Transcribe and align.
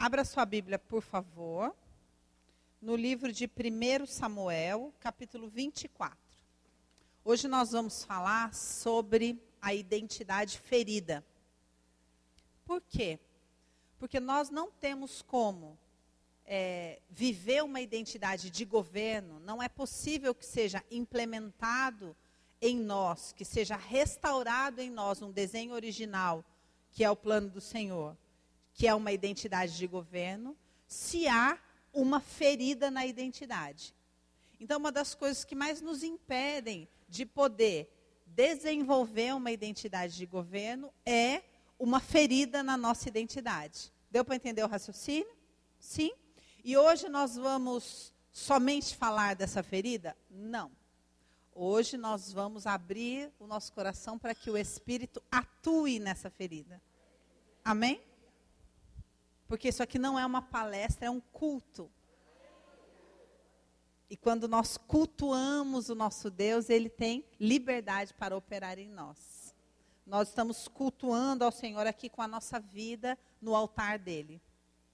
Abra 0.00 0.24
sua 0.24 0.46
Bíblia, 0.46 0.78
por 0.78 1.02
favor, 1.02 1.74
no 2.80 2.94
livro 2.94 3.32
de 3.32 3.46
1 3.46 4.06
Samuel, 4.06 4.94
capítulo 5.00 5.48
24. 5.48 6.16
Hoje 7.24 7.48
nós 7.48 7.72
vamos 7.72 8.04
falar 8.04 8.54
sobre 8.54 9.42
a 9.60 9.74
identidade 9.74 10.56
ferida. 10.56 11.26
Por 12.64 12.80
quê? 12.80 13.18
Porque 13.98 14.20
nós 14.20 14.50
não 14.50 14.70
temos 14.70 15.20
como 15.20 15.76
é, 16.46 17.00
viver 17.10 17.64
uma 17.64 17.80
identidade 17.80 18.50
de 18.50 18.64
governo, 18.64 19.40
não 19.40 19.60
é 19.60 19.68
possível 19.68 20.32
que 20.32 20.46
seja 20.46 20.80
implementado 20.92 22.16
em 22.62 22.78
nós, 22.78 23.32
que 23.32 23.44
seja 23.44 23.74
restaurado 23.74 24.80
em 24.80 24.90
nós 24.90 25.20
um 25.22 25.32
desenho 25.32 25.74
original, 25.74 26.44
que 26.92 27.02
é 27.02 27.10
o 27.10 27.16
plano 27.16 27.50
do 27.50 27.60
Senhor, 27.60 28.16
que 28.78 28.86
é 28.86 28.94
uma 28.94 29.10
identidade 29.10 29.76
de 29.76 29.88
governo, 29.88 30.56
se 30.86 31.26
há 31.26 31.58
uma 31.92 32.20
ferida 32.20 32.92
na 32.92 33.04
identidade. 33.04 33.92
Então, 34.60 34.78
uma 34.78 34.92
das 34.92 35.16
coisas 35.16 35.44
que 35.44 35.56
mais 35.56 35.82
nos 35.82 36.04
impedem 36.04 36.88
de 37.08 37.26
poder 37.26 37.92
desenvolver 38.24 39.34
uma 39.34 39.50
identidade 39.50 40.16
de 40.16 40.24
governo 40.24 40.94
é 41.04 41.42
uma 41.76 41.98
ferida 41.98 42.62
na 42.62 42.76
nossa 42.76 43.08
identidade. 43.08 43.92
Deu 44.12 44.24
para 44.24 44.36
entender 44.36 44.62
o 44.62 44.68
raciocínio? 44.68 45.36
Sim? 45.80 46.12
E 46.62 46.76
hoje 46.76 47.08
nós 47.08 47.34
vamos 47.34 48.14
somente 48.30 48.94
falar 48.94 49.34
dessa 49.34 49.60
ferida? 49.60 50.16
Não. 50.30 50.70
Hoje 51.52 51.96
nós 51.96 52.32
vamos 52.32 52.64
abrir 52.64 53.32
o 53.40 53.46
nosso 53.48 53.72
coração 53.72 54.16
para 54.16 54.36
que 54.36 54.52
o 54.52 54.56
Espírito 54.56 55.20
atue 55.32 55.98
nessa 55.98 56.30
ferida. 56.30 56.80
Amém? 57.64 58.07
Porque 59.48 59.68
isso 59.68 59.82
aqui 59.82 59.98
não 59.98 60.18
é 60.18 60.26
uma 60.26 60.42
palestra, 60.42 61.06
é 61.06 61.10
um 61.10 61.20
culto. 61.20 61.90
E 64.10 64.16
quando 64.16 64.46
nós 64.46 64.76
cultuamos 64.76 65.88
o 65.88 65.94
nosso 65.94 66.30
Deus, 66.30 66.70
ele 66.70 66.88
tem 66.88 67.24
liberdade 67.40 68.14
para 68.14 68.36
operar 68.36 68.78
em 68.78 68.88
nós. 68.88 69.54
Nós 70.06 70.28
estamos 70.28 70.68
cultuando 70.68 71.44
ao 71.44 71.52
Senhor 71.52 71.86
aqui 71.86 72.08
com 72.08 72.22
a 72.22 72.28
nossa 72.28 72.58
vida 72.58 73.18
no 73.40 73.54
altar 73.54 73.98
dele. 73.98 74.40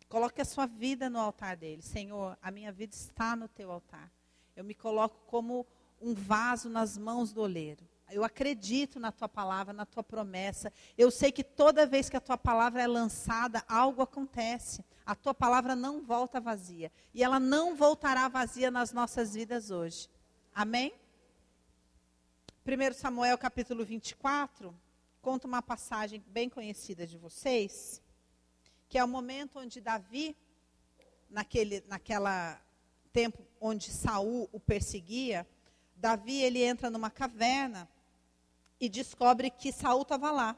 Coloque 0.08 0.40
a 0.40 0.44
sua 0.44 0.66
vida 0.66 1.10
no 1.10 1.18
altar 1.18 1.56
dele. 1.56 1.82
Senhor, 1.82 2.36
a 2.40 2.50
minha 2.50 2.72
vida 2.72 2.94
está 2.94 3.36
no 3.36 3.48
teu 3.48 3.70
altar. 3.70 4.10
Eu 4.56 4.64
me 4.64 4.74
coloco 4.74 5.20
como 5.26 5.66
um 6.00 6.14
vaso 6.14 6.68
nas 6.68 6.98
mãos 6.98 7.32
do 7.32 7.40
oleiro. 7.40 7.88
Eu 8.14 8.24
acredito 8.24 9.00
na 9.00 9.10
tua 9.10 9.28
palavra, 9.28 9.72
na 9.72 9.84
tua 9.84 10.02
promessa. 10.02 10.72
Eu 10.96 11.10
sei 11.10 11.32
que 11.32 11.42
toda 11.42 11.86
vez 11.86 12.08
que 12.08 12.16
a 12.16 12.20
tua 12.20 12.38
palavra 12.38 12.82
é 12.82 12.86
lançada, 12.86 13.64
algo 13.68 14.02
acontece. 14.02 14.84
A 15.04 15.14
tua 15.14 15.34
palavra 15.34 15.74
não 15.74 16.02
volta 16.02 16.40
vazia. 16.40 16.90
E 17.12 17.22
ela 17.22 17.40
não 17.40 17.74
voltará 17.74 18.28
vazia 18.28 18.70
nas 18.70 18.92
nossas 18.92 19.34
vidas 19.34 19.70
hoje. 19.70 20.08
Amém? 20.54 20.94
1 22.66 22.94
Samuel 22.94 23.36
capítulo 23.36 23.84
24 23.84 24.74
conta 25.20 25.46
uma 25.46 25.60
passagem 25.60 26.24
bem 26.28 26.48
conhecida 26.48 27.06
de 27.06 27.18
vocês 27.18 28.02
que 28.94 28.98
é 28.98 29.02
o 29.02 29.08
momento 29.08 29.58
onde 29.58 29.80
Davi, 29.80 30.36
naquele 31.28 31.82
naquela 31.88 32.60
tempo 33.12 33.44
onde 33.60 33.90
Saul 33.90 34.48
o 34.52 34.60
perseguia, 34.60 35.44
Davi 35.96 36.40
ele 36.42 36.62
entra 36.62 36.88
numa 36.88 37.10
caverna 37.10 37.88
e 38.80 38.88
descobre 38.88 39.50
que 39.50 39.72
Saul 39.72 40.02
estava 40.02 40.30
lá. 40.30 40.56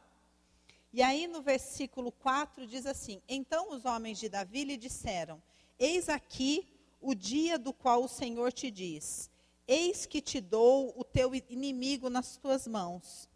E 0.93 1.03
aí 1.03 1.27
no 1.27 1.43
versículo 1.43 2.11
4 2.11 2.67
diz 2.67 2.87
assim: 2.87 3.21
Então 3.29 3.71
os 3.71 3.85
homens 3.85 4.19
de 4.19 4.29
Davi 4.29 4.65
lhe 4.65 4.77
disseram: 4.77 5.43
Eis 5.79 6.09
aqui 6.09 6.67
o 7.01 7.15
dia 7.15 7.59
do 7.59 7.73
qual 7.73 8.05
o 8.05 8.09
Senhor 8.09 8.53
te 8.53 8.71
diz: 8.71 9.31
Eis 9.69 10.07
que 10.07 10.21
te 10.21 10.41
dou 10.41 10.93
o 10.97 11.05
teu 11.05 11.35
inimigo 11.35 12.09
nas 12.09 12.37
tuas 12.37 12.67
mãos. 12.67 13.29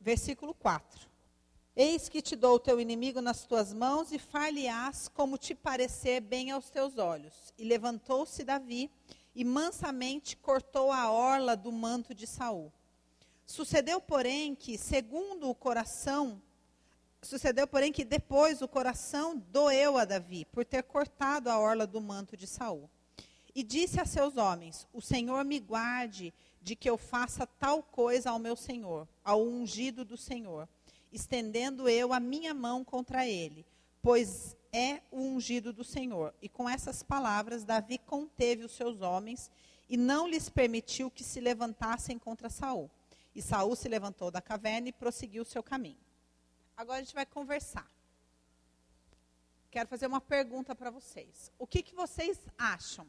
Versículo 0.00 0.54
4. 0.54 1.08
Eis 1.76 2.08
que 2.08 2.20
te 2.20 2.34
dou 2.34 2.56
o 2.56 2.58
teu 2.58 2.80
inimigo 2.80 3.20
nas 3.20 3.44
tuas 3.44 3.72
mãos 3.72 4.10
e 4.10 4.18
far-lhe-ás 4.18 5.08
como 5.08 5.38
te 5.38 5.54
parecer 5.54 6.20
bem 6.20 6.50
aos 6.50 6.68
teus 6.68 6.98
olhos. 6.98 7.54
E 7.56 7.64
levantou-se 7.64 8.42
Davi 8.42 8.90
e 9.34 9.44
mansamente 9.44 10.36
cortou 10.36 10.90
a 10.92 11.10
orla 11.10 11.56
do 11.56 11.70
manto 11.70 12.14
de 12.14 12.26
Saul. 12.26 12.72
Sucedeu, 13.46 14.00
porém, 14.00 14.54
que 14.54 14.78
segundo 14.78 15.48
o 15.48 15.54
coração, 15.54 16.40
sucedeu, 17.22 17.66
porém, 17.66 17.92
que 17.92 18.04
depois 18.04 18.62
o 18.62 18.68
coração 18.68 19.36
doeu 19.50 19.98
a 19.98 20.04
Davi 20.04 20.44
por 20.46 20.64
ter 20.64 20.82
cortado 20.82 21.50
a 21.50 21.58
orla 21.58 21.86
do 21.86 22.00
manto 22.00 22.36
de 22.36 22.46
Saul. 22.46 22.88
E 23.54 23.62
disse 23.62 24.00
a 24.00 24.04
seus 24.04 24.36
homens: 24.36 24.86
O 24.92 25.00
Senhor 25.00 25.44
me 25.44 25.58
guarde 25.58 26.32
de 26.62 26.76
que 26.76 26.88
eu 26.88 26.96
faça 26.96 27.46
tal 27.46 27.82
coisa 27.82 28.30
ao 28.30 28.38
meu 28.38 28.54
Senhor, 28.54 29.08
ao 29.24 29.42
ungido 29.42 30.04
do 30.04 30.16
Senhor 30.16 30.68
estendendo 31.12 31.88
eu 31.88 32.12
a 32.12 32.20
minha 32.20 32.54
mão 32.54 32.84
contra 32.84 33.26
ele, 33.26 33.66
pois 34.02 34.56
é 34.72 35.00
o 35.10 35.20
ungido 35.20 35.72
do 35.72 35.84
Senhor. 35.84 36.34
E 36.40 36.48
com 36.48 36.68
essas 36.68 37.02
palavras, 37.02 37.64
Davi 37.64 37.98
conteve 37.98 38.64
os 38.64 38.72
seus 38.72 39.00
homens 39.00 39.50
e 39.88 39.96
não 39.96 40.28
lhes 40.28 40.48
permitiu 40.48 41.10
que 41.10 41.24
se 41.24 41.40
levantassem 41.40 42.18
contra 42.18 42.48
Saul. 42.48 42.90
E 43.34 43.42
Saul 43.42 43.74
se 43.76 43.88
levantou 43.88 44.30
da 44.30 44.40
caverna 44.40 44.88
e 44.88 44.92
prosseguiu 44.92 45.42
o 45.42 45.46
seu 45.46 45.62
caminho. 45.62 45.98
Agora 46.76 46.98
a 46.98 47.02
gente 47.02 47.14
vai 47.14 47.26
conversar. 47.26 47.86
Quero 49.70 49.88
fazer 49.88 50.06
uma 50.06 50.20
pergunta 50.20 50.74
para 50.74 50.90
vocês. 50.90 51.50
O 51.58 51.66
que, 51.66 51.82
que 51.82 51.94
vocês 51.94 52.38
acham 52.58 53.06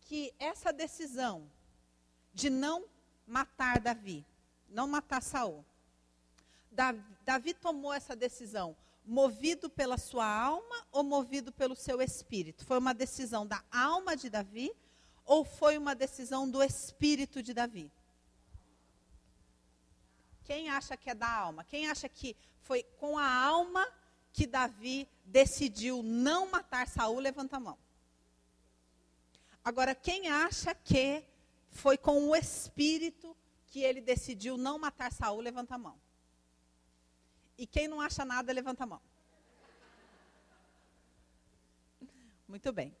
que 0.00 0.34
essa 0.38 0.72
decisão 0.72 1.48
de 2.32 2.50
não 2.50 2.84
matar 3.26 3.80
Davi, 3.80 4.24
não 4.68 4.88
matar 4.88 5.22
Saul, 5.22 5.64
Davi 7.24 7.54
tomou 7.54 7.92
essa 7.92 8.16
decisão 8.16 8.76
movido 9.04 9.68
pela 9.68 9.98
sua 9.98 10.26
alma 10.26 10.86
ou 10.90 11.02
movido 11.02 11.52
pelo 11.52 11.76
seu 11.76 12.00
espírito? 12.00 12.64
Foi 12.64 12.78
uma 12.78 12.94
decisão 12.94 13.46
da 13.46 13.62
alma 13.70 14.16
de 14.16 14.30
Davi 14.30 14.72
ou 15.24 15.44
foi 15.44 15.78
uma 15.78 15.94
decisão 15.94 16.50
do 16.50 16.62
espírito 16.62 17.42
de 17.42 17.52
Davi? 17.52 17.90
Quem 20.44 20.68
acha 20.68 20.96
que 20.96 21.10
é 21.10 21.14
da 21.14 21.30
alma? 21.30 21.64
Quem 21.64 21.88
acha 21.88 22.08
que 22.08 22.36
foi 22.60 22.82
com 22.98 23.18
a 23.18 23.30
alma 23.30 23.86
que 24.32 24.46
Davi 24.46 25.08
decidiu 25.24 26.02
não 26.02 26.50
matar 26.50 26.88
Saul, 26.88 27.18
levanta 27.18 27.56
a 27.56 27.60
mão. 27.60 27.78
Agora, 29.64 29.94
quem 29.94 30.28
acha 30.28 30.74
que 30.74 31.24
foi 31.70 31.96
com 31.96 32.28
o 32.28 32.36
espírito 32.36 33.34
que 33.68 33.80
ele 33.80 34.00
decidiu 34.00 34.56
não 34.56 34.78
matar 34.78 35.12
Saul, 35.12 35.40
levanta 35.40 35.74
a 35.74 35.78
mão. 35.78 35.98
E 37.56 37.66
quem 37.66 37.88
não 37.88 38.00
acha 38.00 38.24
nada, 38.24 38.52
levanta 38.52 38.84
a 38.84 38.86
mão. 38.86 39.00
Muito 42.48 42.72
bem. 42.72 42.94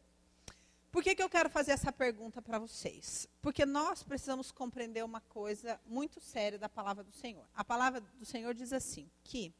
Por 0.90 1.02
que, 1.02 1.14
que 1.14 1.22
eu 1.22 1.28
quero 1.28 1.50
fazer 1.50 1.72
essa 1.72 1.92
pergunta 1.92 2.40
para 2.40 2.58
vocês? 2.58 3.28
Porque 3.42 3.66
nós 3.66 4.04
precisamos 4.04 4.52
compreender 4.52 5.04
uma 5.04 5.20
coisa 5.20 5.80
muito 5.86 6.20
séria 6.20 6.56
da 6.56 6.68
palavra 6.68 7.02
do 7.02 7.10
Senhor. 7.10 7.44
A 7.54 7.64
palavra 7.64 8.00
do 8.00 8.24
Senhor 8.24 8.54
diz 8.54 8.72
assim: 8.72 9.10
que 9.24 9.52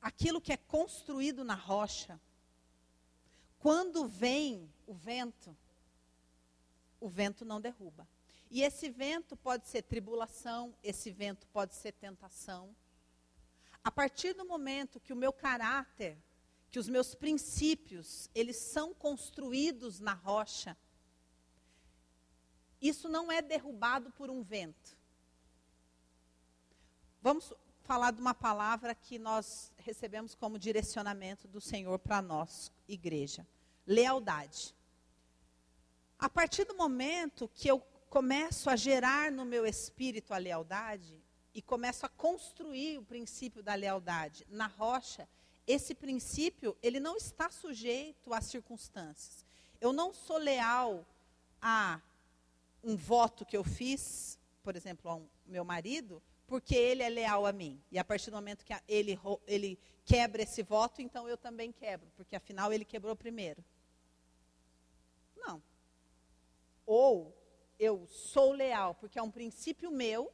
aquilo 0.00 0.40
que 0.40 0.52
é 0.52 0.56
construído 0.56 1.44
na 1.44 1.54
rocha, 1.54 2.18
quando 3.58 4.06
vem 4.06 4.66
o 4.86 4.94
vento, 4.94 5.54
o 7.00 7.08
vento 7.08 7.44
não 7.44 7.60
derruba. 7.60 8.08
E 8.50 8.62
esse 8.62 8.88
vento 8.88 9.36
pode 9.36 9.68
ser 9.68 9.82
tribulação, 9.82 10.74
esse 10.82 11.10
vento 11.10 11.46
pode 11.48 11.74
ser 11.74 11.92
tentação, 11.92 12.74
a 13.84 13.90
partir 13.90 14.32
do 14.32 14.46
momento 14.46 14.98
que 14.98 15.12
o 15.12 15.16
meu 15.16 15.32
caráter, 15.32 16.16
que 16.70 16.78
os 16.78 16.88
meus 16.88 17.14
princípios, 17.14 18.30
eles 18.34 18.56
são 18.56 18.94
construídos 18.94 20.00
na 20.00 20.14
rocha, 20.14 20.76
isso 22.80 23.08
não 23.08 23.30
é 23.30 23.40
derrubado 23.40 24.10
por 24.10 24.30
um 24.30 24.42
vento. 24.42 24.96
Vamos 27.20 27.52
falar 27.82 28.10
de 28.10 28.20
uma 28.20 28.34
palavra 28.34 28.94
que 28.94 29.18
nós 29.18 29.72
recebemos 29.76 30.34
como 30.34 30.58
direcionamento 30.58 31.46
do 31.46 31.60
Senhor 31.60 31.98
para 31.98 32.20
nós, 32.20 32.72
igreja: 32.88 33.46
lealdade. 33.86 34.74
A 36.18 36.28
partir 36.28 36.64
do 36.64 36.74
momento 36.74 37.50
que 37.54 37.68
eu 37.68 37.80
começo 38.10 38.68
a 38.68 38.76
gerar 38.76 39.32
no 39.32 39.44
meu 39.44 39.66
espírito 39.66 40.34
a 40.34 40.38
lealdade, 40.38 41.23
e 41.54 41.62
começo 41.62 42.04
a 42.04 42.08
construir 42.08 42.98
o 42.98 43.04
princípio 43.04 43.62
da 43.62 43.74
lealdade 43.74 44.46
na 44.50 44.66
rocha, 44.66 45.28
esse 45.66 45.94
princípio, 45.94 46.76
ele 46.82 47.00
não 47.00 47.16
está 47.16 47.50
sujeito 47.50 48.34
às 48.34 48.44
circunstâncias. 48.46 49.46
Eu 49.80 49.92
não 49.92 50.12
sou 50.12 50.36
leal 50.36 51.06
a 51.62 52.00
um 52.82 52.96
voto 52.96 53.46
que 53.46 53.56
eu 53.56 53.64
fiz, 53.64 54.38
por 54.62 54.76
exemplo, 54.76 55.10
ao 55.10 55.22
meu 55.46 55.64
marido, 55.64 56.22
porque 56.46 56.74
ele 56.74 57.02
é 57.02 57.08
leal 57.08 57.46
a 57.46 57.52
mim. 57.52 57.80
E 57.90 57.98
a 57.98 58.04
partir 58.04 58.30
do 58.30 58.36
momento 58.36 58.64
que 58.64 58.74
ele, 58.86 59.18
ele 59.46 59.78
quebra 60.04 60.42
esse 60.42 60.62
voto, 60.62 61.00
então 61.00 61.28
eu 61.28 61.38
também 61.38 61.72
quebro, 61.72 62.10
porque 62.16 62.36
afinal 62.36 62.72
ele 62.72 62.84
quebrou 62.84 63.16
primeiro. 63.16 63.64
Não. 65.36 65.62
Ou 66.84 67.34
eu 67.78 68.06
sou 68.06 68.52
leal 68.52 68.94
porque 68.94 69.18
é 69.18 69.22
um 69.22 69.30
princípio 69.30 69.90
meu, 69.90 70.30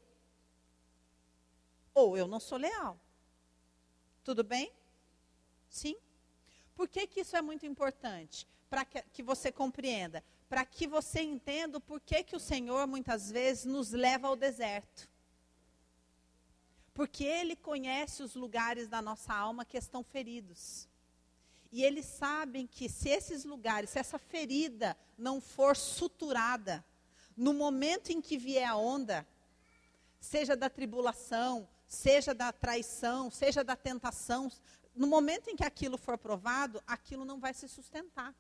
ou 1.95 2.17
eu 2.17 2.27
não 2.27 2.41
sou 2.41 2.59
leal. 2.59 2.99
Tudo 4.25 4.45
bem? 4.45 4.73
Sim? 5.69 5.97
Por 6.75 6.89
que, 6.89 7.07
que 7.07 7.21
isso 7.21 7.37
é 7.37 7.43
muito 7.43 7.67
importante? 7.67 8.47
Para 8.69 8.85
que, 8.85 9.03
que 9.13 9.23
você 9.23 9.53
compreenda. 9.53 10.23
Para 10.49 10.65
que 10.65 10.87
você 10.87 11.21
entenda 11.21 11.79
o 11.79 11.81
porquê 11.81 12.23
que 12.23 12.37
o 12.37 12.41
Senhor 12.41 12.87
muitas 12.87 13.31
vezes 13.31 13.65
nos 13.65 13.93
leva 13.93 14.29
ao 14.29 14.37
deserto. 14.37 15.09
Porque 16.95 17.25
Ele 17.25 17.57
conhece 17.57 18.23
os 18.23 18.35
lugares 18.35 18.89
da 18.89 19.01
nossa 19.01 19.33
alma 19.33 19.65
que 19.65 19.77
estão 19.77 20.03
feridos. 20.03 20.89
E 21.73 21.85
eles 21.85 22.05
sabem 22.05 22.67
que 22.67 22.89
se 22.89 23.09
esses 23.09 23.45
lugares, 23.45 23.91
se 23.91 23.99
essa 23.99 24.19
ferida 24.19 24.97
não 25.17 25.41
for 25.41 25.77
suturada, 25.77 26.85
no 27.37 27.55
momento 27.55 28.11
em 28.11 28.21
que 28.21 28.37
vier 28.37 28.69
a 28.69 28.77
onda, 28.77 29.27
seja 30.19 30.57
da 30.57 30.69
tribulação, 30.69 31.69
seja 31.91 32.33
da 32.33 32.53
traição, 32.53 33.33
seja 33.33 33.65
da 33.65 33.75
tentação, 33.75 34.51
no 34.95 35.09
momento 35.09 35.51
em 35.51 35.57
que 35.57 35.65
aquilo 35.65 35.99
for 35.99 36.17
provado, 36.17 36.81
aquilo 36.87 37.25
não 37.25 37.41
vai 37.41 37.53
se 37.53 37.69
sustentar. 37.69 38.33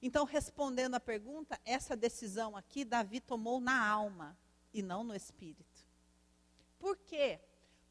Então, 0.00 0.24
respondendo 0.24 0.94
à 0.94 1.00
pergunta, 1.00 1.60
essa 1.64 1.94
decisão 1.94 2.56
aqui 2.56 2.86
Davi 2.86 3.20
tomou 3.20 3.60
na 3.60 3.86
alma 3.86 4.36
e 4.72 4.82
não 4.82 5.04
no 5.04 5.14
espírito. 5.14 5.86
Por 6.78 6.96
quê? 6.96 7.38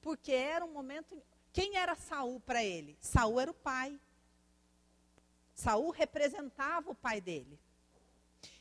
Porque 0.02 0.32
era 0.32 0.66
um 0.66 0.74
momento. 0.74 1.22
Quem 1.54 1.78
era 1.78 1.96
Saul 1.96 2.40
para 2.40 2.64
ele? 2.64 2.98
Saul 3.00 3.40
era 3.40 3.52
o 3.52 3.54
pai. 3.54 3.98
Saul 5.54 5.92
representava 5.92 6.90
o 6.90 6.96
pai 6.96 7.22
dele. 7.22 7.60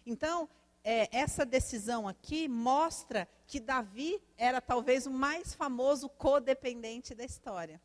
Então, 0.04 0.46
é, 0.82 1.08
essa 1.16 1.44
decisão 1.44 2.08
aqui 2.08 2.48
mostra 2.48 3.28
que 3.46 3.60
Davi 3.60 4.22
era 4.36 4.60
talvez 4.60 5.06
o 5.06 5.10
mais 5.10 5.54
famoso 5.54 6.08
codependente 6.08 7.14
da 7.14 7.24
história. 7.24 7.80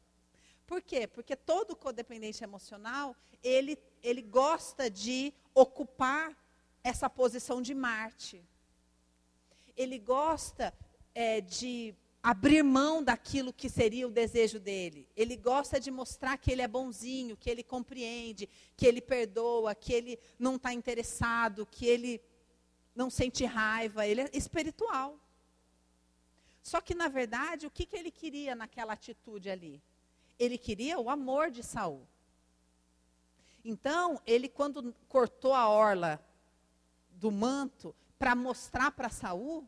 Por 0.65 0.81
quê? 0.81 1.05
Porque 1.05 1.35
todo 1.35 1.75
codependente 1.75 2.43
emocional, 2.43 3.15
ele, 3.43 3.77
ele 4.01 4.21
gosta 4.21 4.89
de 4.89 5.33
ocupar 5.53 6.35
essa 6.83 7.09
posição 7.09 7.61
de 7.61 7.73
Marte. 7.75 8.43
Ele 9.77 9.99
gosta 9.99 10.73
é, 11.13 11.41
de 11.41 11.93
abrir 12.23 12.63
mão 12.63 13.03
daquilo 13.03 13.53
que 13.53 13.69
seria 13.69 14.07
o 14.07 14.11
desejo 14.11 14.59
dele. 14.59 15.07
Ele 15.15 15.35
gosta 15.37 15.79
de 15.79 15.91
mostrar 15.91 16.37
que 16.37 16.51
ele 16.51 16.63
é 16.63 16.67
bonzinho, 16.67 17.37
que 17.37 17.49
ele 17.49 17.61
compreende, 17.61 18.49
que 18.75 18.87
ele 18.87 18.99
perdoa, 19.01 19.75
que 19.75 19.93
ele 19.93 20.17
não 20.39 20.55
está 20.55 20.73
interessado, 20.73 21.67
que 21.67 21.85
ele 21.85 22.19
não 22.95 23.09
sente 23.09 23.45
raiva. 23.45 24.07
Ele 24.07 24.21
é 24.21 24.29
espiritual. 24.33 25.19
Só 26.63 26.81
que, 26.81 26.95
na 26.95 27.07
verdade, 27.07 27.67
o 27.67 27.71
que, 27.71 27.85
que 27.85 27.95
ele 27.95 28.09
queria 28.09 28.55
naquela 28.55 28.93
atitude 28.93 29.49
ali? 29.49 29.81
Ele 30.39 30.57
queria 30.57 30.97
o 30.99 31.09
amor 31.09 31.51
de 31.51 31.61
Saul. 31.61 32.07
Então, 33.63 34.21
ele 34.25 34.47
quando 34.47 34.93
cortou 35.07 35.53
a 35.53 35.67
orla 35.67 36.23
do 37.11 37.31
manto 37.31 37.95
para 38.17 38.35
mostrar 38.35 38.91
para 38.91 39.09
Saul, 39.09 39.67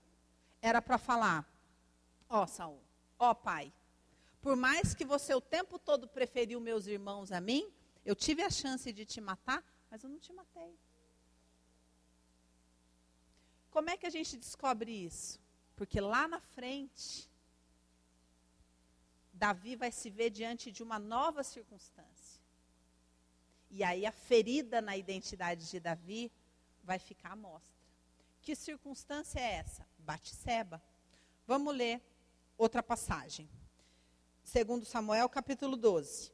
era 0.61 0.81
para 0.81 0.97
falar: 0.97 1.45
Ó 2.29 2.43
oh, 2.43 2.47
Saul, 2.47 2.79
ó 3.19 3.31
oh, 3.31 3.35
pai, 3.35 3.71
por 4.41 4.55
mais 4.55 4.93
que 4.93 5.05
você 5.05 5.33
o 5.33 5.41
tempo 5.41 5.79
todo 5.79 6.07
preferiu 6.07 6.59
meus 6.59 6.87
irmãos 6.87 7.31
a 7.31 7.41
mim, 7.41 7.71
eu 8.05 8.15
tive 8.15 8.41
a 8.41 8.49
chance 8.49 8.91
de 8.91 9.05
te 9.05 9.19
matar, 9.19 9.63
mas 9.89 10.03
eu 10.03 10.09
não 10.09 10.19
te 10.19 10.31
matei. 10.33 10.77
Como 13.77 13.91
é 13.91 13.95
que 13.95 14.07
a 14.07 14.09
gente 14.09 14.35
descobre 14.35 14.91
isso? 14.91 15.39
Porque 15.75 16.01
lá 16.01 16.27
na 16.27 16.39
frente, 16.39 17.29
Davi 19.31 19.75
vai 19.75 19.91
se 19.91 20.09
ver 20.09 20.31
diante 20.31 20.71
de 20.71 20.81
uma 20.81 20.97
nova 20.97 21.43
circunstância. 21.43 22.41
E 23.69 23.83
aí 23.83 24.03
a 24.03 24.11
ferida 24.11 24.81
na 24.81 24.97
identidade 24.97 25.69
de 25.69 25.79
Davi 25.79 26.31
vai 26.83 26.97
ficar 26.97 27.33
à 27.33 27.35
mostra. 27.35 27.85
Que 28.41 28.55
circunstância 28.55 29.39
é 29.39 29.57
essa? 29.57 29.85
Batseba. 29.99 30.81
Vamos 31.45 31.75
ler 31.75 32.01
outra 32.57 32.81
passagem. 32.81 33.47
Segundo 34.43 34.87
Samuel, 34.87 35.29
capítulo 35.29 35.77
12. 35.77 36.31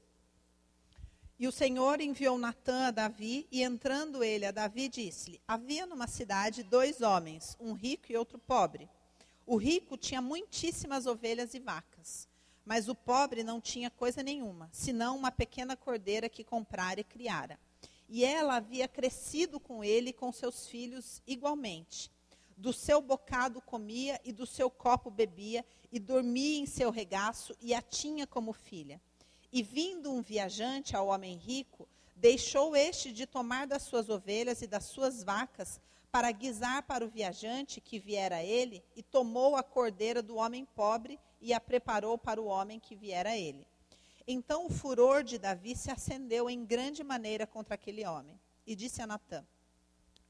E 1.39 1.47
o 1.47 1.51
Senhor 1.51 1.99
enviou 1.99 2.37
Natã 2.37 2.87
a 2.87 2.91
Davi, 2.91 3.47
e 3.51 3.63
entrando 3.63 4.23
ele 4.23 4.45
a 4.45 4.51
Davi, 4.51 4.87
disse-lhe: 4.87 5.41
Havia 5.47 5.85
numa 5.85 6.07
cidade 6.07 6.63
dois 6.63 7.01
homens, 7.01 7.57
um 7.59 7.73
rico 7.73 8.11
e 8.11 8.17
outro 8.17 8.37
pobre. 8.37 8.89
O 9.45 9.57
rico 9.57 9.97
tinha 9.97 10.21
muitíssimas 10.21 11.05
ovelhas 11.05 11.53
e 11.53 11.59
vacas 11.59 12.27
mas 12.65 12.87
o 12.87 12.95
pobre 12.95 13.43
não 13.43 13.59
tinha 13.59 13.89
coisa 13.89 14.23
nenhuma, 14.23 14.69
senão 14.71 15.17
uma 15.17 15.31
pequena 15.31 15.75
cordeira 15.75 16.29
que 16.29 16.43
comprara 16.43 16.99
e 16.99 17.03
criara. 17.03 17.59
E 18.07 18.23
ela 18.23 18.55
havia 18.55 18.87
crescido 18.87 19.59
com 19.59 19.83
ele 19.83 20.09
e 20.09 20.13
com 20.13 20.31
seus 20.31 20.67
filhos 20.67 21.21
igualmente. 21.27 22.11
Do 22.55 22.71
seu 22.71 23.01
bocado 23.01 23.59
comia 23.61 24.19
e 24.23 24.31
do 24.31 24.45
seu 24.45 24.69
copo 24.69 25.09
bebia, 25.09 25.65
e 25.91 25.99
dormia 25.99 26.59
em 26.59 26.65
seu 26.65 26.89
regaço, 26.89 27.55
e 27.59 27.73
a 27.73 27.81
tinha 27.81 28.25
como 28.25 28.53
filha. 28.53 29.01
E 29.53 29.61
vindo 29.61 30.11
um 30.11 30.23
viajante 30.23 30.95
ao 30.95 31.09
homem 31.09 31.37
rico, 31.37 31.87
deixou 32.15 32.75
este 32.75 33.11
de 33.11 33.27
tomar 33.27 33.67
das 33.67 33.83
suas 33.83 34.09
ovelhas 34.09 34.63
e 34.63 34.67
das 34.67 34.85
suas 34.85 35.23
vacas, 35.23 35.79
para 36.11 36.31
guisar 36.31 36.81
para 36.83 37.05
o 37.05 37.07
viajante 37.07 37.79
que 37.79 37.99
viera 37.99 38.37
a 38.37 38.43
ele, 38.43 38.83
e 38.95 39.03
tomou 39.03 39.55
a 39.55 39.61
cordeira 39.61 40.23
do 40.23 40.37
homem 40.37 40.65
pobre 40.65 41.19
e 41.39 41.53
a 41.53 41.59
preparou 41.59 42.17
para 42.17 42.41
o 42.41 42.45
homem 42.45 42.79
que 42.79 42.95
viera 42.95 43.29
a 43.29 43.37
ele. 43.37 43.67
Então 44.27 44.65
o 44.65 44.71
furor 44.71 45.23
de 45.23 45.37
Davi 45.37 45.75
se 45.75 45.91
acendeu 45.91 46.49
em 46.49 46.65
grande 46.65 47.03
maneira 47.03 47.45
contra 47.45 47.75
aquele 47.75 48.05
homem. 48.07 48.39
E 48.65 48.75
disse 48.75 49.03
a 49.03 49.07
Natã: 49.07 49.45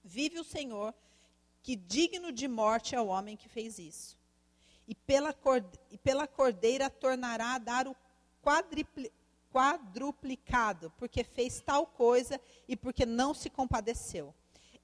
Vive 0.03 0.37
o 0.37 0.43
Senhor, 0.43 0.93
que 1.61 1.77
digno 1.77 2.29
de 2.29 2.47
morte 2.47 2.93
é 2.93 2.99
o 2.99 3.07
homem 3.07 3.37
que 3.37 3.47
fez 3.47 3.79
isso. 3.79 4.17
E 4.85 4.93
pela, 4.93 5.33
cordeira 6.27 6.89
tornará 6.89 7.55
a 7.55 7.57
dar 7.57 7.87
o 7.87 7.95
quadruplicado, 9.51 10.91
porque 10.97 11.23
fez 11.23 11.61
tal 11.61 11.85
coisa 11.85 12.39
e 12.67 12.75
porque 12.75 13.05
não 13.05 13.33
se 13.33 13.49
compadeceu. 13.49 14.33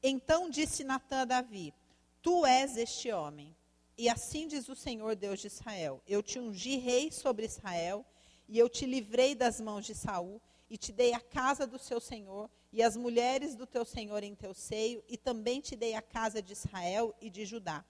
Então 0.01 0.49
disse 0.49 0.83
Natã 0.83 1.21
a 1.21 1.25
Davi: 1.25 1.73
Tu 2.21 2.45
és 2.45 2.77
este 2.77 3.11
homem. 3.11 3.55
E 3.97 4.07
assim 4.07 4.47
diz 4.47 4.69
o 4.69 4.75
Senhor 4.75 5.15
Deus 5.15 5.39
de 5.39 5.47
Israel: 5.47 6.01
Eu 6.07 6.23
te 6.23 6.39
ungi 6.39 6.77
rei 6.77 7.11
sobre 7.11 7.45
Israel, 7.45 8.05
e 8.47 8.57
eu 8.57 8.69
te 8.69 8.85
livrei 8.85 9.35
das 9.35 9.59
mãos 9.59 9.85
de 9.85 9.93
Saul, 9.93 10.41
e 10.69 10.77
te 10.77 10.91
dei 10.91 11.13
a 11.13 11.19
casa 11.19 11.67
do 11.67 11.77
seu 11.77 11.99
senhor, 11.99 12.49
e 12.71 12.81
as 12.81 12.95
mulheres 12.95 13.55
do 13.55 13.65
teu 13.65 13.83
senhor 13.83 14.23
em 14.23 14.35
teu 14.35 14.53
seio, 14.53 15.03
e 15.09 15.17
também 15.17 15.59
te 15.59 15.75
dei 15.75 15.95
a 15.95 16.01
casa 16.01 16.41
de 16.41 16.53
Israel 16.53 17.13
e 17.19 17.29
de 17.29 17.43
Judá. 17.43 17.83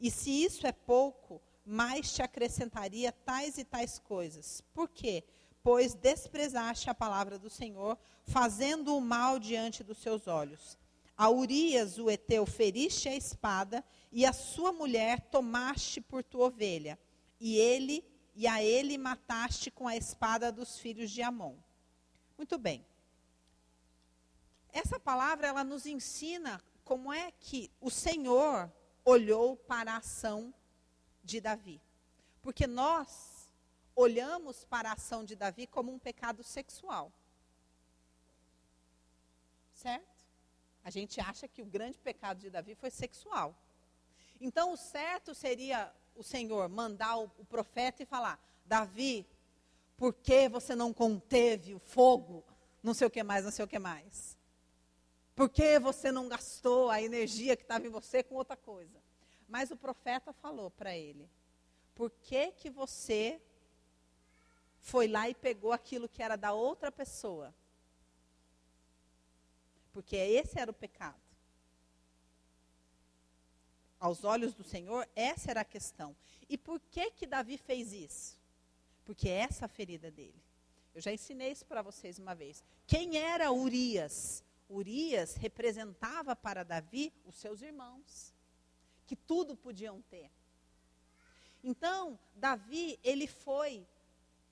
E 0.00 0.10
se 0.10 0.30
isso 0.30 0.66
é 0.66 0.72
pouco, 0.72 1.42
mais 1.64 2.12
te 2.12 2.22
acrescentaria 2.22 3.12
tais 3.12 3.58
e 3.58 3.64
tais 3.64 3.98
coisas. 3.98 4.62
Por 4.72 4.88
quê? 4.88 5.24
Pois 5.62 5.94
desprezaste 5.94 6.88
a 6.88 6.94
palavra 6.94 7.38
do 7.38 7.50
Senhor, 7.50 7.98
fazendo 8.24 8.96
o 8.96 9.00
mal 9.00 9.38
diante 9.38 9.84
dos 9.84 9.98
seus 9.98 10.26
olhos. 10.26 10.78
A 11.16 11.28
Urias, 11.28 11.98
o 11.98 12.10
Eteu, 12.10 12.46
feriste 12.46 13.08
a 13.08 13.14
espada, 13.14 13.84
e 14.10 14.24
a 14.24 14.32
sua 14.32 14.72
mulher 14.72 15.20
tomaste 15.20 16.00
por 16.00 16.24
tua 16.24 16.46
ovelha, 16.46 16.98
e 17.38 17.56
ele 17.56 18.04
e 18.34 18.46
a 18.46 18.62
ele 18.62 18.96
mataste 18.96 19.70
com 19.70 19.86
a 19.86 19.96
espada 19.96 20.50
dos 20.50 20.78
filhos 20.78 21.10
de 21.10 21.20
Amon. 21.20 21.56
Muito 22.38 22.56
bem. 22.56 22.86
Essa 24.72 24.98
palavra 24.98 25.48
ela 25.48 25.64
nos 25.64 25.84
ensina 25.84 26.62
como 26.84 27.12
é 27.12 27.32
que 27.38 27.70
o 27.80 27.90
Senhor 27.90 28.72
olhou 29.04 29.56
para 29.56 29.92
a 29.92 29.96
ação 29.98 30.54
de 31.22 31.40
Davi. 31.40 31.80
Porque 32.42 32.66
nós 32.66 33.48
olhamos 33.94 34.64
para 34.64 34.90
a 34.90 34.92
ação 34.94 35.24
de 35.24 35.36
Davi 35.36 35.66
como 35.66 35.92
um 35.92 35.98
pecado 35.98 36.42
sexual. 36.42 37.12
Certo? 39.74 40.20
A 40.84 40.90
gente 40.90 41.20
acha 41.20 41.46
que 41.46 41.62
o 41.62 41.66
grande 41.66 41.98
pecado 41.98 42.38
de 42.38 42.50
Davi 42.50 42.74
foi 42.74 42.90
sexual. 42.90 43.54
Então, 44.40 44.72
o 44.72 44.76
certo 44.76 45.34
seria 45.34 45.92
o 46.16 46.22
Senhor 46.22 46.68
mandar 46.68 47.18
o, 47.18 47.28
profeta 47.44 48.02
e 48.02 48.06
falar: 48.06 48.38
Davi, 48.64 49.26
por 49.96 50.14
que 50.14 50.48
você 50.48 50.74
não 50.74 50.92
conteve 50.92 51.74
o 51.74 51.78
fogo? 51.78 52.42
Não 52.82 52.94
sei 52.94 53.06
o 53.06 53.10
que 53.10 53.22
mais, 53.22 53.44
não 53.44 53.50
sei 53.50 53.64
o 53.64 53.68
que 53.68 53.78
mais. 53.78 54.38
Por 55.34 55.48
que 55.48 55.78
você 55.78 56.10
não 56.10 56.28
gastou 56.28 56.90
a 56.90 57.00
energia 57.00 57.56
que 57.56 57.62
estava 57.62 57.86
em 57.86 57.90
você 57.90 58.22
com 58.22 58.34
outra 58.34 58.56
coisa? 58.56 58.99
Mas 59.50 59.72
o 59.72 59.76
profeta 59.76 60.32
falou 60.32 60.70
para 60.70 60.96
ele: 60.96 61.28
por 61.96 62.08
que, 62.08 62.52
que 62.52 62.70
você 62.70 63.42
foi 64.78 65.08
lá 65.08 65.28
e 65.28 65.34
pegou 65.34 65.72
aquilo 65.72 66.08
que 66.08 66.22
era 66.22 66.36
da 66.36 66.52
outra 66.52 66.92
pessoa? 66.92 67.52
Porque 69.92 70.14
esse 70.14 70.56
era 70.58 70.70
o 70.70 70.74
pecado. 70.74 71.20
Aos 73.98 74.22
olhos 74.22 74.54
do 74.54 74.62
Senhor, 74.62 75.06
essa 75.16 75.50
era 75.50 75.62
a 75.62 75.64
questão. 75.64 76.16
E 76.48 76.56
por 76.56 76.80
que 76.80 77.10
que 77.10 77.26
Davi 77.26 77.58
fez 77.58 77.92
isso? 77.92 78.38
Porque 79.04 79.28
é 79.28 79.40
essa 79.40 79.64
a 79.64 79.68
ferida 79.68 80.12
dele. 80.12 80.40
Eu 80.94 81.00
já 81.00 81.12
ensinei 81.12 81.50
isso 81.50 81.66
para 81.66 81.82
vocês 81.82 82.20
uma 82.20 82.36
vez. 82.36 82.62
Quem 82.86 83.18
era 83.18 83.50
Urias? 83.50 84.44
Urias 84.68 85.34
representava 85.34 86.36
para 86.36 86.62
Davi 86.62 87.12
os 87.26 87.34
seus 87.34 87.60
irmãos, 87.62 88.32
que 89.10 89.16
tudo 89.16 89.56
podiam 89.56 90.00
ter. 90.02 90.30
Então, 91.64 92.16
Davi, 92.36 92.96
ele 93.02 93.26
foi 93.26 93.84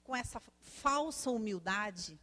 com 0.03 0.17
essa 0.17 0.41
falsa 0.59 1.31
humildade, 1.31 2.19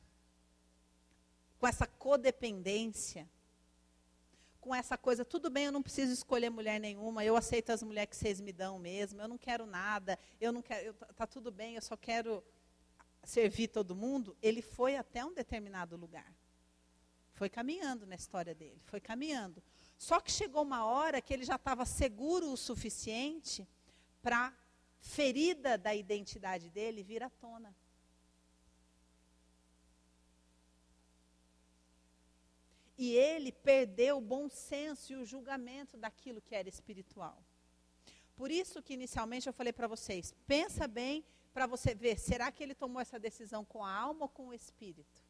com 1.58 1.66
essa 1.66 1.88
codependência, 1.88 3.26
com 4.60 4.76
essa 4.76 4.98
coisa, 4.98 5.24
tudo 5.24 5.50
bem, 5.50 5.68
eu 5.68 5.72
não 5.72 5.82
preciso 5.82 6.12
escolher 6.12 6.50
mulher 6.50 6.78
nenhuma, 6.78 7.24
eu 7.24 7.38
aceito 7.38 7.70
as 7.70 7.82
mulheres 7.82 8.10
que 8.10 8.18
vocês 8.18 8.42
me 8.42 8.52
dão 8.52 8.78
mesmo, 8.78 9.22
eu 9.22 9.30
não 9.30 9.38
quero 9.38 9.66
nada, 9.66 10.20
eu 10.42 10.52
não 10.52 10.62
quero, 10.62 10.88
eu, 10.88 10.94
tá 10.94 11.26
tudo 11.26 11.50
bem, 11.54 11.76
eu 11.76 11.82
só 11.82 11.96
quero 11.96 12.44
servir 13.24 13.70
todo 13.70 13.96
mundo. 13.96 14.36
Ele 14.42 14.62
foi 14.62 14.98
até 14.98 15.24
um 15.24 15.34
determinado 15.34 15.96
lugar. 15.96 16.36
Foi 17.32 17.48
caminhando 17.48 18.06
na 18.06 18.16
história 18.16 18.54
dele, 18.54 18.82
foi 18.88 19.00
caminhando. 19.00 19.64
Só 19.98 20.20
que 20.20 20.32
chegou 20.32 20.64
uma 20.64 20.86
hora 20.86 21.22
que 21.22 21.34
ele 21.34 21.46
já 21.46 21.56
estava 21.56 21.86
seguro 21.86 22.52
o 22.52 22.58
suficiente 22.58 23.68
para 24.22 24.54
ferida 25.00 25.78
da 25.78 25.94
identidade 25.94 26.70
dele 26.70 27.04
vir 27.04 27.24
à 27.24 27.30
tona. 27.30 27.76
E 32.98 33.14
ele 33.14 33.52
perdeu 33.52 34.18
o 34.18 34.22
bom 34.22 34.50
senso 34.50 35.14
e 35.14 35.16
o 35.16 35.26
julgamento 35.26 35.98
daquilo 35.98 36.42
que 36.42 36.56
era 36.56 36.70
espiritual. 36.70 37.38
Por 38.36 38.52
isso 38.52 38.82
que 38.82 38.94
inicialmente 38.94 39.48
eu 39.48 39.54
falei 39.54 39.72
para 39.72 39.88
vocês, 39.88 40.34
pensa 40.48 40.88
bem 40.88 41.26
para 41.54 41.68
você 41.68 41.96
ver, 41.96 42.20
será 42.20 42.52
que 42.52 42.62
ele 42.62 42.76
tomou 42.76 43.02
essa 43.02 43.18
decisão 43.18 43.64
com 43.64 43.84
a 43.84 43.94
alma 43.94 44.24
ou 44.24 44.30
com 44.30 44.48
o 44.48 44.54
espírito? 44.54 45.24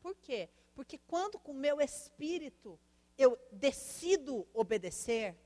Por 0.00 0.16
quê? 0.16 0.48
Porque 0.74 0.98
quando 0.98 1.38
com 1.38 1.52
o 1.52 1.54
meu 1.54 1.80
espírito 1.80 2.78
eu 3.20 3.38
decido 3.52 4.48
obedecer, 4.54 5.36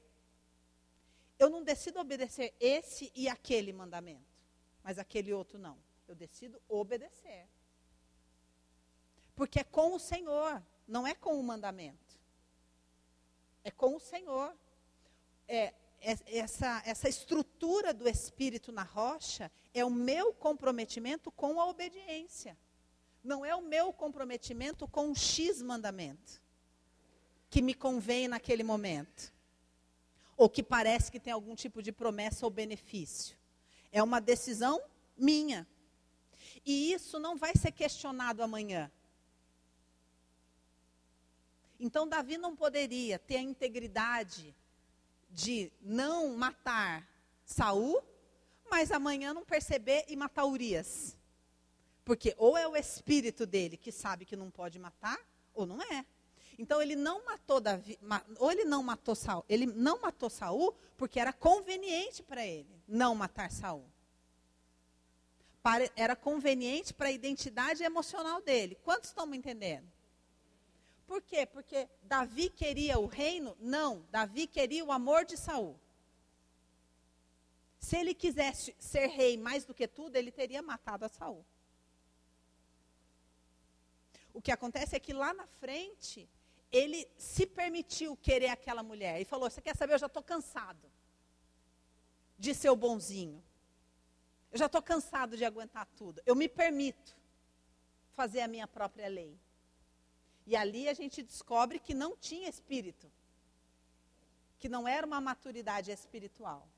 eu 1.41 1.51
não 1.51 1.65
decido 1.65 1.99
obedecer 1.99 2.55
esse 2.61 3.11
e 3.17 3.29
aquele 3.29 3.73
mandamento, 3.73 4.33
mas 4.81 4.97
aquele 4.97 5.33
outro 5.33 5.59
não. 5.59 5.77
Eu 6.07 6.15
decido 6.15 6.63
obedecer. 6.69 7.49
Porque 9.35 9.59
é 9.59 9.65
com 9.65 9.93
o 9.93 9.99
Senhor, 9.99 10.63
não 10.87 11.05
é 11.05 11.17
com 11.17 11.35
o 11.35 11.43
mandamento. 11.43 12.17
É 13.65 13.73
com 13.73 13.97
o 13.97 14.01
Senhor. 14.01 14.55
É, 15.49 15.75
é, 16.01 16.17
essa, 16.29 16.81
essa 16.87 17.09
estrutura 17.09 17.93
do 17.93 18.09
Espírito 18.09 18.71
na 18.71 18.85
rocha 18.85 19.51
é 19.73 19.85
o 19.85 19.91
meu 19.91 20.33
comprometimento 20.33 21.33
com 21.33 21.61
a 21.61 21.67
obediência. 21.67 22.57
Não 23.25 23.45
é 23.45 23.53
o 23.57 23.63
meu 23.63 23.93
comprometimento 23.93 24.87
com 24.87 25.09
um 25.09 25.15
X 25.15 25.61
mandamento 25.61 26.44
que 27.55 27.63
me 27.63 27.73
convém 27.73 28.27
naquele 28.27 28.65
momento 28.65 29.33
ou 30.37 30.51
que 30.51 30.61
parece 30.61 31.09
que 31.09 31.21
tem 31.21 31.33
algum 31.33 31.55
tipo 31.55 31.81
de 31.81 31.93
promessa 31.93 32.45
ou 32.45 32.51
benefício. 32.51 33.37
É 33.93 34.03
uma 34.03 34.21
decisão 34.21 34.83
minha. 35.17 35.65
E 36.67 36.93
isso 36.93 37.21
não 37.21 37.37
vai 37.37 37.53
ser 37.55 37.71
questionado 37.71 38.43
amanhã. 38.43 38.91
Então, 41.79 42.09
Davi 42.09 42.37
não 42.37 42.57
poderia 42.57 43.21
ter 43.21 43.37
a 43.37 43.43
integridade 43.43 44.53
de 45.31 45.71
não 45.81 46.37
matar 46.37 47.09
Saul, 47.45 48.03
mas 48.69 48.91
amanhã 48.91 49.33
não 49.33 49.45
perceber 49.45 50.05
e 50.09 50.17
matar 50.17 50.45
Urias. 50.45 51.17
Porque 52.05 52.35
ou 52.37 52.59
é 52.59 52.67
o 52.67 52.75
espírito 52.75 53.47
dele 53.47 53.77
que 53.77 53.93
sabe 53.93 54.25
que 54.25 54.35
não 54.35 54.51
pode 54.51 54.77
matar, 54.77 55.21
ou 55.55 55.65
não 55.65 55.81
é. 55.81 56.05
Então 56.59 56.81
ele 56.81 56.97
não 56.97 57.25
matou 57.25 57.61
Davi, 57.61 57.99
ou 58.39 58.51
ele 58.51 58.65
não 58.65 58.83
matou 58.83 59.15
Saul, 59.15 59.45
ele 59.49 59.67
não 59.67 60.01
matou 60.01 60.31
Saul 60.31 60.75
porque 60.97 61.19
era 61.19 61.33
conveniente 61.33 62.23
para 62.23 62.47
ele 62.47 62.75
não 62.87 63.15
matar 63.15 63.51
Saul. 63.51 63.85
Era 65.97 66.15
conveniente 66.15 66.93
para 66.93 67.09
a 67.09 67.13
identidade 67.13 67.83
emocional 67.83 68.43
dele. 68.43 68.77
Quantos 68.85 69.09
estão 69.09 69.27
me 69.27 69.37
entendendo? 69.37 69.91
Por 71.07 71.23
quê? 71.23 71.47
Porque 71.47 71.89
Davi 72.03 72.51
queria 72.51 72.99
o 72.99 73.07
reino? 73.07 73.57
Não, 73.59 74.05
Davi 74.11 74.47
queria 74.47 74.85
o 74.85 74.93
amor 74.93 75.25
de 75.25 75.37
Saul. 75.37 75.79
Se 77.79 77.97
ele 77.97 78.15
quisesse 78.15 78.75
ser 78.79 79.07
rei 79.09 79.37
mais 79.37 79.65
do 79.65 79.75
que 79.75 79.87
tudo, 79.87 80.17
ele 80.17 80.31
teria 80.31 80.63
matado 80.63 81.05
a 81.05 81.09
Saul. 81.09 81.45
O 84.33 84.41
que 84.41 84.51
acontece 84.51 84.97
é 84.97 85.01
que 85.01 85.13
lá 85.13 85.33
na 85.33 85.47
frente, 85.47 86.29
ele 86.75 87.09
se 87.17 87.47
permitiu 87.47 88.17
querer 88.17 88.49
aquela 88.49 88.83
mulher 88.83 89.21
e 89.21 89.25
falou: 89.25 89.49
Você 89.49 89.61
quer 89.61 89.77
saber? 89.77 89.95
Eu 89.95 89.99
já 89.99 90.07
estou 90.07 90.23
cansado 90.23 90.91
de 92.37 92.53
ser 92.53 92.69
o 92.69 92.75
bonzinho. 92.75 93.41
Eu 94.51 94.59
já 94.59 94.67
estou 94.67 94.83
cansado 94.83 95.37
de 95.37 95.45
aguentar 95.45 95.87
tudo. 95.97 96.21
Eu 96.27 96.35
me 96.35 96.49
permito 96.49 97.17
fazer 98.13 98.41
a 98.41 98.49
minha 98.49 98.67
própria 98.67 99.09
lei. 99.09 99.39
E 100.47 100.57
ali 100.57 100.89
a 100.89 100.95
gente 100.95 101.23
descobre 101.23 101.79
que 101.79 101.95
não 101.95 102.17
tinha 102.17 102.49
espírito, 102.49 103.11
que 104.59 104.69
não 104.69 104.87
era 104.87 105.07
uma 105.07 105.21
maturidade 105.21 105.93
espiritual. 105.93 106.69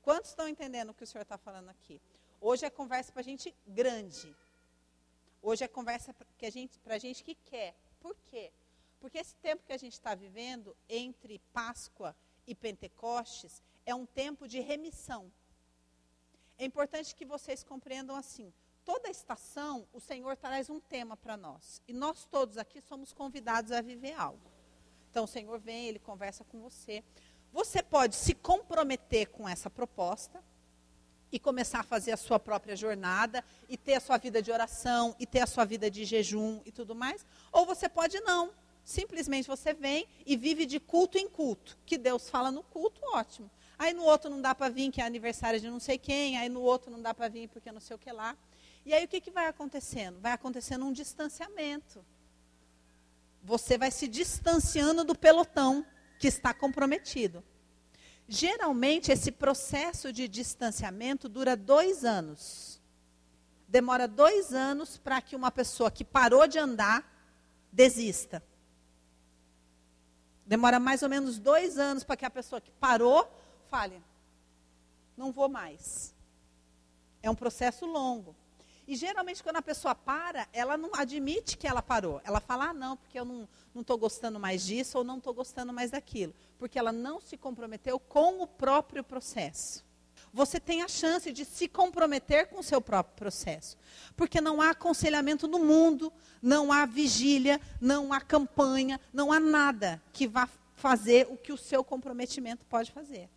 Quantos 0.00 0.30
estão 0.30 0.48
entendendo 0.48 0.90
o 0.90 0.94
que 0.94 1.04
o 1.04 1.06
senhor 1.06 1.22
está 1.22 1.36
falando 1.36 1.68
aqui? 1.68 2.00
Hoje 2.40 2.64
é 2.64 2.70
conversa 2.70 3.12
para 3.12 3.22
gente 3.22 3.54
grande. 3.66 4.34
Hoje 5.42 5.62
é 5.62 5.68
conversa 5.68 6.14
para 6.14 6.26
a 6.46 6.50
gente, 6.50 6.80
gente 7.00 7.22
que 7.22 7.34
quer. 7.34 7.74
Por 8.00 8.16
quê? 8.26 8.50
Porque 9.02 9.18
esse 9.18 9.34
tempo 9.34 9.64
que 9.66 9.72
a 9.72 9.76
gente 9.76 9.94
está 9.94 10.14
vivendo 10.14 10.76
entre 10.88 11.40
Páscoa 11.52 12.14
e 12.46 12.54
Pentecostes 12.54 13.60
é 13.84 13.92
um 13.92 14.06
tempo 14.06 14.46
de 14.46 14.60
remissão. 14.60 15.30
É 16.56 16.64
importante 16.64 17.12
que 17.12 17.24
vocês 17.24 17.64
compreendam 17.64 18.14
assim: 18.14 18.54
toda 18.84 19.10
estação, 19.10 19.88
o 19.92 19.98
Senhor 19.98 20.36
traz 20.36 20.70
um 20.70 20.78
tema 20.78 21.16
para 21.16 21.36
nós. 21.36 21.82
E 21.88 21.92
nós 21.92 22.24
todos 22.26 22.56
aqui 22.56 22.80
somos 22.80 23.12
convidados 23.12 23.72
a 23.72 23.80
viver 23.80 24.12
algo. 24.12 24.52
Então, 25.10 25.24
o 25.24 25.28
Senhor 25.28 25.58
vem, 25.58 25.88
ele 25.88 25.98
conversa 25.98 26.44
com 26.44 26.60
você. 26.60 27.02
Você 27.52 27.82
pode 27.82 28.14
se 28.14 28.34
comprometer 28.36 29.26
com 29.30 29.48
essa 29.48 29.68
proposta 29.68 30.42
e 31.32 31.40
começar 31.40 31.80
a 31.80 31.82
fazer 31.82 32.12
a 32.12 32.16
sua 32.16 32.38
própria 32.38 32.76
jornada 32.76 33.44
e 33.68 33.76
ter 33.76 33.94
a 33.94 34.00
sua 34.00 34.16
vida 34.16 34.40
de 34.40 34.52
oração 34.52 35.16
e 35.18 35.26
ter 35.26 35.40
a 35.40 35.46
sua 35.46 35.64
vida 35.64 35.90
de 35.90 36.04
jejum 36.04 36.60
e 36.64 36.70
tudo 36.70 36.94
mais. 36.94 37.26
Ou 37.50 37.66
você 37.66 37.88
pode 37.88 38.20
não. 38.20 38.61
Simplesmente 38.84 39.48
você 39.48 39.72
vem 39.72 40.06
e 40.26 40.36
vive 40.36 40.66
de 40.66 40.80
culto 40.80 41.18
em 41.18 41.28
culto. 41.28 41.78
Que 41.86 41.96
Deus 41.96 42.28
fala 42.28 42.50
no 42.50 42.62
culto, 42.62 43.00
ótimo. 43.14 43.50
Aí 43.78 43.92
no 43.92 44.02
outro 44.02 44.30
não 44.30 44.40
dá 44.40 44.54
para 44.54 44.68
vir, 44.68 44.90
que 44.90 45.00
é 45.00 45.04
aniversário 45.04 45.60
de 45.60 45.70
não 45.70 45.80
sei 45.80 45.98
quem. 45.98 46.36
Aí 46.36 46.48
no 46.48 46.60
outro 46.60 46.90
não 46.90 47.00
dá 47.00 47.14
para 47.14 47.28
vir, 47.28 47.48
porque 47.48 47.70
não 47.70 47.80
sei 47.80 47.96
o 47.96 47.98
que 47.98 48.10
lá. 48.10 48.36
E 48.84 48.92
aí 48.92 49.04
o 49.04 49.08
que, 49.08 49.20
que 49.20 49.30
vai 49.30 49.46
acontecendo? 49.46 50.20
Vai 50.20 50.32
acontecendo 50.32 50.84
um 50.84 50.92
distanciamento. 50.92 52.04
Você 53.42 53.78
vai 53.78 53.90
se 53.90 54.08
distanciando 54.08 55.04
do 55.04 55.14
pelotão 55.14 55.86
que 56.18 56.28
está 56.28 56.52
comprometido. 56.52 57.42
Geralmente, 58.28 59.10
esse 59.10 59.30
processo 59.32 60.12
de 60.12 60.28
distanciamento 60.28 61.28
dura 61.28 61.56
dois 61.56 62.04
anos. 62.04 62.80
Demora 63.68 64.06
dois 64.06 64.52
anos 64.52 64.96
para 64.96 65.20
que 65.20 65.34
uma 65.34 65.50
pessoa 65.50 65.90
que 65.90 66.04
parou 66.04 66.46
de 66.46 66.58
andar 66.58 67.08
desista. 67.72 68.42
Demora 70.46 70.78
mais 70.78 71.02
ou 71.02 71.08
menos 71.08 71.38
dois 71.38 71.78
anos 71.78 72.04
para 72.04 72.16
que 72.16 72.24
a 72.24 72.30
pessoa 72.30 72.60
que 72.60 72.70
parou 72.72 73.28
fale: 73.70 74.02
não 75.16 75.32
vou 75.32 75.48
mais. 75.48 76.14
É 77.22 77.30
um 77.30 77.34
processo 77.34 77.86
longo. 77.86 78.34
E 78.86 78.96
geralmente, 78.96 79.42
quando 79.42 79.56
a 79.56 79.62
pessoa 79.62 79.94
para, 79.94 80.48
ela 80.52 80.76
não 80.76 80.90
admite 80.94 81.56
que 81.56 81.66
ela 81.66 81.80
parou. 81.80 82.20
Ela 82.24 82.40
fala: 82.40 82.70
ah, 82.70 82.74
não, 82.74 82.96
porque 82.96 83.18
eu 83.18 83.24
não 83.24 83.48
estou 83.76 83.96
gostando 83.96 84.40
mais 84.40 84.64
disso 84.64 84.98
ou 84.98 85.04
não 85.04 85.18
estou 85.18 85.32
gostando 85.32 85.72
mais 85.72 85.90
daquilo. 85.90 86.34
Porque 86.58 86.78
ela 86.78 86.92
não 86.92 87.20
se 87.20 87.36
comprometeu 87.36 87.98
com 87.98 88.42
o 88.42 88.46
próprio 88.46 89.04
processo. 89.04 89.84
Você 90.32 90.58
tem 90.58 90.82
a 90.82 90.88
chance 90.88 91.30
de 91.30 91.44
se 91.44 91.68
comprometer 91.68 92.46
com 92.46 92.60
o 92.60 92.62
seu 92.62 92.80
próprio 92.80 93.14
processo. 93.16 93.76
Porque 94.16 94.40
não 94.40 94.62
há 94.62 94.70
aconselhamento 94.70 95.46
no 95.46 95.58
mundo, 95.58 96.10
não 96.40 96.72
há 96.72 96.86
vigília, 96.86 97.60
não 97.78 98.12
há 98.12 98.20
campanha, 98.20 98.98
não 99.12 99.30
há 99.30 99.38
nada 99.38 100.02
que 100.12 100.26
vá 100.26 100.48
fazer 100.74 101.28
o 101.30 101.36
que 101.36 101.52
o 101.52 101.58
seu 101.58 101.84
comprometimento 101.84 102.64
pode 102.66 102.90
fazer. 102.90 103.28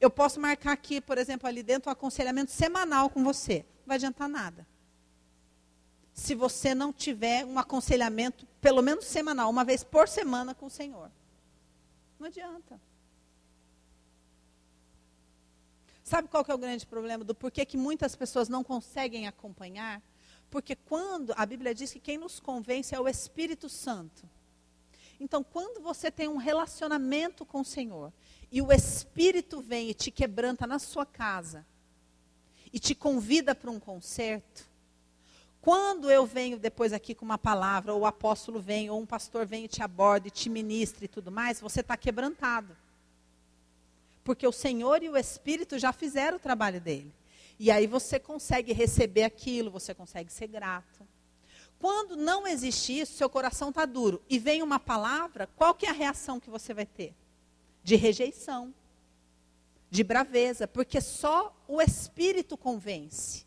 Eu 0.00 0.10
posso 0.10 0.40
marcar 0.40 0.72
aqui, 0.72 1.00
por 1.00 1.16
exemplo, 1.16 1.48
ali 1.48 1.62
dentro, 1.62 1.88
um 1.88 1.92
aconselhamento 1.92 2.50
semanal 2.50 3.08
com 3.08 3.22
você. 3.22 3.64
Não 3.80 3.86
vai 3.86 3.96
adiantar 3.96 4.28
nada. 4.28 4.66
Se 6.12 6.34
você 6.34 6.74
não 6.74 6.92
tiver 6.92 7.44
um 7.44 7.58
aconselhamento, 7.58 8.46
pelo 8.60 8.82
menos 8.82 9.04
semanal, 9.04 9.48
uma 9.48 9.64
vez 9.64 9.84
por 9.84 10.08
semana 10.08 10.54
com 10.54 10.66
o 10.66 10.70
Senhor. 10.70 11.10
Não 12.18 12.26
adianta. 12.26 12.80
Sabe 16.08 16.26
qual 16.26 16.42
que 16.42 16.50
é 16.50 16.54
o 16.54 16.58
grande 16.58 16.86
problema 16.86 17.22
do 17.22 17.34
porquê 17.34 17.66
que 17.66 17.76
muitas 17.76 18.16
pessoas 18.16 18.48
não 18.48 18.64
conseguem 18.64 19.26
acompanhar? 19.26 20.00
Porque 20.48 20.74
quando 20.74 21.34
a 21.36 21.44
Bíblia 21.44 21.74
diz 21.74 21.92
que 21.92 22.00
quem 22.00 22.16
nos 22.16 22.40
convence 22.40 22.94
é 22.94 22.98
o 22.98 23.06
Espírito 23.06 23.68
Santo. 23.68 24.26
Então, 25.20 25.44
quando 25.44 25.82
você 25.82 26.10
tem 26.10 26.26
um 26.26 26.38
relacionamento 26.38 27.44
com 27.44 27.60
o 27.60 27.64
Senhor 27.64 28.10
e 28.50 28.62
o 28.62 28.72
Espírito 28.72 29.60
vem 29.60 29.90
e 29.90 29.92
te 29.92 30.10
quebranta 30.10 30.66
na 30.66 30.78
sua 30.78 31.04
casa 31.04 31.66
e 32.72 32.78
te 32.78 32.94
convida 32.94 33.54
para 33.54 33.70
um 33.70 33.78
concerto, 33.78 34.66
quando 35.60 36.10
eu 36.10 36.24
venho 36.24 36.58
depois 36.58 36.94
aqui 36.94 37.14
com 37.14 37.26
uma 37.26 37.36
palavra, 37.36 37.92
ou 37.92 38.00
o 38.00 38.06
apóstolo 38.06 38.58
vem, 38.58 38.88
ou 38.88 38.98
um 38.98 39.04
pastor 39.04 39.44
vem 39.44 39.66
e 39.66 39.68
te 39.68 39.82
aborda 39.82 40.28
e 40.28 40.30
te 40.30 40.48
ministra 40.48 41.04
e 41.04 41.08
tudo 41.08 41.30
mais, 41.30 41.60
você 41.60 41.80
está 41.80 41.98
quebrantado. 41.98 42.74
Porque 44.28 44.46
o 44.46 44.52
Senhor 44.52 45.02
e 45.02 45.08
o 45.08 45.16
Espírito 45.16 45.78
já 45.78 45.90
fizeram 45.90 46.36
o 46.36 46.38
trabalho 46.38 46.82
dele. 46.82 47.14
E 47.58 47.70
aí 47.70 47.86
você 47.86 48.18
consegue 48.20 48.74
receber 48.74 49.24
aquilo, 49.24 49.70
você 49.70 49.94
consegue 49.94 50.30
ser 50.30 50.48
grato. 50.48 51.08
Quando 51.78 52.14
não 52.14 52.46
existe 52.46 53.00
isso, 53.00 53.14
seu 53.14 53.30
coração 53.30 53.70
está 53.70 53.86
duro 53.86 54.22
e 54.28 54.38
vem 54.38 54.62
uma 54.62 54.78
palavra, 54.78 55.48
qual 55.56 55.74
que 55.74 55.86
é 55.86 55.88
a 55.88 55.94
reação 55.94 56.38
que 56.38 56.50
você 56.50 56.74
vai 56.74 56.84
ter? 56.84 57.14
De 57.82 57.96
rejeição, 57.96 58.74
de 59.90 60.04
braveza, 60.04 60.68
porque 60.68 61.00
só 61.00 61.56
o 61.66 61.80
Espírito 61.80 62.54
convence. 62.54 63.46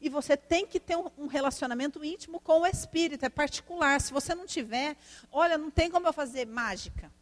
E 0.00 0.08
você 0.08 0.34
tem 0.34 0.66
que 0.66 0.80
ter 0.80 0.96
um 0.96 1.26
relacionamento 1.26 2.02
íntimo 2.02 2.40
com 2.40 2.62
o 2.62 2.66
Espírito, 2.66 3.22
é 3.22 3.28
particular. 3.28 4.00
Se 4.00 4.14
você 4.14 4.34
não 4.34 4.46
tiver, 4.46 4.96
olha, 5.30 5.58
não 5.58 5.70
tem 5.70 5.90
como 5.90 6.06
eu 6.06 6.12
fazer 6.14 6.46
mágica. 6.46 7.12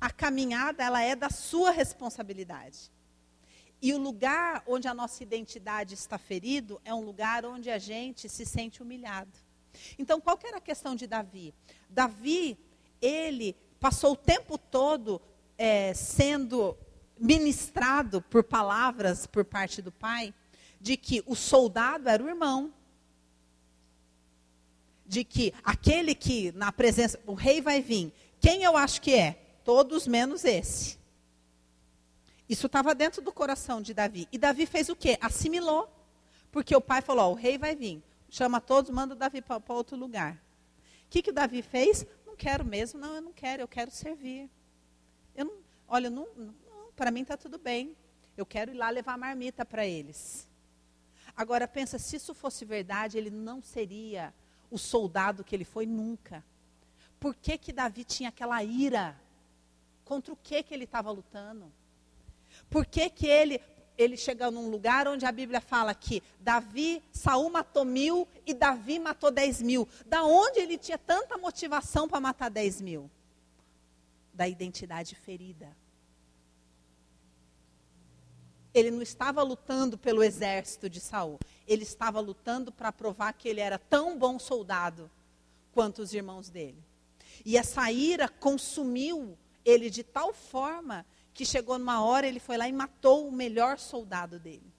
A 0.00 0.10
caminhada, 0.10 0.82
ela 0.82 1.02
é 1.02 1.16
da 1.16 1.30
sua 1.30 1.70
responsabilidade. 1.70 2.90
E 3.80 3.92
o 3.92 3.98
lugar 3.98 4.62
onde 4.66 4.88
a 4.88 4.94
nossa 4.94 5.22
identidade 5.22 5.94
está 5.94 6.18
ferido 6.18 6.80
é 6.84 6.92
um 6.92 7.00
lugar 7.00 7.44
onde 7.44 7.70
a 7.70 7.78
gente 7.78 8.28
se 8.28 8.44
sente 8.44 8.82
humilhado. 8.82 9.30
Então, 9.98 10.20
qual 10.20 10.38
era 10.44 10.58
a 10.58 10.60
questão 10.60 10.96
de 10.96 11.06
Davi? 11.06 11.54
Davi, 11.88 12.58
ele 13.00 13.54
passou 13.78 14.12
o 14.12 14.16
tempo 14.16 14.58
todo 14.58 15.20
é, 15.56 15.94
sendo 15.94 16.76
ministrado 17.18 18.20
por 18.22 18.42
palavras 18.44 19.26
por 19.26 19.44
parte 19.44 19.80
do 19.82 19.92
pai, 19.92 20.34
de 20.80 20.96
que 20.96 21.22
o 21.26 21.34
soldado 21.34 22.08
era 22.08 22.22
o 22.22 22.28
irmão. 22.28 22.72
De 25.06 25.24
que 25.24 25.54
aquele 25.64 26.14
que 26.14 26.52
na 26.52 26.70
presença, 26.70 27.18
o 27.26 27.34
rei 27.34 27.60
vai 27.60 27.80
vir. 27.80 28.12
Quem 28.40 28.62
eu 28.62 28.76
acho 28.76 29.00
que 29.00 29.14
é? 29.14 29.47
Todos 29.68 30.06
menos 30.06 30.46
esse. 30.46 30.98
Isso 32.48 32.68
estava 32.68 32.94
dentro 32.94 33.20
do 33.20 33.30
coração 33.30 33.82
de 33.82 33.92
Davi. 33.92 34.26
E 34.32 34.38
Davi 34.38 34.64
fez 34.64 34.88
o 34.88 34.96
quê? 34.96 35.18
Assimilou. 35.20 35.92
Porque 36.50 36.74
o 36.74 36.80
pai 36.80 37.02
falou: 37.02 37.26
ó, 37.26 37.32
o 37.32 37.34
rei 37.34 37.58
vai 37.58 37.76
vir. 37.76 38.02
Chama 38.30 38.62
todos, 38.62 38.90
manda 38.90 39.14
Davi 39.14 39.42
para 39.42 39.60
outro 39.68 39.94
lugar. 39.94 40.36
O 41.04 41.10
que, 41.10 41.20
que 41.20 41.28
o 41.28 41.34
Davi 41.34 41.60
fez? 41.60 42.06
Não 42.26 42.34
quero 42.34 42.64
mesmo, 42.64 42.98
não, 42.98 43.16
eu 43.16 43.20
não 43.20 43.30
quero, 43.30 43.60
eu 43.60 43.68
quero 43.68 43.90
servir. 43.90 44.48
Eu 45.36 45.44
não, 45.44 45.54
olha, 45.86 46.08
não, 46.08 46.26
não 46.34 46.54
para 46.96 47.10
mim 47.10 47.20
está 47.20 47.36
tudo 47.36 47.58
bem. 47.58 47.94
Eu 48.38 48.46
quero 48.46 48.70
ir 48.70 48.74
lá 48.74 48.88
levar 48.88 49.18
marmita 49.18 49.66
para 49.66 49.86
eles. 49.86 50.48
Agora 51.36 51.68
pensa, 51.68 51.98
se 51.98 52.16
isso 52.16 52.32
fosse 52.32 52.64
verdade, 52.64 53.18
ele 53.18 53.28
não 53.28 53.60
seria 53.60 54.32
o 54.70 54.78
soldado 54.78 55.44
que 55.44 55.54
ele 55.54 55.66
foi 55.66 55.84
nunca. 55.84 56.42
Por 57.20 57.34
que, 57.34 57.58
que 57.58 57.70
Davi 57.70 58.02
tinha 58.02 58.30
aquela 58.30 58.64
ira? 58.64 59.27
Contra 60.08 60.32
o 60.32 60.36
que, 60.36 60.62
que 60.62 60.72
ele 60.72 60.84
estava 60.84 61.10
lutando? 61.10 61.70
Por 62.70 62.86
que, 62.86 63.10
que 63.10 63.26
ele, 63.26 63.60
ele 63.94 64.16
chega 64.16 64.50
num 64.50 64.70
lugar 64.70 65.06
onde 65.06 65.26
a 65.26 65.30
Bíblia 65.30 65.60
fala 65.60 65.94
que 65.94 66.22
Davi, 66.40 67.02
Saul 67.12 67.50
matou 67.50 67.84
mil 67.84 68.26
e 68.46 68.54
Davi 68.54 68.98
matou 68.98 69.30
dez 69.30 69.60
mil? 69.60 69.86
Da 70.06 70.24
onde 70.24 70.60
ele 70.60 70.78
tinha 70.78 70.96
tanta 70.96 71.36
motivação 71.36 72.08
para 72.08 72.20
matar 72.20 72.48
dez 72.48 72.80
mil? 72.80 73.10
Da 74.32 74.48
identidade 74.48 75.14
ferida. 75.14 75.76
Ele 78.72 78.90
não 78.90 79.02
estava 79.02 79.42
lutando 79.42 79.98
pelo 79.98 80.22
exército 80.22 80.88
de 80.88 81.00
Saul. 81.00 81.38
Ele 81.66 81.82
estava 81.82 82.18
lutando 82.18 82.72
para 82.72 82.90
provar 82.90 83.34
que 83.34 83.46
ele 83.46 83.60
era 83.60 83.78
tão 83.78 84.18
bom 84.18 84.38
soldado 84.38 85.10
quanto 85.70 86.00
os 86.00 86.14
irmãos 86.14 86.48
dele. 86.48 86.82
E 87.44 87.58
essa 87.58 87.92
ira 87.92 88.26
consumiu 88.26 89.36
ele 89.64 89.90
de 89.90 90.02
tal 90.02 90.32
forma 90.32 91.04
que 91.32 91.44
chegou 91.44 91.78
numa 91.78 92.04
hora, 92.04 92.26
ele 92.26 92.40
foi 92.40 92.56
lá 92.56 92.68
e 92.68 92.72
matou 92.72 93.28
o 93.28 93.32
melhor 93.32 93.78
soldado 93.78 94.38
dele. 94.38 94.72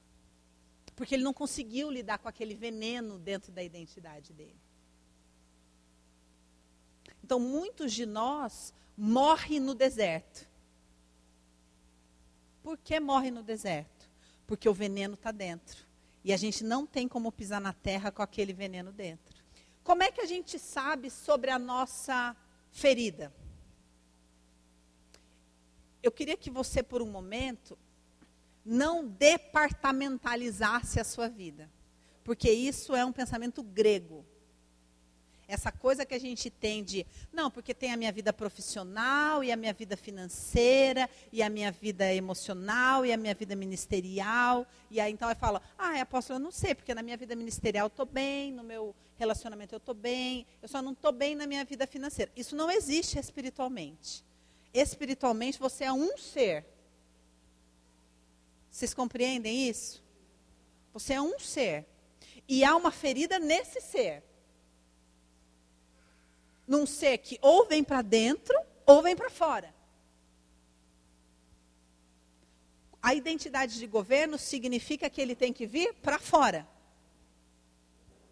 Porque 0.96 1.16
ele 1.16 1.24
não 1.24 1.34
conseguiu 1.34 1.90
lidar 1.90 2.18
com 2.18 2.28
aquele 2.28 2.54
veneno 2.54 3.18
dentro 3.18 3.52
da 3.52 3.64
identidade 3.64 4.34
dele. 4.34 4.60
Então, 7.24 7.40
muitos 7.40 7.94
de 7.94 8.06
nós 8.06 8.74
morrem 8.98 9.60
no 9.60 9.74
deserto. 9.74 10.50
Por 12.62 12.78
que 12.78 13.00
morre 13.00 13.32
no 13.32 13.42
deserto? 13.42 14.10
Porque 14.46 14.68
o 14.68 14.74
veneno 14.74 15.14
está 15.14 15.32
dentro. 15.32 15.86
E 16.24 16.34
a 16.34 16.38
gente 16.38 16.64
não 16.64 16.86
tem 16.86 17.08
como 17.08 17.32
pisar 17.32 17.62
na 17.62 17.72
terra 17.72 18.12
com 18.12 18.22
aquele 18.22 18.52
veneno 18.52 18.92
dentro. 18.92 19.42
Como 19.84 20.04
é 20.04 20.12
que 20.12 20.22
a 20.22 20.26
gente 20.26 20.60
sabe 20.60 21.10
sobre 21.10 21.50
a 21.50 21.58
nossa 21.58 22.36
ferida? 22.72 23.34
Eu 26.02 26.12
queria 26.12 26.38
que 26.38 26.50
você, 26.50 26.82
por 26.82 27.02
um 27.02 27.10
momento, 27.10 27.78
não 28.66 29.08
departamentalizasse 29.08 31.00
a 31.00 31.04
sua 31.04 31.28
vida. 31.28 31.70
Porque 32.24 32.52
isso 32.52 32.96
é 32.96 33.04
um 33.04 33.12
pensamento 33.12 33.64
grego. 33.64 34.26
Essa 35.48 35.72
coisa 35.72 36.06
que 36.06 36.14
a 36.14 36.20
gente 36.20 36.52
tem 36.52 36.84
de, 36.84 37.08
não, 37.34 37.50
porque 37.50 37.74
tem 37.74 37.92
a 37.92 37.98
minha 37.98 38.12
vida 38.12 38.32
profissional, 38.32 39.44
e 39.44 39.52
a 39.52 39.56
minha 39.56 39.74
vida 39.74 39.98
financeira, 39.98 41.10
e 41.34 41.42
a 41.42 41.50
minha 41.50 41.72
vida 41.72 42.14
emocional, 42.14 43.04
e 43.04 43.12
a 43.12 43.18
minha 43.18 43.34
vida 43.34 43.56
ministerial. 43.56 44.68
E 44.92 45.02
aí 45.02 45.12
então 45.12 45.28
eu 45.28 45.36
falo, 45.36 45.60
ah, 45.76 46.00
apóstolo, 46.00 46.38
eu 46.38 46.44
não 46.44 46.52
sei, 46.52 46.76
porque 46.76 46.94
na 46.94 47.02
minha 47.02 47.18
vida 47.18 47.36
ministerial 47.36 47.86
eu 47.86 47.88
estou 47.88 48.06
bem, 48.06 48.52
no 48.52 48.64
meu 48.64 48.96
relacionamento 49.18 49.74
eu 49.74 49.80
estou 49.80 49.96
bem, 49.96 50.46
eu 50.62 50.70
só 50.70 50.84
não 50.84 50.92
estou 50.92 51.12
bem 51.12 51.34
na 51.34 51.48
minha 51.48 51.66
vida 51.66 51.88
financeira. 51.88 52.32
Isso 52.36 52.56
não 52.56 52.70
existe 52.70 53.18
espiritualmente 53.18 54.29
espiritualmente 54.74 55.60
você 55.60 55.86
é 55.86 55.94
um 55.94 56.18
ser. 56.18 56.66
Vocês 58.70 58.94
compreendem 58.94 59.68
isso? 59.68 60.04
Você 60.94 61.14
é 61.14 61.22
um 61.22 61.40
ser. 61.40 61.86
E 62.48 62.64
há 62.64 62.76
uma 62.76 62.92
ferida 62.92 63.40
nesse 63.40 63.82
ser. 63.82 64.24
Num 66.68 66.86
ser 66.86 67.18
que 67.18 67.38
ou 67.42 67.66
vem 67.66 67.84
para 67.84 68.02
dentro 68.02 68.56
ou 68.86 69.02
vem 69.02 69.16
para 69.16 69.30
fora. 69.30 69.74
A 73.02 73.14
identidade 73.14 73.80
de 73.80 73.88
governo 73.88 74.38
significa 74.38 75.10
que 75.10 75.22
ele 75.22 75.36
tem 75.36 75.54
que 75.54 75.66
vir 75.66 75.94
para 75.96 76.20
fora. 76.20 76.68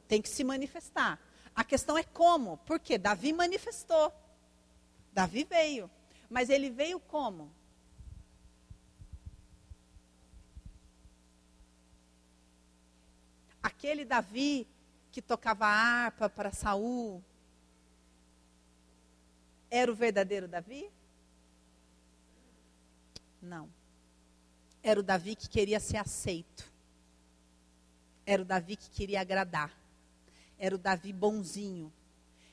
Tem 0.07 0.21
que 0.21 0.29
se 0.29 0.43
manifestar. 0.43 1.19
A 1.55 1.63
questão 1.63 1.97
é 1.97 2.03
como. 2.03 2.57
Porque 2.65 2.97
Davi 2.97 3.33
manifestou. 3.33 4.13
Davi 5.13 5.43
veio. 5.43 5.89
Mas 6.29 6.49
ele 6.49 6.69
veio 6.69 6.99
como? 6.99 7.51
Aquele 13.61 14.05
Davi 14.05 14.67
que 15.11 15.21
tocava 15.21 15.65
harpa 15.65 16.29
para 16.29 16.51
Saul 16.51 17.23
era 19.69 19.91
o 19.91 19.95
verdadeiro 19.95 20.47
Davi? 20.47 20.89
Não. 23.41 23.69
Era 24.81 24.99
o 24.99 25.03
Davi 25.03 25.35
que 25.35 25.49
queria 25.49 25.79
ser 25.79 25.97
aceito. 25.97 26.71
Era 28.25 28.41
o 28.41 28.45
Davi 28.45 28.75
que 28.75 28.89
queria 28.89 29.21
agradar. 29.21 29.71
Era 30.57 30.75
o 30.75 30.77
Davi 30.77 31.11
bonzinho. 31.11 31.91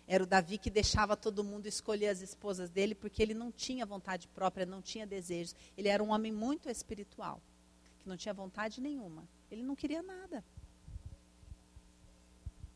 Era 0.07 0.23
o 0.23 0.27
Davi 0.27 0.59
que 0.59 0.69
deixava 0.69 1.17
todo 1.17 1.43
mundo 1.43 1.67
escolher 1.67 2.09
as 2.09 2.21
esposas 2.21 2.69
dele 2.69 2.95
porque 2.95 3.23
ele 3.23 3.33
não 3.33 3.51
tinha 3.51 3.87
vontade 3.87 4.29
própria, 4.29 4.67
não 4.67 4.83
tinha 4.83 5.07
desejos. 5.07 5.57
Ele 5.77 5.89
era 5.89 6.03
um 6.03 6.11
homem 6.11 6.31
muito 6.31 6.69
espiritual, 6.69 7.41
que 7.99 8.09
não 8.09 8.17
tinha 8.17 8.35
vontade 8.35 8.81
nenhuma. 8.81 9.27
Ele 9.51 9.63
não 9.63 9.75
queria 9.75 10.03
nada. 10.03 10.45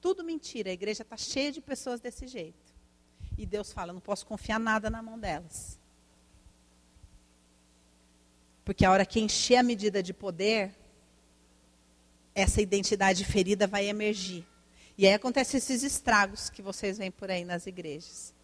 Tudo 0.01 0.25
mentira. 0.25 0.71
A 0.71 0.73
igreja 0.73 1.03
está 1.03 1.17
cheia 1.17 1.53
de 1.53 1.61
pessoas 1.61 2.01
desse 2.01 2.27
jeito. 2.27 2.73
E 3.37 3.45
Deus 3.45 3.73
fala: 3.73 3.93
não 3.93 4.01
posso 4.01 4.27
confiar 4.27 4.59
nada 4.59 4.89
na 4.89 5.03
mão 5.03 5.19
delas. 5.19 5.79
Porque 8.65 8.85
a 8.85 8.91
hora 8.91 9.07
que 9.07 9.21
encher 9.21 9.57
a 9.57 9.63
medida 9.63 10.03
de 10.03 10.13
poder, 10.13 10.75
essa 12.35 12.61
identidade 12.61 13.25
ferida 13.25 13.67
vai 13.67 13.87
emergir. 13.87 14.47
E 14.99 15.07
aí 15.07 15.15
acontecem 15.15 15.59
esses 15.59 15.85
estragos 15.85 16.51
que 16.51 16.61
vocês 16.61 16.99
veem 16.99 17.13
por 17.13 17.31
aí 17.31 17.45
nas 17.45 17.69
igrejas. 17.69 18.35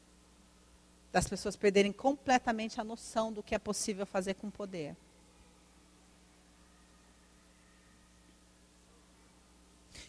Das 1.10 1.26
pessoas 1.26 1.56
perderem 1.56 1.92
completamente 1.92 2.80
a 2.80 2.84
noção 2.84 3.32
do 3.32 3.42
que 3.42 3.56
é 3.56 3.58
possível 3.58 4.06
fazer 4.06 4.34
com 4.34 4.48
poder. 4.48 4.96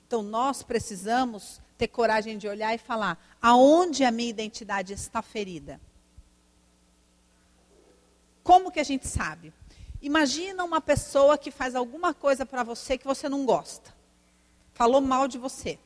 Então 0.05 0.21
nós 0.21 0.61
precisamos 0.61 1.59
ter 1.79 1.87
coragem 1.87 2.37
de 2.37 2.47
olhar 2.47 2.75
e 2.75 2.77
falar: 2.77 3.19
aonde 3.41 4.03
a 4.03 4.11
minha 4.11 4.29
identidade 4.29 4.93
está 4.93 5.23
ferida? 5.23 5.81
Como 8.43 8.71
que 8.71 8.79
a 8.79 8.83
gente 8.83 9.07
sabe? 9.07 9.51
Imagina 9.99 10.63
uma 10.63 10.79
pessoa 10.79 11.39
que 11.39 11.49
faz 11.49 11.73
alguma 11.73 12.13
coisa 12.13 12.45
para 12.45 12.61
você 12.61 12.99
que 12.99 13.07
você 13.07 13.27
não 13.27 13.47
gosta. 13.47 13.91
Falou 14.75 15.01
mal 15.01 15.27
de 15.27 15.39
você. 15.39 15.79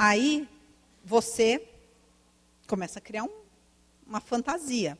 Aí 0.00 0.48
você 1.04 1.68
começa 2.68 3.00
a 3.00 3.02
criar 3.02 3.24
um, 3.24 3.42
uma 4.06 4.20
fantasia 4.20 4.96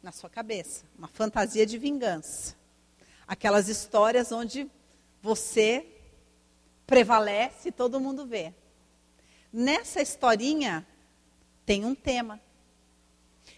na 0.00 0.12
sua 0.12 0.30
cabeça, 0.30 0.84
uma 0.96 1.08
fantasia 1.08 1.66
de 1.66 1.76
vingança. 1.76 2.54
Aquelas 3.26 3.68
histórias 3.68 4.30
onde 4.30 4.70
você 5.20 5.84
prevalece 6.86 7.70
e 7.70 7.72
todo 7.72 7.98
mundo 7.98 8.24
vê. 8.24 8.54
Nessa 9.52 10.00
historinha 10.00 10.86
tem 11.64 11.84
um 11.84 11.96
tema. 11.96 12.40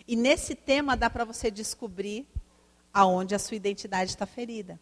E 0.06 0.16
nesse 0.16 0.54
tema 0.54 0.96
dá 0.96 1.10
para 1.10 1.26
você 1.26 1.50
descobrir 1.50 2.26
aonde 2.94 3.34
a 3.34 3.38
sua 3.38 3.56
identidade 3.58 4.12
está 4.12 4.24
ferida. 4.24 4.80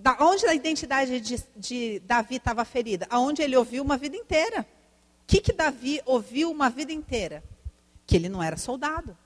Da 0.00 0.16
onde 0.18 0.46
a 0.46 0.54
identidade 0.54 1.20
de, 1.20 1.44
de 1.54 2.00
Davi 2.00 2.36
estava 2.36 2.64
ferida? 2.64 3.06
Aonde 3.10 3.42
ele 3.42 3.54
ouviu 3.54 3.82
uma 3.82 3.98
vida 3.98 4.16
inteira. 4.16 4.62
O 4.62 5.26
que, 5.26 5.42
que 5.42 5.52
Davi 5.52 6.00
ouviu 6.06 6.50
uma 6.50 6.70
vida 6.70 6.90
inteira? 6.90 7.44
Que 8.06 8.16
ele 8.16 8.28
não 8.30 8.42
era 8.42 8.56
soldado. 8.56 9.16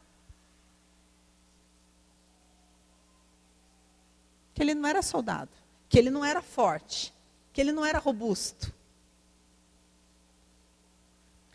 Que 4.52 4.62
ele 4.62 4.74
não 4.74 4.88
era 4.88 5.00
soldado. 5.00 5.52
Que 5.88 5.96
ele 5.96 6.10
não 6.10 6.24
era 6.24 6.42
forte. 6.42 7.14
Que 7.52 7.60
ele 7.60 7.70
não 7.70 7.87
era 7.87 8.00
robusto. 8.00 8.74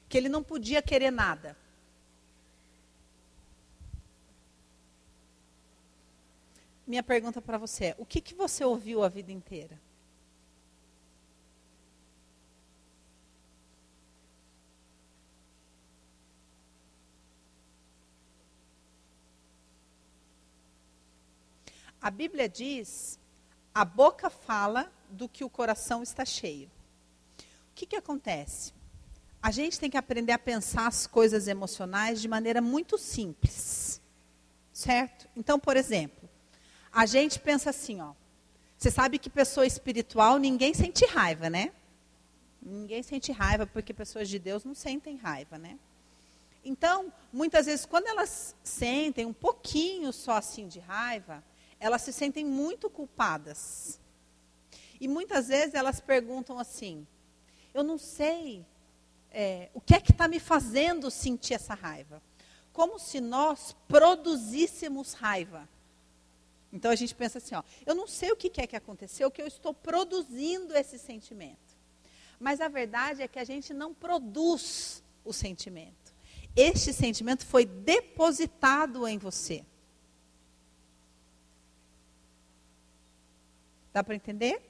Que 0.07 0.17
ele 0.17 0.29
não 0.29 0.41
podia 0.41 0.81
querer 0.81 1.11
nada. 1.11 1.57
Minha 6.89 7.03
pergunta 7.03 7.39
para 7.39 7.59
você 7.59 7.85
é: 7.85 7.95
o 7.99 8.05
que, 8.05 8.19
que 8.19 8.33
você 8.33 8.65
ouviu 8.65 9.03
a 9.03 9.09
vida 9.09 9.31
inteira? 9.31 9.79
A 22.01 22.09
Bíblia 22.09 22.49
diz: 22.49 23.19
a 23.71 23.85
boca 23.85 24.31
fala 24.31 24.91
do 25.11 25.29
que 25.29 25.43
o 25.43 25.49
coração 25.49 26.01
está 26.01 26.25
cheio. 26.25 26.71
O 27.37 27.75
que, 27.75 27.85
que 27.85 27.95
acontece? 27.95 28.73
A 29.43 29.51
gente 29.51 29.79
tem 29.79 29.91
que 29.91 29.97
aprender 29.97 30.31
a 30.31 30.39
pensar 30.39 30.87
as 30.87 31.05
coisas 31.05 31.47
emocionais 31.47 32.19
de 32.19 32.27
maneira 32.27 32.61
muito 32.61 32.97
simples. 32.97 34.01
Certo? 34.73 35.29
Então, 35.35 35.59
por 35.59 35.77
exemplo, 35.77 36.18
a 36.99 37.05
gente 37.05 37.39
pensa 37.39 37.69
assim, 37.69 38.01
ó. 38.01 38.11
Você 38.77 38.91
sabe 38.91 39.17
que 39.17 39.29
pessoa 39.29 39.65
espiritual, 39.65 40.37
ninguém 40.37 40.73
sente 40.73 41.05
raiva, 41.05 41.49
né? 41.49 41.71
Ninguém 42.61 43.01
sente 43.01 43.31
raiva, 43.31 43.65
porque 43.65 43.93
pessoas 43.93 44.27
de 44.27 44.37
Deus 44.37 44.65
não 44.65 44.75
sentem 44.75 45.15
raiva, 45.15 45.57
né? 45.57 45.79
Então, 46.61 47.09
muitas 47.31 47.67
vezes, 47.67 47.85
quando 47.85 48.07
elas 48.07 48.53
sentem 48.61 49.25
um 49.25 49.31
pouquinho 49.31 50.11
só 50.11 50.33
assim 50.33 50.67
de 50.67 50.81
raiva, 50.81 51.41
elas 51.79 52.01
se 52.01 52.11
sentem 52.11 52.43
muito 52.43 52.89
culpadas. 52.89 53.97
E 54.99 55.07
muitas 55.07 55.47
vezes 55.47 55.75
elas 55.75 56.01
perguntam 56.01 56.59
assim: 56.59 57.07
eu 57.73 57.81
não 57.81 57.97
sei 57.97 58.65
é, 59.31 59.69
o 59.73 59.79
que 59.79 59.95
é 59.95 60.01
que 60.01 60.11
está 60.11 60.27
me 60.27 60.37
fazendo 60.37 61.09
sentir 61.09 61.53
essa 61.53 61.75
raiva. 61.75 62.21
Como 62.73 62.99
se 62.99 63.21
nós 63.21 63.73
produzíssemos 63.87 65.13
raiva. 65.13 65.65
Então 66.71 66.91
a 66.91 66.95
gente 66.95 67.15
pensa 67.15 67.39
assim, 67.39 67.55
ó, 67.55 67.63
eu 67.85 67.95
não 67.95 68.07
sei 68.07 68.31
o 68.31 68.35
que 68.35 68.61
é 68.61 68.67
que 68.67 68.75
aconteceu, 68.75 69.31
que 69.31 69.41
eu 69.41 69.47
estou 69.47 69.73
produzindo 69.73 70.75
esse 70.75 70.99
sentimento. 70.99 71.77
Mas 72.39 72.61
a 72.61 72.67
verdade 72.67 73.21
é 73.21 73.27
que 73.27 73.39
a 73.39 73.43
gente 73.43 73.73
não 73.73 73.93
produz 73.93 75.03
o 75.25 75.33
sentimento. 75.33 76.13
Este 76.55 76.93
sentimento 76.93 77.45
foi 77.45 77.65
depositado 77.65 79.07
em 79.07 79.17
você. 79.17 79.65
Dá 83.91 84.03
para 84.03 84.15
entender? 84.15 84.61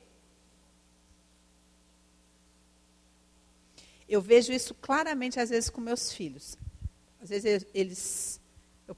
Eu 4.08 4.22
vejo 4.22 4.52
isso 4.52 4.74
claramente 4.74 5.40
às 5.40 5.50
vezes 5.50 5.70
com 5.70 5.80
meus 5.80 6.12
filhos. 6.12 6.58
Às 7.22 7.30
vezes 7.30 7.66
eles 7.74 8.42
eu 8.88 8.96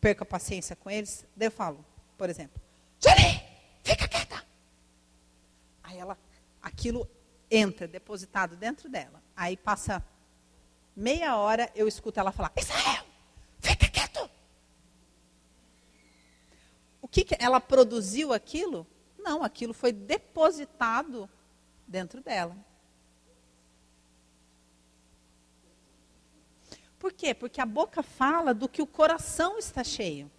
perco 0.00 0.22
a 0.22 0.26
paciência 0.26 0.76
com 0.76 0.90
eles, 0.90 1.24
daí 1.34 1.46
eu 1.46 1.52
falo: 1.52 1.84
por 2.20 2.28
exemplo. 2.28 2.60
Jenny, 2.98 3.42
fica 3.82 4.06
quieta. 4.06 4.44
Aí 5.82 5.96
ela, 5.96 6.18
aquilo 6.60 7.08
entra 7.50 7.88
depositado 7.88 8.56
dentro 8.56 8.90
dela. 8.90 9.22
Aí 9.34 9.56
passa 9.56 10.04
meia 10.94 11.38
hora, 11.38 11.72
eu 11.74 11.88
escuto 11.88 12.20
ela 12.20 12.30
falar: 12.30 12.52
Israel, 12.58 13.06
fica 13.58 13.88
quieto. 13.88 14.30
O 17.00 17.08
que, 17.08 17.24
que 17.24 17.36
ela 17.38 17.58
produziu 17.58 18.34
aquilo? 18.34 18.86
Não, 19.18 19.42
aquilo 19.42 19.72
foi 19.72 19.90
depositado 19.90 21.26
dentro 21.88 22.20
dela. 22.20 22.54
Por 26.98 27.14
quê? 27.14 27.32
Porque 27.32 27.62
a 27.62 27.66
boca 27.66 28.02
fala 28.02 28.52
do 28.52 28.68
que 28.68 28.82
o 28.82 28.86
coração 28.86 29.58
está 29.58 29.82
cheio. 29.82 30.30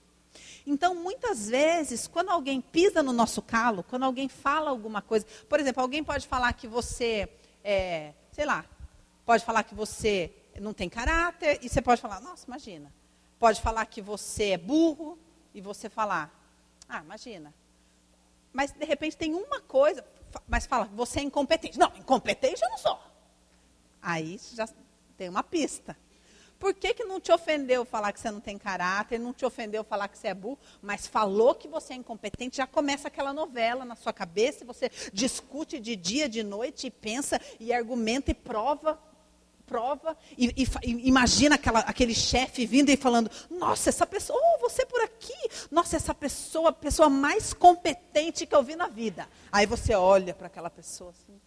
Então, 0.66 0.94
muitas 0.96 1.50
vezes, 1.50 2.08
quando 2.08 2.30
alguém 2.30 2.62
pisa 2.62 3.02
no 3.02 3.12
nosso 3.12 3.42
calo, 3.42 3.84
quando 3.84 4.04
alguém 4.04 4.30
fala 4.30 4.70
alguma 4.70 5.02
coisa, 5.02 5.26
por 5.50 5.60
exemplo, 5.60 5.82
alguém 5.82 6.04
pode 6.04 6.28
falar 6.28 6.54
que 6.54 6.68
você, 6.68 7.30
é, 7.64 8.14
sei 8.32 8.46
lá, 8.46 8.66
pode 9.26 9.44
falar 9.44 9.64
que 9.64 9.74
você 9.74 10.32
não 10.60 10.74
tem 10.74 10.90
caráter, 10.90 11.60
e 11.62 11.70
você 11.70 11.82
pode 11.82 12.02
falar, 12.02 12.20
nossa, 12.20 12.46
imagina. 12.48 12.94
Pode 13.40 13.62
falar 13.62 13.86
que 13.86 14.02
você 14.02 14.52
é 14.52 14.58
burro, 14.58 15.18
e 15.54 15.62
você 15.62 15.90
falar, 15.90 16.32
ah, 16.88 17.00
imagina. 17.00 17.54
Mas, 18.54 18.72
de 18.72 18.86
repente, 18.86 19.18
tem 19.18 19.34
uma 19.34 19.62
coisa, 19.62 20.06
mas 20.48 20.66
fala, 20.66 20.86
você 20.86 21.20
é 21.20 21.24
incompetente. 21.24 21.80
Não, 21.80 21.92
incompetente 21.98 22.62
eu 22.62 22.70
não 22.70 22.78
sou. 22.78 23.00
Aí 24.02 24.40
já 24.54 24.68
tem 25.18 25.30
uma 25.30 25.44
pista. 25.44 25.98
Por 26.62 26.76
que, 26.76 26.94
que 26.94 27.04
não 27.04 27.20
te 27.20 27.32
ofendeu 27.32 27.84
falar 27.84 28.14
que 28.14 28.20
você 28.20 28.30
não 28.30 28.40
tem 28.40 28.56
caráter, 28.56 29.20
não 29.20 29.34
te 29.34 29.44
ofendeu 29.44 29.84
falar 29.84 30.08
que 30.08 30.16
você 30.16 30.28
é 30.28 30.34
burro, 30.36 30.60
mas 30.80 31.08
falou 31.08 31.56
que 31.56 31.68
você 31.68 31.94
é 31.94 31.96
incompetente, 31.96 32.58
já 32.58 32.68
começa 32.68 33.08
aquela 33.08 33.34
novela 33.34 33.84
na 33.84 33.96
sua 33.96 34.14
cabeça, 34.14 34.64
e 34.64 34.68
você 34.68 34.92
discute 35.12 35.80
de 35.80 35.96
dia, 35.96 36.30
de 36.30 36.44
noite, 36.44 36.86
e 36.86 36.92
pensa, 36.92 37.42
e 37.60 37.74
argumenta, 37.74 38.30
e 38.30 38.36
prova, 38.36 39.02
prova, 39.66 40.16
e, 40.38 40.54
e, 40.56 41.08
imagina 41.08 41.56
aquela, 41.56 41.80
aquele 41.80 42.14
chefe 42.14 42.64
vindo 42.68 42.92
e 42.92 42.96
falando, 42.96 43.32
nossa, 43.50 43.90
essa 43.90 44.06
pessoa, 44.06 44.40
oh, 44.40 44.60
você 44.60 44.86
por 44.86 45.02
aqui, 45.02 45.34
nossa, 45.72 45.96
essa 45.96 46.14
pessoa, 46.14 46.70
a 46.70 46.74
pessoa 46.74 47.10
mais 47.10 47.54
competente 47.54 48.46
que 48.46 48.54
eu 48.54 48.62
vi 48.62 48.76
na 48.76 48.88
vida. 48.88 49.28
Aí 49.52 49.66
você 49.66 49.96
olha 49.96 50.36
para 50.36 50.46
aquela 50.46 50.70
pessoa 50.70 51.10
assim. 51.10 51.42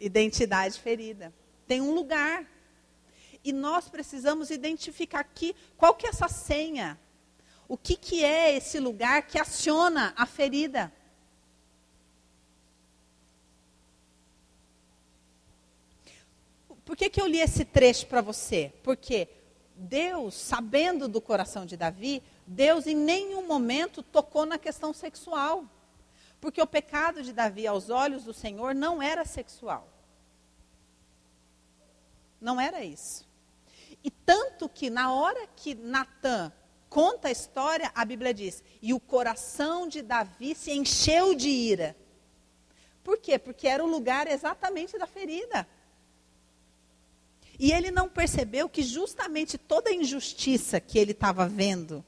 Identidade 0.00 0.80
ferida. 0.80 1.32
Tem 1.68 1.80
um 1.80 1.94
lugar 1.94 2.44
e 3.44 3.52
nós 3.52 3.88
precisamos 3.88 4.50
identificar 4.50 5.20
aqui 5.20 5.54
qual 5.76 5.94
que 5.94 6.06
é 6.06 6.10
essa 6.10 6.28
senha. 6.28 6.98
O 7.66 7.76
que, 7.76 7.96
que 7.96 8.24
é 8.24 8.56
esse 8.56 8.80
lugar 8.80 9.22
que 9.22 9.38
aciona 9.38 10.12
a 10.16 10.26
ferida? 10.26 10.92
Por 16.84 16.96
que, 16.96 17.08
que 17.08 17.20
eu 17.20 17.26
li 17.26 17.38
esse 17.38 17.64
trecho 17.64 18.08
para 18.08 18.20
você? 18.20 18.72
Porque 18.82 19.28
Deus, 19.76 20.34
sabendo 20.34 21.06
do 21.06 21.20
coração 21.20 21.64
de 21.64 21.76
Davi, 21.76 22.20
Deus 22.44 22.88
em 22.88 22.96
nenhum 22.96 23.46
momento 23.46 24.02
tocou 24.02 24.44
na 24.44 24.58
questão 24.58 24.92
sexual. 24.92 25.64
Porque 26.40 26.60
o 26.60 26.66
pecado 26.66 27.22
de 27.22 27.32
Davi 27.32 27.66
aos 27.66 27.90
olhos 27.90 28.24
do 28.24 28.34
Senhor 28.34 28.74
não 28.74 29.00
era 29.00 29.24
sexual. 29.24 29.86
Não 32.40 32.60
era 32.60 32.82
isso. 32.82 33.29
E 34.02 34.10
tanto 34.10 34.68
que 34.68 34.88
na 34.88 35.12
hora 35.12 35.46
que 35.56 35.74
Natan 35.74 36.52
conta 36.88 37.28
a 37.28 37.30
história, 37.30 37.90
a 37.94 38.04
Bíblia 38.04 38.34
diz: 38.34 38.62
e 38.80 38.92
o 38.92 39.00
coração 39.00 39.86
de 39.86 40.02
Davi 40.02 40.54
se 40.54 40.72
encheu 40.72 41.34
de 41.34 41.48
ira. 41.48 41.96
Por 43.02 43.18
quê? 43.18 43.38
Porque 43.38 43.66
era 43.66 43.84
o 43.84 43.90
lugar 43.90 44.26
exatamente 44.26 44.98
da 44.98 45.06
ferida. 45.06 45.66
E 47.58 47.72
ele 47.72 47.90
não 47.90 48.08
percebeu 48.08 48.68
que 48.68 48.82
justamente 48.82 49.58
toda 49.58 49.90
a 49.90 49.94
injustiça 49.94 50.80
que 50.80 50.98
ele 50.98 51.12
estava 51.12 51.46
vendo, 51.46 52.04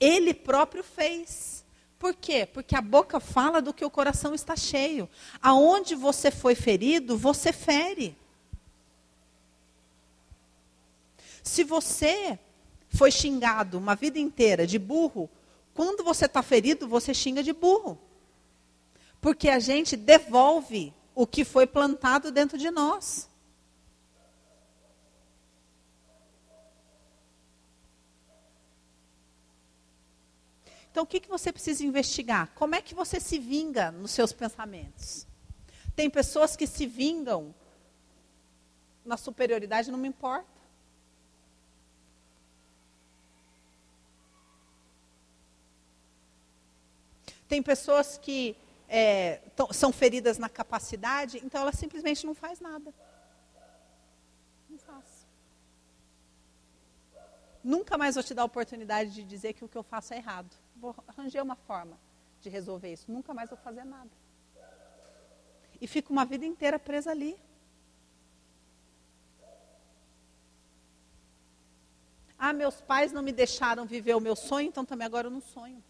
ele 0.00 0.34
próprio 0.34 0.82
fez. 0.82 1.64
Por 1.96 2.14
quê? 2.14 2.44
Porque 2.44 2.74
a 2.74 2.80
boca 2.80 3.20
fala 3.20 3.62
do 3.62 3.72
que 3.72 3.84
o 3.84 3.90
coração 3.90 4.34
está 4.34 4.56
cheio. 4.56 5.08
Aonde 5.40 5.94
você 5.94 6.32
foi 6.32 6.56
ferido, 6.56 7.16
você 7.16 7.52
fere. 7.52 8.16
Se 11.42 11.64
você 11.64 12.38
foi 12.88 13.10
xingado 13.10 13.78
uma 13.78 13.94
vida 13.94 14.18
inteira 14.18 14.66
de 14.66 14.78
burro, 14.78 15.28
quando 15.74 16.04
você 16.04 16.26
está 16.26 16.42
ferido, 16.42 16.86
você 16.86 17.12
xinga 17.12 17.42
de 17.42 17.52
burro. 17.52 17.98
Porque 19.20 19.48
a 19.48 19.58
gente 19.58 19.96
devolve 19.96 20.92
o 21.14 21.26
que 21.26 21.44
foi 21.44 21.66
plantado 21.66 22.30
dentro 22.30 22.58
de 22.58 22.70
nós. 22.70 23.28
Então, 30.90 31.04
o 31.04 31.06
que, 31.06 31.20
que 31.20 31.28
você 31.28 31.50
precisa 31.50 31.84
investigar? 31.84 32.52
Como 32.54 32.74
é 32.74 32.82
que 32.82 32.94
você 32.94 33.18
se 33.18 33.38
vinga 33.38 33.90
nos 33.90 34.10
seus 34.10 34.30
pensamentos? 34.30 35.26
Tem 35.96 36.10
pessoas 36.10 36.54
que 36.54 36.66
se 36.66 36.86
vingam 36.86 37.54
na 39.02 39.16
superioridade, 39.16 39.90
não 39.90 39.98
me 39.98 40.08
importa. 40.08 40.61
Tem 47.52 47.62
pessoas 47.62 48.16
que 48.16 48.56
é, 48.88 49.42
são 49.72 49.92
feridas 49.92 50.38
na 50.38 50.48
capacidade, 50.48 51.38
então 51.44 51.60
ela 51.60 51.70
simplesmente 51.70 52.24
não 52.24 52.34
faz 52.34 52.60
nada. 52.60 52.94
Não 54.70 54.78
faço. 54.78 55.26
Nunca 57.62 57.98
mais 57.98 58.14
vou 58.14 58.24
te 58.24 58.32
dar 58.32 58.40
a 58.40 58.46
oportunidade 58.46 59.10
de 59.10 59.22
dizer 59.22 59.52
que 59.52 59.62
o 59.62 59.68
que 59.68 59.76
eu 59.76 59.82
faço 59.82 60.14
é 60.14 60.16
errado. 60.16 60.50
Vou 60.76 60.96
arranjar 61.06 61.42
uma 61.42 61.54
forma 61.54 61.98
de 62.40 62.48
resolver 62.48 62.90
isso. 62.90 63.12
Nunca 63.12 63.34
mais 63.34 63.50
vou 63.50 63.58
fazer 63.58 63.84
nada. 63.84 64.10
E 65.78 65.86
fico 65.86 66.10
uma 66.10 66.24
vida 66.24 66.46
inteira 66.46 66.78
presa 66.78 67.10
ali. 67.10 67.38
Ah, 72.38 72.54
meus 72.54 72.80
pais 72.80 73.12
não 73.12 73.22
me 73.22 73.30
deixaram 73.30 73.84
viver 73.84 74.14
o 74.14 74.20
meu 74.20 74.34
sonho, 74.34 74.68
então 74.68 74.86
também 74.86 75.04
agora 75.04 75.26
eu 75.26 75.30
não 75.30 75.42
sonho. 75.42 75.84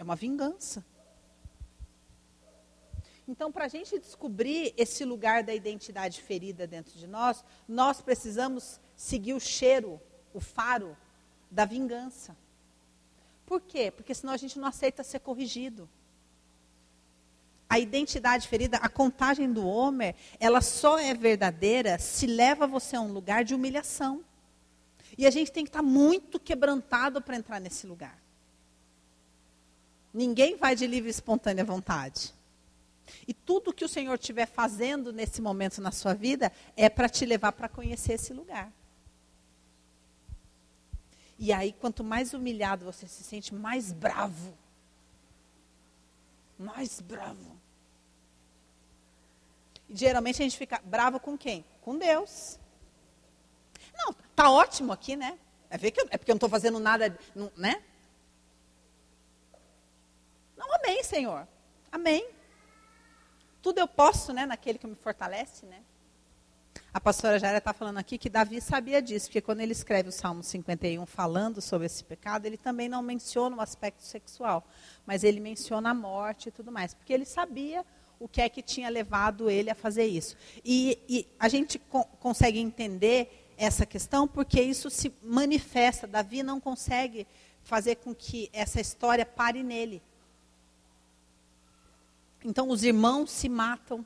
É 0.00 0.02
uma 0.02 0.16
vingança. 0.16 0.82
Então, 3.28 3.52
para 3.52 3.66
a 3.66 3.68
gente 3.68 3.98
descobrir 3.98 4.72
esse 4.74 5.04
lugar 5.04 5.42
da 5.42 5.54
identidade 5.54 6.22
ferida 6.22 6.66
dentro 6.66 6.98
de 6.98 7.06
nós, 7.06 7.44
nós 7.68 8.00
precisamos 8.00 8.80
seguir 8.96 9.34
o 9.34 9.38
cheiro, 9.38 10.00
o 10.32 10.40
faro 10.40 10.96
da 11.50 11.66
vingança. 11.66 12.34
Por 13.44 13.60
quê? 13.60 13.90
Porque 13.90 14.14
senão 14.14 14.32
a 14.32 14.38
gente 14.38 14.58
não 14.58 14.68
aceita 14.68 15.04
ser 15.04 15.20
corrigido. 15.20 15.86
A 17.68 17.78
identidade 17.78 18.48
ferida, 18.48 18.78
a 18.78 18.88
contagem 18.88 19.52
do 19.52 19.68
Homer, 19.68 20.16
ela 20.40 20.62
só 20.62 20.98
é 20.98 21.12
verdadeira 21.12 21.98
se 21.98 22.26
leva 22.26 22.66
você 22.66 22.96
a 22.96 23.02
um 23.02 23.12
lugar 23.12 23.44
de 23.44 23.54
humilhação. 23.54 24.24
E 25.18 25.26
a 25.26 25.30
gente 25.30 25.52
tem 25.52 25.62
que 25.62 25.68
estar 25.68 25.82
muito 25.82 26.40
quebrantado 26.40 27.20
para 27.20 27.36
entrar 27.36 27.60
nesse 27.60 27.86
lugar. 27.86 28.19
Ninguém 30.12 30.56
vai 30.56 30.74
de 30.74 30.86
livre 30.86 31.08
e 31.08 31.10
espontânea 31.10 31.64
vontade. 31.64 32.34
E 33.26 33.34
tudo 33.34 33.72
que 33.72 33.84
o 33.84 33.88
Senhor 33.88 34.14
estiver 34.14 34.46
fazendo 34.46 35.12
nesse 35.12 35.40
momento 35.40 35.80
na 35.80 35.92
sua 35.92 36.14
vida 36.14 36.52
é 36.76 36.88
para 36.88 37.08
te 37.08 37.24
levar 37.24 37.52
para 37.52 37.68
conhecer 37.68 38.14
esse 38.14 38.32
lugar. 38.32 38.72
E 41.38 41.52
aí, 41.52 41.72
quanto 41.72 42.04
mais 42.04 42.34
humilhado 42.34 42.84
você 42.84 43.06
se 43.06 43.24
sente, 43.24 43.54
mais 43.54 43.92
bravo. 43.92 44.56
Mais 46.58 47.00
bravo. 47.00 47.58
E 49.88 49.96
geralmente 49.96 50.42
a 50.42 50.44
gente 50.44 50.58
fica 50.58 50.80
bravo 50.84 51.18
com 51.18 51.38
quem? 51.38 51.64
Com 51.80 51.96
Deus. 51.96 52.58
Não, 53.94 54.14
tá 54.36 54.50
ótimo 54.50 54.92
aqui, 54.92 55.16
né? 55.16 55.38
É, 55.70 55.78
ver 55.78 55.92
que 55.92 56.00
eu, 56.00 56.06
é 56.10 56.18
porque 56.18 56.30
eu 56.30 56.34
não 56.34 56.38
estou 56.38 56.48
fazendo 56.48 56.78
nada, 56.78 57.18
né? 57.56 57.82
Não, 60.60 60.70
amém, 60.74 61.02
Senhor. 61.02 61.48
Amém. 61.90 62.28
Tudo 63.62 63.78
eu 63.78 63.88
posso, 63.88 64.30
né, 64.30 64.44
naquele 64.44 64.78
que 64.78 64.86
me 64.86 64.94
fortalece, 64.94 65.64
né? 65.64 65.80
A 66.92 67.00
pastora 67.00 67.38
Jaira 67.38 67.58
está 67.58 67.72
falando 67.72 67.96
aqui 67.96 68.18
que 68.18 68.28
Davi 68.28 68.60
sabia 68.60 69.00
disso, 69.00 69.26
porque 69.26 69.40
quando 69.40 69.60
ele 69.60 69.72
escreve 69.72 70.10
o 70.10 70.12
Salmo 70.12 70.42
51 70.42 71.06
falando 71.06 71.62
sobre 71.62 71.86
esse 71.86 72.04
pecado, 72.04 72.44
ele 72.44 72.58
também 72.58 72.90
não 72.90 73.00
menciona 73.00 73.56
o 73.56 73.60
aspecto 73.60 74.02
sexual, 74.02 74.66
mas 75.06 75.24
ele 75.24 75.40
menciona 75.40 75.90
a 75.90 75.94
morte 75.94 76.50
e 76.50 76.52
tudo 76.52 76.70
mais, 76.70 76.92
porque 76.92 77.12
ele 77.12 77.24
sabia 77.24 77.84
o 78.18 78.28
que 78.28 78.42
é 78.42 78.48
que 78.48 78.60
tinha 78.60 78.90
levado 78.90 79.48
ele 79.48 79.70
a 79.70 79.74
fazer 79.74 80.04
isso. 80.04 80.36
E, 80.62 80.98
e 81.08 81.26
a 81.38 81.48
gente 81.48 81.78
co 81.78 82.04
consegue 82.20 82.58
entender 82.58 83.48
essa 83.56 83.86
questão 83.86 84.28
porque 84.28 84.60
isso 84.60 84.90
se 84.90 85.10
manifesta. 85.22 86.06
Davi 86.06 86.42
não 86.42 86.60
consegue 86.60 87.26
fazer 87.62 87.96
com 87.96 88.14
que 88.14 88.50
essa 88.52 88.78
história 88.78 89.24
pare 89.24 89.62
nele. 89.62 90.02
Então 92.44 92.68
os 92.68 92.82
irmãos 92.84 93.30
se 93.30 93.48
matam. 93.48 94.04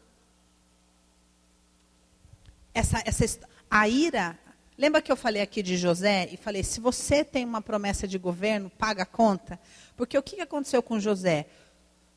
Essa, 2.73 3.03
essa, 3.05 3.41
a 3.71 3.89
ira. 3.89 4.39
Lembra 4.77 5.01
que 5.01 5.13
eu 5.13 5.17
falei 5.17 5.41
aqui 5.41 5.63
de 5.63 5.77
José 5.77 6.29
e 6.33 6.37
falei: 6.37 6.63
se 6.63 6.81
você 6.81 7.25
tem 7.25 7.45
uma 7.45 7.63
promessa 7.63 8.09
de 8.09 8.19
governo, 8.19 8.71
paga 8.71 9.05
a 9.05 9.07
conta? 9.07 9.61
Porque 9.97 10.19
o 10.19 10.23
que 10.23 10.41
aconteceu 10.41 10.83
com 10.83 10.99
José? 10.99 11.47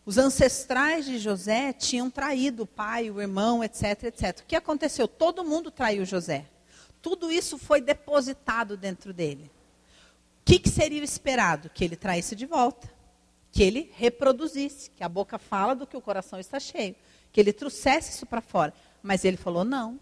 Os 0.06 0.18
ancestrais 0.18 1.06
de 1.06 1.20
José 1.20 1.74
tinham 1.74 2.10
traído 2.10 2.64
o 2.64 2.68
pai, 2.68 3.12
o 3.12 3.22
irmão, 3.22 3.64
etc, 3.64 4.06
etc. 4.06 4.40
O 4.40 4.46
que 4.46 4.56
aconteceu? 4.56 5.08
Todo 5.08 5.44
mundo 5.44 5.70
traiu 5.70 6.06
José. 6.06 6.46
Tudo 7.02 7.32
isso 7.32 7.58
foi 7.58 7.82
depositado 7.82 8.78
dentro 8.78 9.14
dele. 9.14 9.52
O 10.42 10.46
que, 10.46 10.60
que 10.60 10.70
seria 10.70 11.04
esperado? 11.04 11.70
Que 11.70 11.84
ele 11.84 11.98
traísse 11.98 12.36
de 12.36 12.46
volta 12.46 12.97
que 13.58 13.64
ele 13.64 13.92
reproduzisse, 13.96 14.92
que 14.92 15.04
a 15.04 15.10
boca 15.10 15.40
fala 15.40 15.74
do 15.74 15.88
que 15.88 15.98
o 15.98 16.02
coração 16.02 16.40
está 16.40 16.60
cheio, 16.60 16.96
que 17.34 17.42
ele 17.42 17.52
trouxesse 17.52 18.12
isso 18.12 18.24
para 18.24 18.40
fora. 18.40 18.72
Mas 19.02 19.26
ele 19.26 19.36
falou: 19.36 19.64
não, 19.64 20.00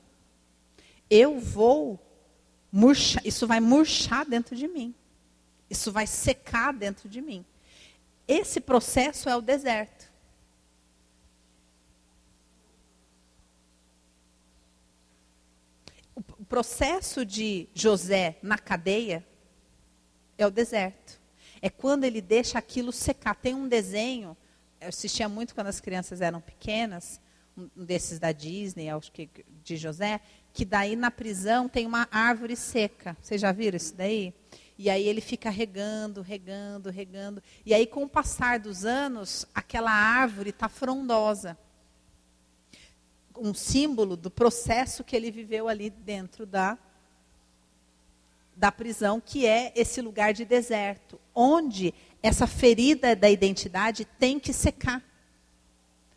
eu 1.10 1.40
vou 1.40 1.98
murchar, 2.70 3.26
isso 3.26 3.48
vai 3.48 3.62
murchar 3.62 4.26
dentro 4.26 4.58
de 4.58 4.68
mim, 4.68 4.94
isso 5.70 5.90
vai 5.90 6.06
secar 6.06 6.74
dentro 6.74 7.08
de 7.08 7.22
mim. 7.22 7.46
Esse 8.28 8.60
processo 8.60 9.30
é 9.30 9.38
o 9.38 9.42
deserto. 9.42 10.12
O 16.14 16.44
processo 16.44 17.26
de 17.26 17.70
José 17.74 18.38
na 18.44 18.58
cadeia 18.58 19.26
é 20.38 20.46
o 20.46 20.52
deserto 20.52 21.24
é 21.66 21.70
quando 21.72 22.04
ele 22.04 22.22
deixa 22.22 22.60
aquilo 22.60 22.92
secar. 22.92 23.34
Tem 23.34 23.56
um 23.56 23.68
desenho, 23.68 24.38
eu 24.80 24.90
assistia 24.90 25.28
muito 25.28 25.56
quando 25.56 25.66
as 25.66 25.82
crianças 25.82 26.22
eram 26.22 26.40
pequenas, 26.40 27.20
um 27.58 27.68
desses 27.76 28.20
da 28.20 28.32
Disney, 28.32 28.88
acho 28.88 29.12
que 29.12 29.28
de 29.64 29.76
José, 29.76 30.22
que 30.54 30.64
daí 30.64 30.96
na 30.96 31.10
prisão 31.10 31.68
tem 31.68 31.88
uma 31.88 32.08
árvore 32.12 32.56
seca. 32.56 33.18
Vocês 33.20 33.42
já 33.42 33.52
viram 33.52 33.78
isso 33.78 33.96
daí? 33.96 34.32
E 34.78 34.92
aí 34.92 35.08
ele 35.08 35.22
fica 35.22 35.50
regando, 35.50 36.22
regando, 36.22 36.92
regando. 36.92 37.42
E 37.66 37.74
aí, 37.74 37.88
com 37.88 38.04
o 38.04 38.10
passar 38.10 38.60
dos 38.60 38.86
anos, 38.86 39.48
aquela 39.52 39.92
árvore 39.92 40.52
está 40.52 40.70
frondosa. 40.70 41.58
Um 43.36 43.56
símbolo 43.56 44.16
do 44.16 44.30
processo 44.30 45.04
que 45.04 45.16
ele 45.16 45.32
viveu 45.32 45.68
ali 45.68 45.90
dentro 45.90 46.46
da 46.46 46.78
da 48.56 48.72
prisão, 48.72 49.22
que 49.24 49.46
é 49.46 49.74
esse 49.76 50.02
lugar 50.02 50.34
de 50.34 50.46
deserto, 50.46 51.20
onde 51.34 51.94
essa 52.24 52.48
ferida 52.48 53.16
da 53.16 53.30
identidade 53.30 54.06
tem 54.06 54.40
que 54.40 54.54
secar, 54.54 55.04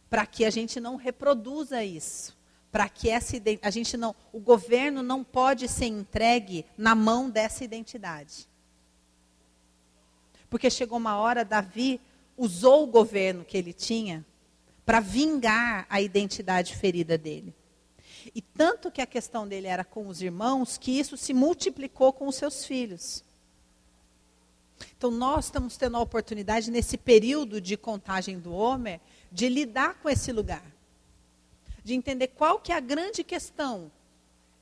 para 0.08 0.24
que 0.24 0.44
a 0.44 0.50
gente 0.50 0.80
não 0.80 0.96
reproduza 0.96 1.84
isso, 1.84 2.36
para 2.70 2.88
que 2.88 3.10
essa 3.10 3.36
a 3.62 3.70
gente 3.70 3.96
não, 3.96 4.14
o 4.32 4.40
governo 4.40 5.02
não 5.02 5.22
pode 5.22 5.68
ser 5.68 5.86
entregue 5.86 6.64
na 6.76 6.94
mão 6.94 7.28
dessa 7.28 7.64
identidade. 7.64 8.48
Porque 10.48 10.70
chegou 10.70 10.96
uma 10.96 11.18
hora, 11.18 11.44
Davi 11.44 12.00
usou 12.36 12.84
o 12.84 12.86
governo 12.86 13.44
que 13.44 13.58
ele 13.58 13.72
tinha 13.72 14.24
para 14.86 15.00
vingar 15.00 15.86
a 15.90 16.00
identidade 16.00 16.74
ferida 16.74 17.18
dele. 17.18 17.54
E 18.34 18.42
tanto 18.42 18.90
que 18.90 19.00
a 19.00 19.06
questão 19.06 19.46
dele 19.46 19.66
era 19.66 19.84
com 19.84 20.06
os 20.06 20.20
irmãos, 20.20 20.76
que 20.76 20.98
isso 20.98 21.16
se 21.16 21.32
multiplicou 21.32 22.12
com 22.12 22.26
os 22.26 22.36
seus 22.36 22.64
filhos. 22.64 23.24
Então, 24.96 25.10
nós 25.10 25.46
estamos 25.46 25.76
tendo 25.76 25.96
a 25.96 26.00
oportunidade, 26.00 26.70
nesse 26.70 26.96
período 26.96 27.60
de 27.60 27.76
contagem 27.76 28.38
do 28.38 28.52
Homer, 28.52 29.00
de 29.30 29.48
lidar 29.48 29.94
com 29.94 30.08
esse 30.08 30.32
lugar. 30.32 30.64
De 31.82 31.94
entender 31.94 32.28
qual 32.28 32.58
que 32.60 32.72
é 32.72 32.76
a 32.76 32.80
grande 32.80 33.24
questão. 33.24 33.90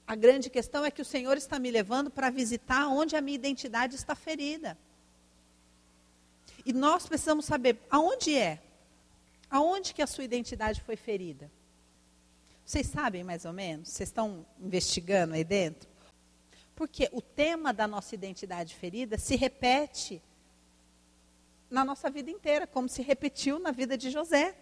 A 0.07 0.15
grande 0.15 0.49
questão 0.49 0.85
é 0.85 0.91
que 0.91 1.03
o 1.03 1.05
Senhor 1.05 1.37
está 1.37 1.59
me 1.59 1.71
levando 1.71 2.11
para 2.11 2.31
visitar 2.31 2.87
onde 2.89 3.17
a 3.17 3.21
minha 3.21 3.35
identidade 3.35 3.97
está 3.97 4.15
ferida. 4.15 4.79
E 6.65 6.73
nós 6.73 7.07
precisamos 7.07 7.45
saber 7.45 7.79
aonde 7.91 8.37
é. 8.37 8.63
Aonde 9.51 9.93
que 9.95 10.03
a 10.03 10.07
sua 10.07 10.25
identidade 10.25 10.81
foi 10.81 10.97
ferida? 10.97 11.51
Vocês 12.67 12.89
sabem 12.89 13.23
mais 13.23 13.45
ou 13.45 13.53
menos? 13.53 13.91
Vocês 13.91 14.09
estão 14.09 14.45
investigando 14.59 15.35
aí 15.35 15.45
dentro? 15.45 15.89
Porque 16.75 17.09
o 17.13 17.23
tema 17.23 17.73
da 17.73 17.87
nossa 17.87 18.13
identidade 18.13 18.75
ferida 18.75 19.17
se 19.17 19.37
repete 19.37 20.21
na 21.71 21.85
nossa 21.85 22.11
vida 22.11 22.29
inteira, 22.29 22.67
como 22.67 22.89
se 22.89 23.03
repetiu 23.03 23.61
na 23.61 23.71
vida 23.71 23.97
de 23.97 24.11
José. 24.11 24.57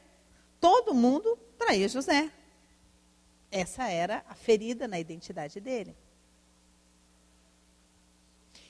Todo 0.60 0.92
mundo 0.92 1.38
traía 1.58 1.88
José. 1.88 2.30
Essa 3.50 3.88
era 3.88 4.22
a 4.28 4.34
ferida 4.34 4.86
na 4.86 5.00
identidade 5.00 5.58
dele. 5.58 5.96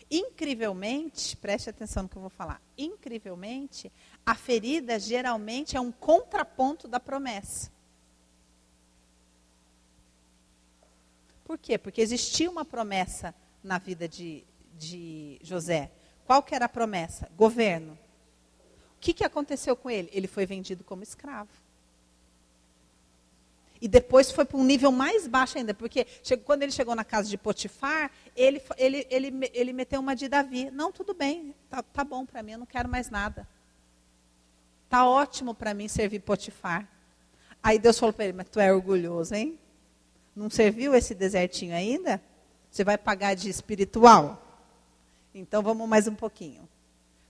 Incrivelmente, 0.08 1.36
preste 1.36 1.68
atenção 1.68 2.04
no 2.04 2.08
que 2.08 2.16
eu 2.16 2.22
vou 2.22 2.30
falar. 2.30 2.62
Incrivelmente, 2.78 3.90
a 4.24 4.36
ferida 4.36 4.96
geralmente 4.96 5.76
é 5.76 5.80
um 5.80 5.90
contraponto 5.90 6.86
da 6.86 7.00
promessa. 7.00 7.73
Por 11.44 11.58
quê? 11.58 11.76
Porque 11.76 12.00
existia 12.00 12.50
uma 12.50 12.64
promessa 12.64 13.34
na 13.62 13.78
vida 13.78 14.08
de, 14.08 14.44
de 14.78 15.38
José. 15.42 15.90
Qual 16.26 16.42
que 16.42 16.54
era 16.54 16.64
a 16.64 16.68
promessa? 16.68 17.28
Governo. 17.36 17.98
O 18.96 19.00
que, 19.00 19.12
que 19.12 19.24
aconteceu 19.24 19.76
com 19.76 19.90
ele? 19.90 20.08
Ele 20.12 20.26
foi 20.26 20.46
vendido 20.46 20.82
como 20.82 21.02
escravo. 21.02 21.50
E 23.80 23.88
depois 23.88 24.30
foi 24.30 24.46
para 24.46 24.56
um 24.56 24.64
nível 24.64 24.90
mais 24.90 25.26
baixo 25.26 25.58
ainda, 25.58 25.74
porque 25.74 26.06
chegou, 26.22 26.44
quando 26.46 26.62
ele 26.62 26.72
chegou 26.72 26.94
na 26.94 27.04
casa 27.04 27.28
de 27.28 27.36
Potifar, 27.36 28.10
ele, 28.34 28.62
ele, 28.78 29.06
ele, 29.10 29.50
ele 29.52 29.72
meteu 29.74 30.00
uma 30.00 30.16
de 30.16 30.26
Davi. 30.26 30.70
Não, 30.70 30.90
tudo 30.90 31.12
bem, 31.12 31.54
tá, 31.68 31.82
tá 31.82 32.02
bom 32.02 32.24
para 32.24 32.42
mim, 32.42 32.52
eu 32.52 32.58
não 32.58 32.64
quero 32.64 32.88
mais 32.88 33.10
nada. 33.10 33.46
Tá 34.88 35.06
ótimo 35.06 35.54
para 35.54 35.74
mim 35.74 35.86
servir 35.86 36.20
Potifar. 36.20 36.88
Aí 37.62 37.78
Deus 37.78 37.98
falou 37.98 38.14
para 38.14 38.24
ele, 38.24 38.32
mas 38.32 38.48
tu 38.48 38.58
é 38.58 38.72
orgulhoso, 38.72 39.34
hein? 39.34 39.58
Não 40.34 40.50
serviu 40.50 40.94
esse 40.94 41.14
desertinho 41.14 41.74
ainda? 41.74 42.20
Você 42.70 42.82
vai 42.82 42.98
pagar 42.98 43.34
de 43.34 43.48
espiritual? 43.48 44.40
Então 45.34 45.62
vamos 45.62 45.88
mais 45.88 46.08
um 46.08 46.14
pouquinho. 46.14 46.68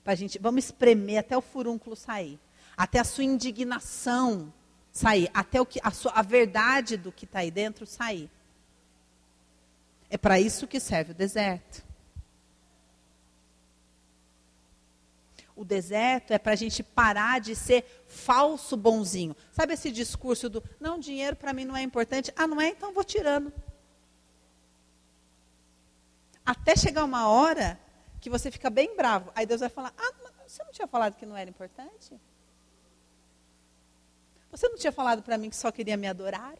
Pra 0.02 0.14
gente, 0.14 0.38
vamos 0.38 0.64
espremer 0.64 1.18
até 1.18 1.36
o 1.36 1.40
furúnculo 1.40 1.96
sair. 1.96 2.38
Até 2.76 2.98
a 2.98 3.04
sua 3.04 3.24
indignação 3.24 4.52
sair. 4.92 5.30
Até 5.34 5.60
o 5.60 5.66
que, 5.66 5.80
a, 5.82 5.90
sua, 5.90 6.12
a 6.12 6.22
verdade 6.22 6.96
do 6.96 7.12
que 7.12 7.24
está 7.24 7.40
aí 7.40 7.50
dentro 7.50 7.86
sair. 7.86 8.30
É 10.08 10.16
para 10.16 10.38
isso 10.38 10.66
que 10.66 10.78
serve 10.78 11.12
o 11.12 11.14
deserto. 11.14 11.82
O 15.56 15.64
deserto 15.64 16.32
é 16.32 16.38
para 16.38 16.52
a 16.52 16.56
gente 16.56 16.82
parar 16.82 17.40
de 17.40 17.54
ser 17.54 18.04
falso 18.08 18.76
bonzinho. 18.76 19.36
Sabe 19.52 19.74
esse 19.74 19.90
discurso 19.90 20.48
do 20.48 20.62
não, 20.80 20.98
dinheiro 20.98 21.36
para 21.36 21.52
mim 21.52 21.64
não 21.64 21.76
é 21.76 21.82
importante? 21.82 22.32
Ah, 22.36 22.46
não 22.46 22.60
é? 22.60 22.68
Então 22.68 22.92
vou 22.92 23.04
tirando. 23.04 23.52
Até 26.44 26.76
chegar 26.76 27.04
uma 27.04 27.28
hora 27.28 27.78
que 28.20 28.28
você 28.28 28.50
fica 28.50 28.68
bem 28.68 28.96
bravo. 28.96 29.30
Aí 29.34 29.46
Deus 29.46 29.60
vai 29.60 29.68
falar: 29.68 29.94
Ah, 29.96 30.12
você 30.46 30.62
não 30.64 30.72
tinha 30.72 30.88
falado 30.88 31.14
que 31.14 31.24
não 31.24 31.36
era 31.36 31.48
importante? 31.48 32.20
Você 34.50 34.68
não 34.68 34.76
tinha 34.76 34.92
falado 34.92 35.22
para 35.22 35.38
mim 35.38 35.50
que 35.50 35.56
só 35.56 35.70
queria 35.72 35.96
me 35.96 36.06
adorar? 36.06 36.54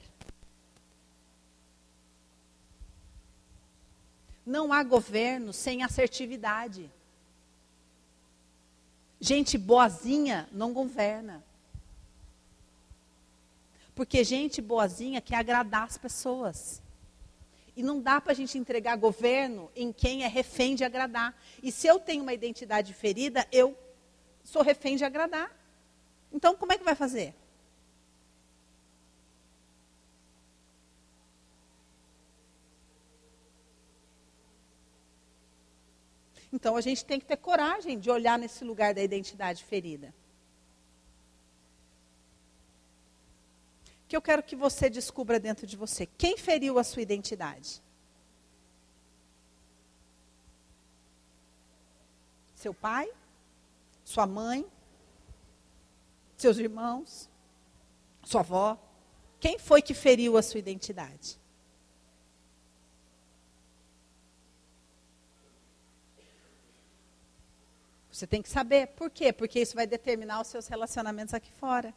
Não 4.44 4.72
há 4.72 4.83
governo 4.83 5.52
sem 5.52 5.83
assertividade. 5.83 6.90
Gente 9.24 9.56
boazinha 9.56 10.46
não 10.52 10.74
governa. 10.74 11.42
Porque 13.94 14.22
gente 14.22 14.60
boazinha 14.60 15.18
quer 15.22 15.37
agradar 15.37 15.84
as 15.84 15.96
pessoas. 15.96 16.82
E 17.74 17.82
não 17.82 18.02
dá 18.02 18.20
para 18.20 18.32
a 18.32 18.34
gente 18.34 18.58
entregar 18.58 18.96
governo 18.98 19.70
em 19.74 19.90
quem 19.90 20.24
é 20.24 20.26
refém 20.26 20.74
de 20.74 20.84
agradar. 20.84 21.34
E 21.62 21.72
se 21.72 21.87
eu 21.87 21.98
tenho 21.98 22.22
uma 22.22 22.34
identidade 22.34 22.92
ferida, 22.92 23.48
eu 23.50 23.74
sou 24.42 24.60
refém 24.60 24.94
de 24.94 25.06
agradar. 25.06 25.50
Então, 26.30 26.54
como 26.54 26.74
é 26.74 26.76
que 26.76 26.84
vai 26.84 26.94
fazer? 26.94 27.34
Então 36.55 36.77
a 36.77 36.81
gente 36.81 37.05
tem 37.05 37.19
que 37.19 37.27
ter 37.27 37.37
coragem 37.37 37.99
de 37.99 38.09
olhar 38.09 38.38
nesse 38.38 38.64
lugar 38.64 38.95
da 38.95 39.03
identidade 39.03 39.64
ferida. 39.64 40.14
Que 44.07 44.17
eu 44.17 44.23
quero 44.23 44.40
que 44.40 44.55
você 44.55 44.88
descubra 44.88 45.40
dentro 45.40 45.67
de 45.67 45.77
você 45.77 46.07
quem 46.07 46.38
feriu 46.38 46.79
a 46.79 46.85
sua 46.85 47.03
identidade. 47.03 47.83
Seu 52.55 52.73
pai? 52.73 53.11
Sua 54.05 54.25
mãe? 54.25 54.64
Seus 56.37 56.57
irmãos? 56.59 57.29
Sua 58.23 58.43
avó? 58.43 58.79
Quem 59.40 59.59
foi 59.59 59.83
que 59.83 59.93
feriu 59.93 60.37
a 60.37 60.43
sua 60.43 60.61
identidade? 60.61 61.37
Você 68.14 68.29
tem 68.29 68.40
que 68.40 68.48
saber. 68.48 68.87
Por 68.87 69.11
quê? 69.11 69.33
Porque 69.33 69.59
isso 69.61 69.74
vai 69.74 69.88
determinar 69.88 70.40
os 70.40 70.46
seus 70.46 70.68
relacionamentos 70.68 71.35
aqui 71.35 71.50
fora. 71.50 71.92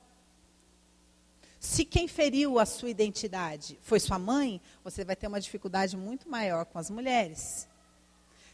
Se 1.60 1.86
quem 1.86 2.08
feriu 2.08 2.58
a 2.58 2.65
sua 2.65 2.89
identidade 2.89 3.77
foi 3.84 3.99
sua 3.99 4.17
mãe, 4.17 4.60
você 4.84 5.06
vai 5.06 5.15
ter 5.15 5.27
uma 5.27 5.39
dificuldade 5.39 5.95
muito 5.95 6.27
maior 6.27 6.65
com 6.65 6.80
as 6.80 6.89
mulheres. 6.89 7.67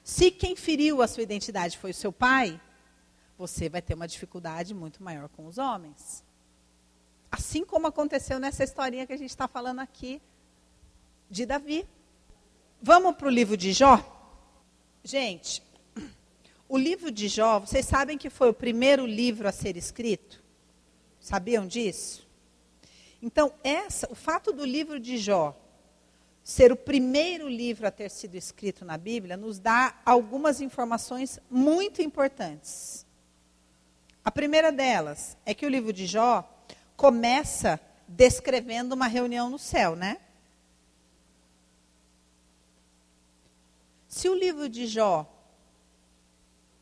Se 0.04 0.30
quem 0.30 0.58
feriu 0.58 1.02
a 1.02 1.08
sua 1.08 1.24
identidade 1.24 1.78
foi 1.78 1.92
o 1.92 1.94
seu 1.94 2.12
pai, 2.12 2.60
você 3.38 3.70
vai 3.70 3.82
ter 3.82 3.94
uma 3.94 4.10
dificuldade 4.10 4.74
muito 4.74 5.02
maior 5.02 5.30
com 5.30 5.48
os 5.48 5.58
homens. 5.58 6.22
Assim 7.32 7.64
como 7.64 7.88
aconteceu 7.88 8.42
nessa 8.42 8.66
historinha 8.66 9.08
que 9.08 9.14
a 9.14 9.18
gente 9.18 9.30
está 9.30 9.48
falando 9.48 9.80
aqui 9.80 10.22
de 11.30 11.46
Davi. 11.46 11.88
Vamos 12.82 13.16
para 13.16 13.28
o 13.28 13.32
livro 13.32 13.56
de 13.56 13.72
Jó? 13.72 14.04
Gente, 15.02 15.64
o 16.68 16.78
livro 16.78 17.12
de 17.12 17.28
Jó, 17.28 17.60
vocês 17.60 17.86
sabem 17.86 18.18
que 18.18 18.30
foi 18.30 18.50
o 18.50 18.54
primeiro 18.54 19.06
livro 19.06 19.48
a 19.48 19.52
ser 19.52 19.78
escrito? 19.78 20.44
Sabiam 21.20 21.68
disso? 21.68 22.28
Então, 23.22 23.54
essa, 23.64 24.12
o 24.12 24.16
fato 24.16 24.52
do 24.52 24.66
livro 24.66 25.00
de 25.00 25.18
Jó 25.18 25.58
ser 26.44 26.72
o 26.72 26.76
primeiro 26.76 27.48
livro 27.48 27.88
a 27.88 27.92
ter 27.92 28.12
sido 28.12 28.36
escrito 28.36 28.84
na 28.84 28.98
Bíblia 28.98 29.38
nos 29.38 29.60
dá 29.60 29.96
algumas 30.06 30.60
informações 30.60 31.40
muito 31.50 32.02
importantes. 32.02 33.06
A 34.26 34.30
primeira 34.30 34.72
delas 34.72 35.38
é 35.46 35.54
que 35.54 35.66
o 35.66 35.70
livro 35.70 35.94
de 35.94 36.06
Jó 36.06 36.44
começa 36.98 37.80
descrevendo 38.08 38.94
uma 38.94 39.08
reunião 39.08 39.50
no 39.50 39.58
céu, 39.58 39.96
né? 39.96 40.18
Se 44.08 44.30
o 44.30 44.36
livro 44.36 44.70
de 44.70 44.86
Jó 44.86 45.33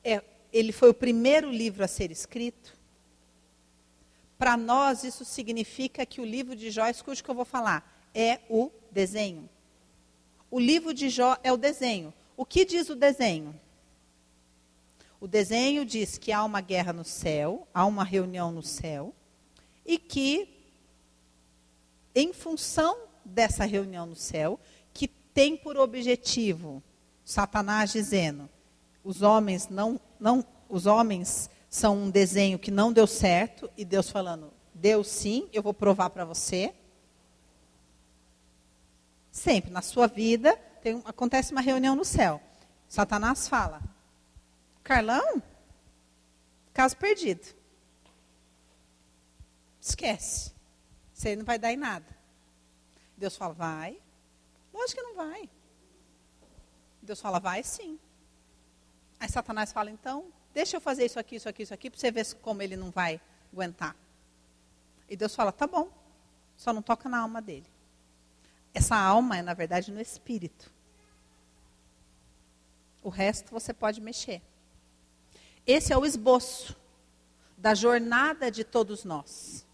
é, 0.03 0.23
ele 0.51 0.71
foi 0.71 0.89
o 0.89 0.93
primeiro 0.93 1.49
livro 1.49 1.83
a 1.83 1.87
ser 1.87 2.11
escrito. 2.11 2.77
Para 4.37 4.57
nós, 4.57 5.03
isso 5.03 5.23
significa 5.23 6.05
que 6.05 6.19
o 6.19 6.25
livro 6.25 6.55
de 6.55 6.71
Jó, 6.71 6.87
escute 6.87 7.21
o 7.21 7.23
que 7.23 7.29
eu 7.29 7.35
vou 7.35 7.45
falar, 7.45 8.09
é 8.13 8.39
o 8.49 8.71
desenho. 8.91 9.49
O 10.49 10.59
livro 10.59 10.93
de 10.93 11.09
Jó 11.09 11.37
é 11.43 11.51
o 11.51 11.57
desenho. 11.57 12.13
O 12.35 12.45
que 12.45 12.65
diz 12.65 12.89
o 12.89 12.95
desenho? 12.95 13.59
O 15.19 15.27
desenho 15.27 15.85
diz 15.85 16.17
que 16.17 16.31
há 16.31 16.43
uma 16.43 16.61
guerra 16.61 16.91
no 16.91 17.03
céu, 17.03 17.67
há 17.73 17.85
uma 17.85 18.03
reunião 18.03 18.51
no 18.51 18.63
céu, 18.63 19.13
e 19.85 19.99
que, 19.99 20.49
em 22.15 22.33
função 22.33 22.97
dessa 23.23 23.63
reunião 23.63 24.07
no 24.07 24.15
céu, 24.15 24.59
que 24.91 25.07
tem 25.07 25.55
por 25.55 25.77
objetivo 25.77 26.83
Satanás 27.23 27.91
dizendo: 27.91 28.49
os 29.03 29.21
homens 29.21 29.67
não, 29.69 29.99
não, 30.19 30.45
os 30.69 30.85
homens 30.85 31.49
são 31.69 31.97
um 31.97 32.09
desenho 32.09 32.59
que 32.59 32.69
não 32.69 32.91
deu 32.91 33.07
certo 33.07 33.69
e 33.77 33.85
Deus 33.85 34.09
falando, 34.09 34.51
deu 34.73 35.03
sim, 35.03 35.49
eu 35.53 35.63
vou 35.63 35.73
provar 35.73 36.09
para 36.09 36.25
você. 36.25 36.73
Sempre. 39.31 39.71
Na 39.71 39.81
sua 39.81 40.07
vida, 40.07 40.55
tem, 40.81 41.01
acontece 41.05 41.51
uma 41.51 41.61
reunião 41.61 41.95
no 41.95 42.03
céu. 42.03 42.41
Satanás 42.87 43.47
fala: 43.47 43.81
Carlão? 44.83 45.41
Caso 46.73 46.97
perdido. 46.97 47.47
Esquece. 49.79 50.51
Você 51.13 51.35
não 51.35 51.45
vai 51.45 51.57
dar 51.57 51.71
em 51.71 51.77
nada. 51.77 52.05
Deus 53.15 53.37
fala: 53.37 53.53
vai. 53.53 53.97
Lógico 54.73 54.99
que 54.99 55.07
não 55.07 55.15
vai. 55.15 55.49
Deus 57.01 57.21
fala: 57.21 57.39
vai 57.39 57.63
sim. 57.63 57.97
Aí 59.21 59.29
Satanás 59.29 59.71
fala: 59.71 59.91
então, 59.91 60.33
deixa 60.51 60.77
eu 60.77 60.81
fazer 60.81 61.05
isso 61.05 61.19
aqui, 61.19 61.35
isso 61.35 61.47
aqui, 61.47 61.61
isso 61.61 61.73
aqui, 61.75 61.91
para 61.91 61.99
você 61.99 62.09
ver 62.09 62.25
como 62.41 62.63
ele 62.63 62.75
não 62.75 62.89
vai 62.89 63.21
aguentar. 63.53 63.95
E 65.07 65.15
Deus 65.15 65.35
fala: 65.35 65.51
tá 65.51 65.67
bom. 65.67 65.91
Só 66.57 66.73
não 66.73 66.81
toca 66.81 67.07
na 67.07 67.19
alma 67.19 67.39
dele. 67.39 67.67
Essa 68.73 68.95
alma 68.95 69.37
é, 69.37 69.43
na 69.43 69.53
verdade, 69.53 69.91
no 69.91 70.01
espírito. 70.01 70.73
O 73.03 73.09
resto 73.09 73.51
você 73.51 73.71
pode 73.71 74.01
mexer. 74.01 74.41
Esse 75.67 75.93
é 75.93 75.97
o 75.97 76.05
esboço 76.05 76.75
da 77.55 77.75
jornada 77.75 78.49
de 78.49 78.63
todos 78.63 79.03
nós. 79.03 79.67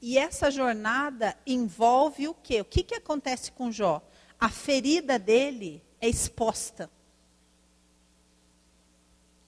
E 0.00 0.16
essa 0.16 0.52
jornada 0.52 1.36
envolve 1.44 2.28
o 2.28 2.34
quê? 2.34 2.60
O 2.60 2.64
que, 2.64 2.84
que 2.84 2.94
acontece 2.94 3.50
com 3.50 3.72
Jó? 3.72 4.00
A 4.38 4.48
ferida 4.48 5.18
dele 5.18 5.82
é 6.00 6.08
exposta. 6.08 6.88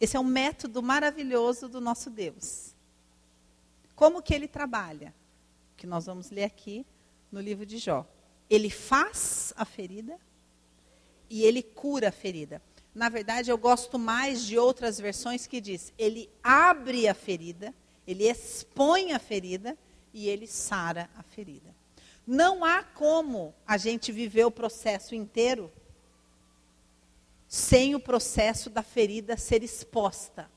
Esse 0.02 0.16
é 0.16 0.20
um 0.20 0.24
método 0.24 0.82
maravilhoso 0.82 1.68
do 1.68 1.80
nosso 1.80 2.10
Deus. 2.10 2.74
Como 3.94 4.20
que 4.20 4.34
ele 4.34 4.48
trabalha? 4.48 5.14
Que 5.76 5.86
nós 5.86 6.06
vamos 6.06 6.28
ler 6.28 6.42
aqui 6.42 6.84
no 7.30 7.40
livro 7.40 7.64
de 7.64 7.78
Jó. 7.78 8.04
Ele 8.50 8.68
faz 8.68 9.52
a 9.56 9.64
ferida 9.64 10.18
e 11.30 11.44
ele 11.44 11.62
cura 11.62 12.08
a 12.08 12.12
ferida. 12.12 12.60
Na 12.92 13.08
verdade, 13.08 13.52
eu 13.52 13.56
gosto 13.56 13.96
mais 13.96 14.44
de 14.44 14.58
outras 14.58 14.98
versões 14.98 15.46
que 15.46 15.60
diz: 15.60 15.92
ele 15.96 16.28
abre 16.42 17.06
a 17.06 17.14
ferida, 17.14 17.72
ele 18.04 18.28
expõe 18.28 19.12
a 19.12 19.20
ferida 19.20 19.78
e 20.12 20.28
ele 20.28 20.48
sara 20.48 21.08
a 21.16 21.22
ferida. 21.22 21.72
Não 22.26 22.64
há 22.64 22.82
como 22.82 23.54
a 23.64 23.76
gente 23.76 24.10
viver 24.10 24.46
o 24.46 24.50
processo 24.50 25.14
inteiro 25.14 25.70
sem 27.52 27.94
o 27.94 28.00
processo 28.00 28.70
da 28.70 28.82
ferida 28.82 29.36
ser 29.36 29.62
exposta. 29.62 30.50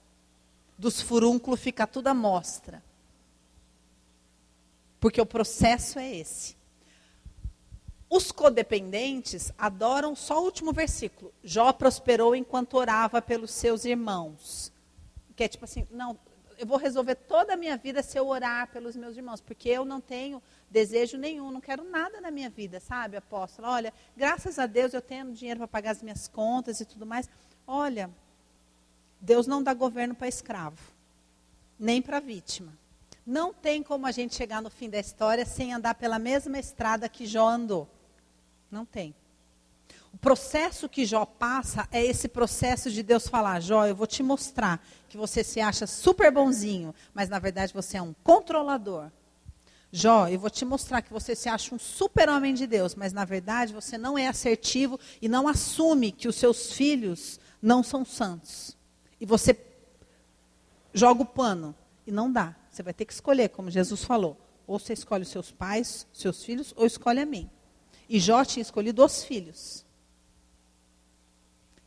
Dos 0.77 1.01
furúnculos 1.01 1.59
fica 1.59 1.85
tudo 1.85 2.07
à 2.07 2.13
mostra. 2.13 2.81
Porque 4.97 5.19
o 5.19 5.25
processo 5.25 5.99
é 5.99 6.15
esse. 6.15 6.55
Os 8.09 8.31
codependentes 8.31 9.51
adoram 9.57 10.15
só 10.15 10.39
o 10.39 10.45
último 10.45 10.71
versículo. 10.71 11.33
Jó 11.43 11.73
prosperou 11.73 12.33
enquanto 12.33 12.75
orava 12.77 13.21
pelos 13.21 13.51
seus 13.51 13.83
irmãos. 13.83 14.71
Que 15.35 15.43
é 15.43 15.47
tipo 15.49 15.65
assim, 15.65 15.85
não, 15.91 16.17
eu 16.57 16.65
vou 16.65 16.77
resolver 16.77 17.15
toda 17.15 17.53
a 17.53 17.57
minha 17.57 17.77
vida 17.77 18.01
se 18.01 18.17
eu 18.17 18.27
orar 18.27 18.67
pelos 18.67 18.95
meus 18.95 19.15
irmãos, 19.15 19.41
porque 19.41 19.69
eu 19.69 19.85
não 19.85 20.01
tenho 20.01 20.41
desejo 20.69 21.17
nenhum, 21.17 21.51
não 21.51 21.61
quero 21.61 21.83
nada 21.83 22.19
na 22.21 22.31
minha 22.31 22.49
vida, 22.49 22.79
sabe, 22.79 23.17
apóstolo? 23.17 23.67
Olha, 23.67 23.93
graças 24.15 24.59
a 24.59 24.65
Deus 24.65 24.93
eu 24.93 25.01
tenho 25.01 25.31
dinheiro 25.31 25.59
para 25.59 25.67
pagar 25.67 25.91
as 25.91 26.01
minhas 26.01 26.27
contas 26.27 26.79
e 26.79 26.85
tudo 26.85 27.05
mais. 27.05 27.29
Olha, 27.67 28.09
Deus 29.19 29.47
não 29.47 29.63
dá 29.63 29.73
governo 29.73 30.15
para 30.15 30.27
escravo, 30.27 30.77
nem 31.79 32.01
para 32.01 32.19
vítima. 32.19 32.73
Não 33.25 33.53
tem 33.53 33.81
como 33.81 34.05
a 34.05 34.11
gente 34.11 34.35
chegar 34.35 34.61
no 34.61 34.69
fim 34.69 34.89
da 34.89 34.99
história 34.99 35.45
sem 35.45 35.73
andar 35.73 35.95
pela 35.95 36.19
mesma 36.19 36.59
estrada 36.59 37.09
que 37.09 37.25
Jó 37.25 37.47
andou. 37.47 37.89
Não 38.69 38.85
tem. 38.85 39.15
O 40.15 40.17
processo 40.17 40.87
que 40.87 41.05
Jó 41.05 41.25
passa 41.25 41.89
é 41.91 42.01
esse 42.01 42.29
processo 42.29 42.89
de 42.89 43.03
Deus 43.03 43.27
falar: 43.27 43.59
Jó, 43.59 43.85
eu 43.85 43.93
vou 43.93 44.07
te 44.07 44.23
mostrar 44.23 44.81
que 45.09 45.17
você 45.17 45.43
se 45.43 45.59
acha 45.59 45.85
super 45.85 46.31
bonzinho, 46.31 46.95
mas 47.13 47.27
na 47.27 47.37
verdade 47.37 47.73
você 47.73 47.97
é 47.97 48.01
um 48.01 48.15
controlador. 48.23 49.11
Jó, 49.91 50.29
eu 50.29 50.39
vou 50.39 50.49
te 50.49 50.63
mostrar 50.63 51.01
que 51.01 51.11
você 51.11 51.35
se 51.35 51.49
acha 51.49 51.75
um 51.75 51.77
super 51.77 52.29
homem 52.29 52.53
de 52.53 52.65
Deus, 52.65 52.95
mas 52.95 53.11
na 53.11 53.25
verdade 53.25 53.73
você 53.73 53.97
não 53.97 54.17
é 54.17 54.25
assertivo 54.25 54.97
e 55.21 55.27
não 55.27 55.49
assume 55.49 56.13
que 56.13 56.29
os 56.29 56.37
seus 56.37 56.71
filhos 56.71 57.37
não 57.61 57.83
são 57.83 58.05
santos. 58.05 58.77
E 59.19 59.25
você 59.25 59.59
joga 60.93 61.23
o 61.23 61.25
pano 61.25 61.75
e 62.07 62.11
não 62.11 62.31
dá. 62.31 62.55
Você 62.71 62.81
vai 62.81 62.93
ter 62.93 63.03
que 63.03 63.11
escolher, 63.11 63.49
como 63.49 63.69
Jesus 63.69 64.05
falou. 64.05 64.37
Ou 64.65 64.79
você 64.79 64.93
escolhe 64.93 65.23
os 65.23 65.29
seus 65.29 65.51
pais, 65.51 66.07
seus 66.13 66.41
filhos, 66.41 66.73
ou 66.77 66.85
escolhe 66.85 67.19
a 67.19 67.25
mim. 67.25 67.49
E 68.07 68.17
Jó 68.17 68.45
tinha 68.45 68.61
escolhido 68.61 69.03
os 69.03 69.21
filhos. 69.21 69.84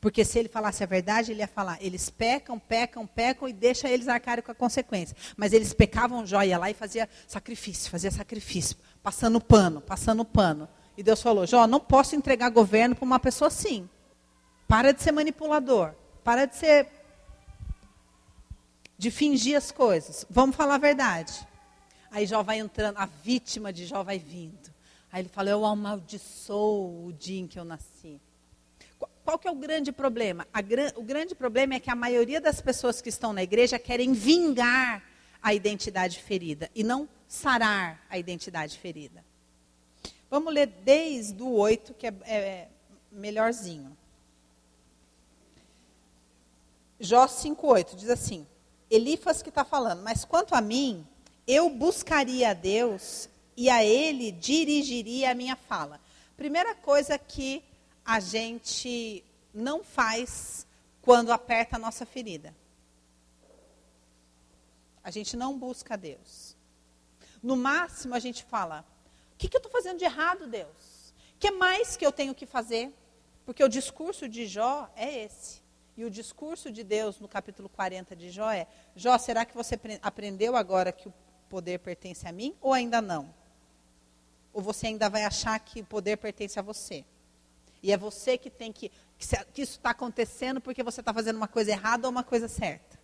Porque 0.09 0.25
se 0.25 0.39
ele 0.39 0.49
falasse 0.49 0.83
a 0.83 0.87
verdade, 0.87 1.33
ele 1.33 1.41
ia 1.41 1.47
falar: 1.47 1.77
eles 1.83 2.09
pecam, 2.09 2.59
pecam, 2.59 3.07
pecam 3.07 3.47
e 3.47 3.53
deixa 3.53 3.91
eles 3.91 4.09
arcarem 4.09 4.43
com 4.43 4.51
a 4.51 4.55
consequência. 4.55 5.15
Mas 5.37 5.53
eles 5.53 5.75
pecavam, 5.75 6.25
Jó 6.25 6.43
ia 6.43 6.57
lá 6.57 6.71
e 6.71 6.73
fazia 6.73 7.07
sacrifício, 7.27 7.91
fazia 7.91 8.11
sacrifício, 8.11 8.75
passando 9.03 9.39
pano, 9.39 9.83
passando 9.83 10.25
pano. 10.25 10.67
E 10.97 11.03
Deus 11.03 11.21
falou: 11.21 11.47
Jó, 11.47 11.67
não 11.67 11.79
posso 11.79 12.17
entregar 12.17 12.49
governo 12.49 12.95
para 12.95 13.05
uma 13.05 13.21
pessoa 13.21 13.49
assim. 13.49 13.87
Para 14.67 14.95
de 14.95 15.03
ser 15.03 15.13
manipulador. 15.13 15.93
Para 16.25 16.47
de 16.47 16.57
ser. 16.57 16.89
de 18.97 19.11
fingir 19.11 19.59
as 19.59 19.71
coisas. 19.71 20.25
Vamos 20.31 20.57
falar 20.57 20.77
a 20.77 20.79
verdade. 20.79 21.47
Aí 22.11 22.25
Jó 22.25 22.43
vai 22.43 22.61
entrando, 22.61 22.97
a 22.97 23.05
vítima 23.05 23.71
de 23.75 23.85
Jó 23.85 24.03
vai 24.03 24.19
vindo. 24.19 24.73
Aí 25.13 25.21
ele 25.21 25.29
fala: 25.29 25.51
Eu 25.51 25.67
amaldiçoo 25.67 27.09
o 27.09 27.13
dia 27.13 27.41
em 27.41 27.47
que 27.47 27.59
eu 27.59 27.65
nasci. 27.67 28.19
Qual 29.29 29.39
que 29.39 29.47
é 29.47 29.51
o 29.51 29.55
grande 29.55 29.93
problema? 29.93 30.49
o 30.97 31.03
grande 31.03 31.35
problema 31.35 31.75
é 31.75 31.81
que 31.81 31.91
a 31.91 31.95
maioria 31.95 32.41
das 32.41 32.63
pessoas 32.63 33.03
que 33.03 33.11
estão 33.11 33.31
na 33.31 33.43
igreja 33.43 33.79
querem 33.79 34.15
vingar 34.15 35.05
a 35.43 35.53
identidade 35.53 36.19
ferida 36.19 36.71
e 36.75 36.83
não 36.83 37.07
sarar 37.29 38.03
a 38.09 38.17
identidade 38.17 38.79
ferida. 38.79 39.23
Vamos 40.31 40.55
ler 40.55 40.69
desde 40.83 41.43
o 41.43 41.51
8, 41.51 41.93
que 41.93 42.07
é, 42.07 42.15
é 42.25 42.69
melhorzinho. 43.13 43.95
Jó 46.99 47.27
5,8 47.27 47.97
diz 47.97 48.09
assim: 48.09 48.47
Elifas 48.91 49.43
que 49.43 49.51
está 49.51 49.63
falando, 49.63 50.03
mas 50.03 50.25
quanto 50.25 50.55
a 50.55 50.63
mim, 50.63 51.07
eu 51.47 51.69
buscaria 51.69 52.53
a 52.53 52.55
Deus 52.55 53.29
e 53.55 53.69
a 53.69 53.85
Ele 53.85 54.33
dirigiria 54.33 55.33
a 55.33 55.35
minha 55.35 55.55
fala. 55.55 56.01
Primeira 56.35 56.75
coisa 56.75 57.19
que 57.19 57.63
a 58.09 58.21
gente 58.21 59.23
não 59.53 59.85
faz 59.85 60.67
quando 61.03 61.31
aperta 61.31 61.77
a 61.77 61.79
nossa 61.79 62.07
ferida. 62.07 62.57
A 65.05 65.11
gente 65.11 65.37
não 65.37 65.59
busca 65.59 65.95
Deus. 65.95 66.57
No 67.43 67.55
máximo, 67.55 68.15
a 68.15 68.19
gente 68.19 68.43
fala: 68.45 68.83
o 69.35 69.37
que, 69.37 69.47
que 69.47 69.55
eu 69.55 69.59
estou 69.59 69.71
fazendo 69.71 69.99
de 69.99 70.07
errado, 70.07 70.47
Deus? 70.47 71.13
O 71.35 71.39
que 71.39 71.51
mais 71.51 71.99
que 71.99 72.07
eu 72.07 72.11
tenho 72.11 72.35
que 72.35 72.47
fazer? 72.47 72.91
Porque 73.45 73.63
o 73.63 73.69
discurso 73.69 74.27
de 74.27 74.47
Jó 74.47 74.91
é 74.97 75.25
esse. 75.25 75.61
E 75.95 76.03
o 76.03 76.11
discurso 76.11 76.73
de 76.73 76.83
Deus 76.83 77.21
no 77.21 77.29
capítulo 77.29 77.69
40 77.69 78.17
de 78.17 78.31
Jó 78.31 78.51
é: 78.51 78.67
Jó, 78.97 79.19
será 79.19 79.45
que 79.45 79.55
você 79.55 79.79
aprendeu 80.01 80.57
agora 80.57 80.93
que 80.93 81.09
o 81.09 81.15
poder 81.51 81.79
pertence 81.81 82.27
a 82.27 82.33
mim 82.33 82.57
ou 82.63 82.73
ainda 82.73 83.03
não? 83.03 83.35
Ou 84.51 84.63
você 84.63 84.87
ainda 84.87 85.11
vai 85.11 85.25
achar 85.25 85.59
que 85.61 85.83
o 85.83 85.85
poder 85.85 86.17
pertence 86.17 86.59
a 86.59 86.63
você? 86.63 87.05
E 87.83 87.93
é 87.93 87.97
você 87.97 88.37
que 88.37 88.51
tem 88.51 88.73
que. 88.73 88.91
que, 89.53 89.63
isso 89.63 89.77
está 89.79 89.91
acontecendo 89.91 90.61
porque 90.61 90.83
você 90.83 91.01
está 91.01 91.13
fazendo 91.13 91.37
uma 91.37 91.49
coisa 91.49 91.71
errada 91.71 92.07
ou 92.07 92.11
uma 92.11 92.25
coisa 92.25 92.49
certa. 92.49 92.99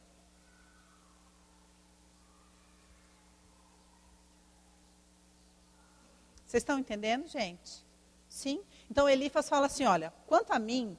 Vocês 6.44 6.62
estão 6.62 6.78
entendendo, 6.78 7.26
gente? 7.26 7.84
Sim? 8.28 8.62
Então 8.90 9.08
Elifas 9.08 9.48
fala 9.48 9.66
assim: 9.66 9.84
olha, 9.84 10.12
quanto 10.26 10.52
a 10.52 10.58
mim, 10.58 10.96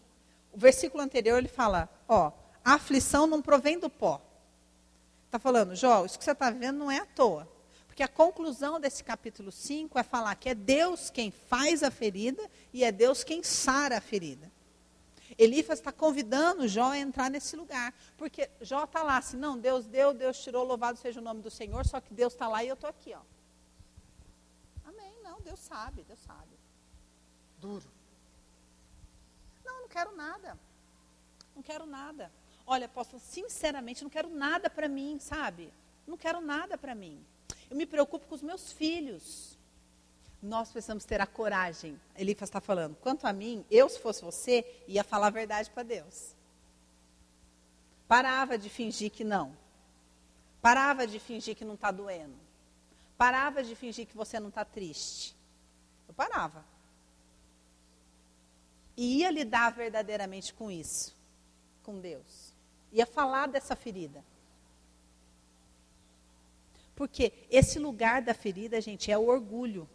o 0.52 0.58
versículo 0.58 1.04
anterior 1.04 1.38
ele 1.38 1.48
fala: 1.48 1.90
ó, 2.08 2.32
a 2.64 2.74
aflição 2.74 3.28
não 3.28 3.42
provém 3.42 3.80
do 3.80 3.90
pó. 3.90 4.22
Está 5.26 5.38
falando, 5.38 5.76
Jó, 5.76 6.06
isso 6.06 6.18
que 6.18 6.24
você 6.24 6.32
está 6.32 6.50
vendo 6.50 6.80
não 6.80 6.90
é 6.90 7.00
à 7.00 7.06
toa. 7.06 7.48
Porque 7.96 8.04
a 8.04 8.10
conclusão 8.10 8.78
desse 8.78 9.02
capítulo 9.02 9.54
5 9.54 9.98
é 9.98 10.04
falar 10.04 10.36
que 10.36 10.50
é 10.50 10.54
Deus 10.54 11.10
quem 11.10 11.32
faz 11.32 11.82
a 11.82 11.90
ferida 11.90 12.46
e 12.74 12.84
é 12.84 12.92
Deus 12.92 13.24
quem 13.24 13.42
sara 13.42 14.00
a 14.00 14.02
ferida. 14.02 14.52
Elifas 15.38 15.80
está 15.80 15.94
convidando 15.94 16.68
Jó 16.68 16.92
a 16.92 16.98
entrar 16.98 17.32
nesse 17.32 17.56
lugar. 17.56 17.94
Porque 18.18 18.50
Jó 18.60 18.84
está 18.84 19.02
lá 19.02 19.16
assim, 19.16 19.38
não, 19.38 19.58
Deus 19.58 19.86
deu, 19.86 20.14
Deus 20.14 20.38
tirou, 20.44 20.66
louvado 20.66 21.00
seja 21.00 21.22
o 21.22 21.24
nome 21.24 21.42
do 21.42 21.50
Senhor, 21.50 21.86
só 21.86 22.02
que 22.02 22.14
Deus 22.14 22.34
está 22.34 22.50
lá 22.50 22.62
e 22.66 22.68
eu 22.68 22.74
estou 22.74 22.90
aqui, 22.90 23.14
ó. 23.14 23.22
Amém, 24.90 25.14
não, 25.24 25.40
Deus 25.40 25.62
sabe, 25.62 26.04
Deus 26.04 26.20
sabe. 26.20 26.52
Duro. 27.62 27.90
Não, 29.64 29.84
não 29.84 29.88
quero 29.88 30.14
nada. 30.14 30.60
Não 31.56 31.64
quero 31.64 31.86
nada. 31.86 32.30
Olha, 32.68 32.88
apóstolo, 32.88 33.22
sinceramente, 33.22 34.04
não 34.04 34.10
quero 34.10 34.28
nada 34.28 34.70
para 34.70 34.90
mim, 34.90 35.18
sabe? 35.18 35.74
Não 36.06 36.18
quero 36.18 36.42
nada 36.42 36.78
para 36.78 36.94
mim. 36.94 37.26
Eu 37.70 37.76
me 37.76 37.86
preocupo 37.86 38.28
com 38.28 38.36
os 38.36 38.42
meus 38.42 38.72
filhos. 38.72 39.58
Nós 40.42 40.72
precisamos 40.72 41.06
ter 41.06 41.20
a 41.20 41.26
coragem. 41.26 42.00
Elifas 42.16 42.50
está 42.50 42.62
falando. 42.62 42.96
Quanto 42.98 43.26
a 43.26 43.34
mim, 43.34 43.66
eu, 43.70 43.90
se 43.90 44.00
fosse 44.00 44.24
você, 44.24 44.66
ia 44.88 45.04
falar 45.04 45.28
a 45.28 45.32
verdade 45.32 45.70
para 45.70 45.84
Deus. 45.84 46.36
Parava 48.08 48.58
de 48.58 48.70
fingir 48.70 49.12
que 49.12 49.24
não. 49.24 49.56
Parava 50.62 51.08
de 51.08 51.20
fingir 51.20 51.56
que 51.56 51.66
não 51.66 51.74
está 51.74 51.92
doendo. 51.92 52.36
Parava 53.18 53.64
de 53.64 53.76
fingir 53.76 54.06
que 54.06 54.16
você 54.16 54.40
não 54.40 54.50
está 54.50 54.64
triste. 54.64 55.36
Eu 56.08 56.14
parava. 56.14 56.64
E 58.98 59.20
ia 59.20 59.32
lidar 59.32 59.72
verdadeiramente 59.72 60.54
com 60.54 60.72
isso, 60.72 61.16
com 61.84 62.00
Deus. 62.00 62.54
Ia 62.92 63.06
falar 63.06 63.48
dessa 63.48 63.76
ferida. 63.76 64.24
Porque 66.96 67.34
esse 67.52 67.78
lugar 67.78 68.22
da 68.22 68.34
ferida, 68.34 68.80
gente, 68.80 69.12
é 69.12 69.18
o 69.18 69.28
orgulho. 69.28 69.88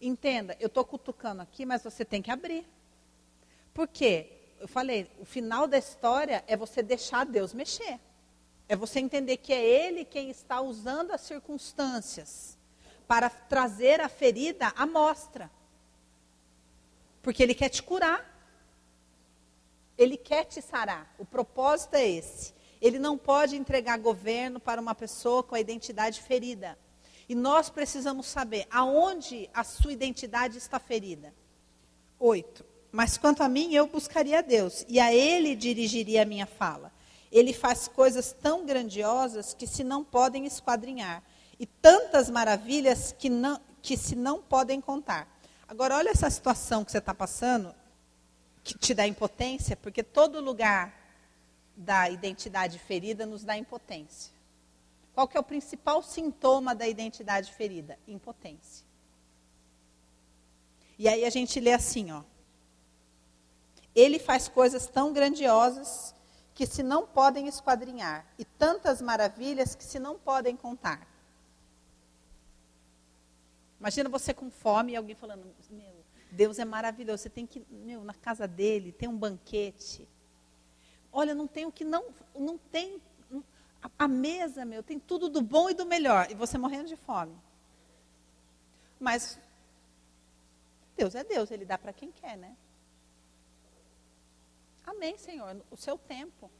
Entenda, 0.00 0.56
eu 0.58 0.66
estou 0.66 0.84
cutucando 0.84 1.40
aqui, 1.40 1.64
mas 1.64 1.82
você 1.82 2.04
tem 2.04 2.20
que 2.20 2.30
abrir. 2.30 2.66
Por 3.72 3.86
quê? 3.86 4.32
Eu 4.58 4.68
falei, 4.68 5.10
o 5.18 5.24
final 5.24 5.66
da 5.66 5.78
história 5.78 6.44
é 6.46 6.56
você 6.56 6.82
deixar 6.82 7.24
Deus 7.24 7.54
mexer. 7.54 8.00
É 8.68 8.74
você 8.74 8.98
entender 8.98 9.36
que 9.36 9.52
é 9.52 9.64
Ele 9.64 10.04
quem 10.04 10.30
está 10.30 10.60
usando 10.60 11.12
as 11.12 11.20
circunstâncias 11.20 12.58
para 13.06 13.28
trazer 13.28 14.00
a 14.00 14.08
ferida 14.08 14.72
à 14.76 14.86
mostra. 14.86 15.50
Porque 17.22 17.42
Ele 17.42 17.54
quer 17.54 17.68
te 17.68 17.82
curar. 17.82 18.32
Ele 19.96 20.16
quer 20.16 20.44
te 20.44 20.60
sarar. 20.60 21.14
O 21.18 21.24
propósito 21.24 21.94
é 21.94 22.08
esse. 22.08 22.54
Ele 22.84 22.98
não 22.98 23.16
pode 23.16 23.56
entregar 23.56 23.98
governo 23.98 24.60
para 24.60 24.78
uma 24.78 24.94
pessoa 24.94 25.42
com 25.42 25.54
a 25.54 25.60
identidade 25.60 26.20
ferida. 26.20 26.78
E 27.26 27.34
nós 27.34 27.70
precisamos 27.70 28.26
saber 28.26 28.66
aonde 28.70 29.48
a 29.54 29.64
sua 29.64 29.90
identidade 29.90 30.58
está 30.58 30.78
ferida. 30.78 31.34
Oito. 32.20 32.62
Mas 32.92 33.16
quanto 33.16 33.42
a 33.42 33.48
mim, 33.48 33.72
eu 33.72 33.86
buscaria 33.86 34.40
a 34.40 34.42
Deus, 34.42 34.84
e 34.86 35.00
a 35.00 35.14
Ele 35.14 35.56
dirigiria 35.56 36.20
a 36.20 36.26
minha 36.26 36.44
fala. 36.44 36.92
Ele 37.32 37.54
faz 37.54 37.88
coisas 37.88 38.32
tão 38.32 38.66
grandiosas 38.66 39.54
que 39.54 39.66
se 39.66 39.82
não 39.82 40.04
podem 40.04 40.44
esquadrinhar, 40.44 41.22
e 41.58 41.64
tantas 41.64 42.28
maravilhas 42.28 43.16
que, 43.18 43.30
não, 43.30 43.58
que 43.80 43.96
se 43.96 44.14
não 44.14 44.42
podem 44.42 44.78
contar. 44.78 45.26
Agora, 45.66 45.96
olha 45.96 46.10
essa 46.10 46.28
situação 46.28 46.84
que 46.84 46.92
você 46.92 46.98
está 46.98 47.14
passando, 47.14 47.74
que 48.62 48.76
te 48.76 48.92
dá 48.92 49.06
impotência, 49.06 49.74
porque 49.74 50.02
todo 50.02 50.38
lugar 50.38 51.03
da 51.76 52.08
identidade 52.08 52.78
ferida 52.78 53.26
nos 53.26 53.44
dá 53.44 53.56
impotência. 53.56 54.32
Qual 55.14 55.28
que 55.28 55.36
é 55.36 55.40
o 55.40 55.44
principal 55.44 56.02
sintoma 56.02 56.74
da 56.74 56.88
identidade 56.88 57.52
ferida? 57.52 57.98
Impotência. 58.06 58.84
E 60.98 61.08
aí 61.08 61.24
a 61.24 61.30
gente 61.30 61.58
lê 61.60 61.72
assim, 61.72 62.10
ó. 62.10 62.22
Ele 63.94 64.18
faz 64.18 64.48
coisas 64.48 64.86
tão 64.86 65.12
grandiosas 65.12 66.14
que 66.54 66.66
se 66.66 66.82
não 66.82 67.06
podem 67.06 67.48
esquadrinhar, 67.48 68.24
e 68.38 68.44
tantas 68.44 69.02
maravilhas 69.02 69.74
que 69.74 69.84
se 69.84 69.98
não 69.98 70.16
podem 70.16 70.56
contar. 70.56 71.06
Imagina 73.78 74.08
você 74.08 74.32
com 74.32 74.50
fome 74.50 74.92
e 74.92 74.96
alguém 74.96 75.16
falando: 75.16 75.44
Meu, 75.68 75.94
Deus 76.30 76.58
é 76.58 76.64
maravilhoso, 76.64 77.24
você 77.24 77.30
tem 77.30 77.46
que, 77.46 77.64
meu, 77.70 78.04
na 78.04 78.14
casa 78.14 78.46
dele, 78.46 78.92
tem 78.92 79.08
um 79.08 79.16
banquete. 79.16 80.08
Olha, 81.16 81.32
não 81.32 81.46
tem 81.46 81.64
o 81.64 81.70
que 81.70 81.84
não, 81.84 82.04
não 82.34 82.58
tem 82.58 83.00
a, 83.96 84.08
mesa, 84.08 84.64
meu, 84.64 84.82
tem 84.82 84.98
tudo 84.98 85.28
do 85.28 85.40
bom 85.40 85.70
e 85.70 85.74
do 85.74 85.86
melhor. 85.86 86.28
E 86.28 86.34
você 86.34 86.58
morrendo 86.58 86.88
de 86.88 86.96
fome. 86.96 87.40
Mas 88.98 89.38
Deus 90.96 91.14
é 91.14 91.22
Deus, 91.22 91.52
Ele 91.52 91.64
dá 91.64 91.78
para 91.78 91.92
quem 91.92 92.10
quer, 92.10 92.36
né? 92.36 92.56
Amém, 94.84 95.16
Senhor. 95.16 95.62
O 95.70 95.76
seu 95.76 95.96
tempo. 95.96 96.50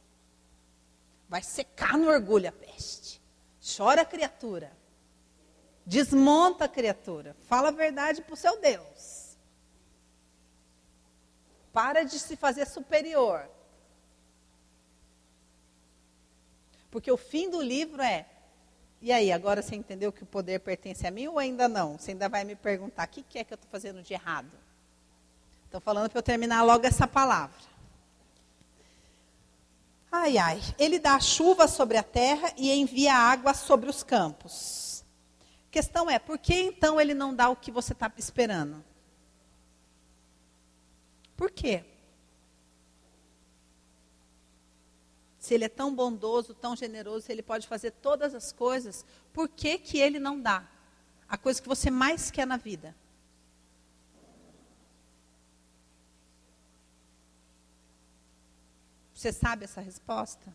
Vai 1.27 1.43
secar 1.43 1.97
no 1.97 2.07
orgulho 2.07 2.47
a 2.47 2.51
peste. 2.53 3.21
Chora, 3.75 4.05
criatura. 4.05 4.71
Desmonta 5.85 6.63
a 6.63 6.69
criatura. 6.69 7.35
Fala 7.41 7.67
a 7.67 7.71
verdade 7.71 8.21
para 8.21 8.33
o 8.33 8.37
seu 8.37 8.57
Deus. 8.61 9.37
Para 11.73 12.03
de 12.03 12.17
se 12.17 12.37
fazer 12.37 12.65
superior. 12.67 13.49
Porque 16.95 17.11
o 17.11 17.17
fim 17.17 17.49
do 17.49 17.61
livro 17.61 18.01
é: 18.01 18.25
e 19.01 19.11
aí, 19.11 19.29
agora 19.29 19.61
você 19.61 19.75
entendeu 19.75 20.13
que 20.13 20.23
o 20.23 20.25
poder 20.25 20.61
pertence 20.61 21.05
a 21.05 21.11
mim 21.11 21.27
ou 21.27 21.37
ainda 21.37 21.67
não? 21.67 21.97
Você 21.97 22.11
ainda 22.11 22.29
vai 22.29 22.45
me 22.45 22.55
perguntar: 22.55 23.05
o 23.05 23.09
que, 23.09 23.21
que 23.21 23.37
é 23.37 23.43
que 23.43 23.51
eu 23.51 23.55
estou 23.55 23.69
fazendo 23.69 24.01
de 24.01 24.13
errado? 24.13 24.57
Estou 25.65 25.81
falando 25.81 26.09
para 26.09 26.19
eu 26.19 26.23
terminar 26.23 26.63
logo 26.63 26.87
essa 26.87 27.05
palavra. 27.05 27.59
Ai, 30.09 30.37
ai. 30.37 30.61
Ele 30.79 30.97
dá 30.97 31.19
chuva 31.19 31.67
sobre 31.67 31.97
a 31.97 32.03
terra 32.03 32.53
e 32.55 32.71
envia 32.71 33.13
água 33.13 33.53
sobre 33.53 33.89
os 33.89 34.01
campos. 34.01 35.03
Questão 35.69 36.09
é: 36.09 36.17
por 36.17 36.39
que 36.39 36.53
então 36.53 37.01
ele 37.01 37.13
não 37.13 37.35
dá 37.35 37.49
o 37.49 37.57
que 37.57 37.71
você 37.71 37.91
está 37.91 38.09
esperando? 38.15 38.81
Por 41.35 41.51
quê? 41.51 41.83
Se 45.45 45.53
ele 45.53 45.65
é 45.65 45.69
tão 45.69 45.93
bondoso, 45.93 46.55
tão 46.55 46.75
generoso, 46.75 47.27
se 47.27 47.31
ele 47.31 47.43
pode 47.43 47.67
fazer 47.67 47.91
todas 47.91 48.33
as 48.33 48.51
coisas, 48.51 49.05
por 49.31 49.47
que, 49.47 49.77
que 49.77 49.99
ele 49.99 50.19
não 50.19 50.41
dá 50.41 50.67
a 51.29 51.37
coisa 51.37 51.61
que 51.61 51.67
você 51.67 51.91
mais 51.91 52.31
quer 52.31 52.47
na 52.47 52.57
vida? 52.57 52.95
Você 59.13 59.31
sabe 59.31 59.65
essa 59.65 59.81
resposta? 59.81 60.53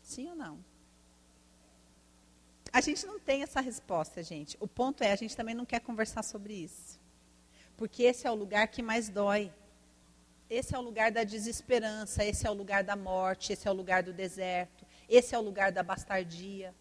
Sim 0.00 0.30
ou 0.30 0.36
não? 0.36 0.64
A 2.72 2.80
gente 2.80 3.04
não 3.04 3.18
tem 3.18 3.42
essa 3.42 3.60
resposta, 3.60 4.22
gente. 4.22 4.56
O 4.60 4.68
ponto 4.68 5.02
é, 5.02 5.10
a 5.10 5.16
gente 5.16 5.36
também 5.36 5.54
não 5.54 5.66
quer 5.66 5.80
conversar 5.80 6.22
sobre 6.22 6.54
isso. 6.54 7.00
Porque 7.76 8.04
esse 8.04 8.28
é 8.28 8.30
o 8.30 8.34
lugar 8.34 8.68
que 8.68 8.80
mais 8.80 9.08
dói. 9.08 9.52
Esse 10.54 10.74
é 10.74 10.78
o 10.78 10.82
lugar 10.82 11.10
da 11.10 11.24
desesperança, 11.24 12.22
esse 12.22 12.46
é 12.46 12.50
o 12.50 12.52
lugar 12.52 12.84
da 12.84 12.94
morte, 12.94 13.54
esse 13.54 13.66
é 13.66 13.70
o 13.70 13.74
lugar 13.74 14.02
do 14.02 14.12
deserto, 14.12 14.84
esse 15.08 15.34
é 15.34 15.38
o 15.38 15.40
lugar 15.40 15.72
da 15.72 15.82
bastardia, 15.82 16.74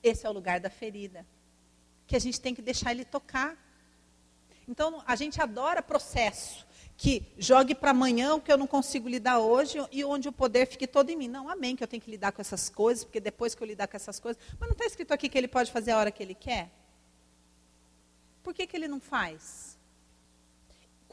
esse 0.00 0.24
é 0.24 0.30
o 0.30 0.32
lugar 0.32 0.60
da 0.60 0.70
ferida. 0.70 1.26
Que 2.06 2.14
a 2.14 2.20
gente 2.20 2.40
tem 2.40 2.54
que 2.54 2.62
deixar 2.62 2.92
ele 2.92 3.04
tocar. 3.04 3.58
Então, 4.68 5.02
a 5.04 5.16
gente 5.16 5.42
adora 5.42 5.82
processo 5.82 6.64
que 6.96 7.26
jogue 7.36 7.74
para 7.74 7.90
amanhã 7.90 8.36
o 8.36 8.40
que 8.40 8.52
eu 8.52 8.56
não 8.56 8.68
consigo 8.68 9.08
lidar 9.08 9.40
hoje 9.40 9.76
e 9.90 10.04
onde 10.04 10.28
o 10.28 10.32
poder 10.32 10.64
fique 10.64 10.86
todo 10.86 11.10
em 11.10 11.16
mim. 11.16 11.26
Não, 11.26 11.48
amém, 11.48 11.74
que 11.74 11.82
eu 11.82 11.88
tenho 11.88 12.00
que 12.00 12.10
lidar 12.12 12.30
com 12.30 12.40
essas 12.40 12.68
coisas, 12.68 13.02
porque 13.02 13.18
depois 13.18 13.56
que 13.56 13.62
eu 13.62 13.66
lidar 13.66 13.88
com 13.88 13.96
essas 13.96 14.20
coisas. 14.20 14.40
Mas 14.52 14.68
não 14.68 14.74
está 14.74 14.86
escrito 14.86 15.10
aqui 15.10 15.28
que 15.28 15.36
ele 15.36 15.48
pode 15.48 15.72
fazer 15.72 15.90
a 15.90 15.98
hora 15.98 16.12
que 16.12 16.22
ele 16.22 16.34
quer? 16.34 16.70
Por 18.44 18.54
que, 18.54 18.68
que 18.68 18.76
ele 18.76 18.86
não 18.86 19.00
faz? 19.00 19.75